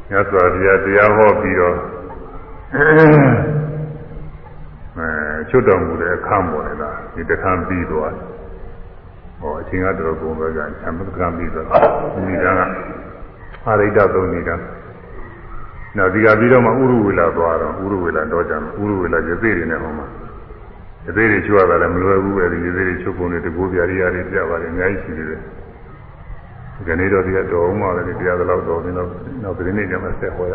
[0.09, 1.75] မြတ်စွာဘုရားတရားဟောပြီးတော့
[4.97, 5.07] အဲ
[5.49, 8.13] ချွတ်တော်မူတဲ့အခါပေါ်နေတာဒီတခါပြီးသွား
[9.39, 11.65] ဟောအချိန်ကတော်ကုန်ပဲကဆံမကံပြီးတော့
[12.27, 12.45] ဒီက
[13.65, 14.55] အာရိဒသုံးနေတာ
[15.97, 20.07] နောက်ဒီကပြီးတော့မှဥရဝေလာသွားတော့ဥရဝေလာတော့ကြံဥရဝေလာရသေးတွေနဲ့ဟောမှာ
[21.05, 25.41] ရသေးတွေချွတ်ရတာလည်းမလွယ်ဘူးအဲဒီရသေးတွေချွတ်ပုံတွေတကူပြရိယာတွေပြပါတယ်အများကြီးရှိသေးတယ်
[26.85, 29.07] ဒီနေ့တော့ဒီကတော်အောင်ပါလေတရားသလောက်တော်နေတော့
[29.43, 30.53] နောက်ဒီနေ့ကျမှဆက်ဟောရ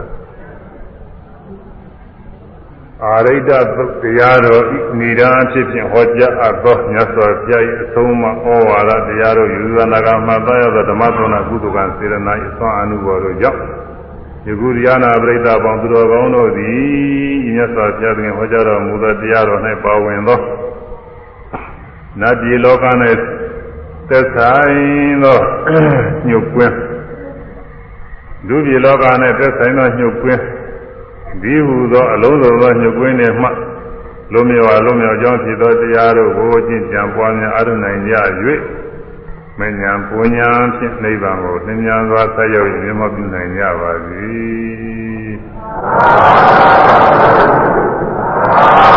[3.04, 3.50] အာရိဒ
[4.02, 4.62] တရားတော်
[5.08, 8.32] ဤဏာဖြစ်ဖြင့်ဟောကြားအပ်သောမြတ်စွာဘုရား၏အဆုံးအမဩ
[8.68, 13.60] ဝါဒတရားတော်ယူဇာနာကမှသာရသောဓမ္မသောနာကုသကံစေရနာ၏အစွမ်းအမှုပေါ်တို့ကြောင့်
[14.46, 20.38] ယခုတရားနာပရိသတ်ပေါင်းသူတော်ကောင်းတို့သည်ဤ မြတ်စွာဘုရားသခင်ဟောကြားတော်မူသောတရားတော်၌ပါဝင်သော
[22.20, 22.84] နတ်ပြည်လောက၌
[24.08, 25.38] သက်ဆိုင်သော
[26.28, 26.76] ညှုပ်ကွင်း
[28.48, 30.42] လူပြည်လောကနဲ့သက်ဆိုင်သောညှုပ်ကွင်း
[31.42, 33.48] ဒီဟူသောအလုံးစုံသောညှုပ်ကွင်းတွေမှ
[34.32, 38.14] လုံးမြော်လုံးမြော်ကြောင်းဖြစ်သောတရားတို့ကိုကျင့်ကြံပွားများအားထုတ်နိုင်ကြ၍
[39.58, 44.24] မဉ္ဇဉ်ပူညာဖြင့်နိဗ္ဗာန်ကိုသင်ညာစွာဆက်ရောက်မြတ်မပြုနိုင်ကြပါစေ။
[48.70, 48.90] သာ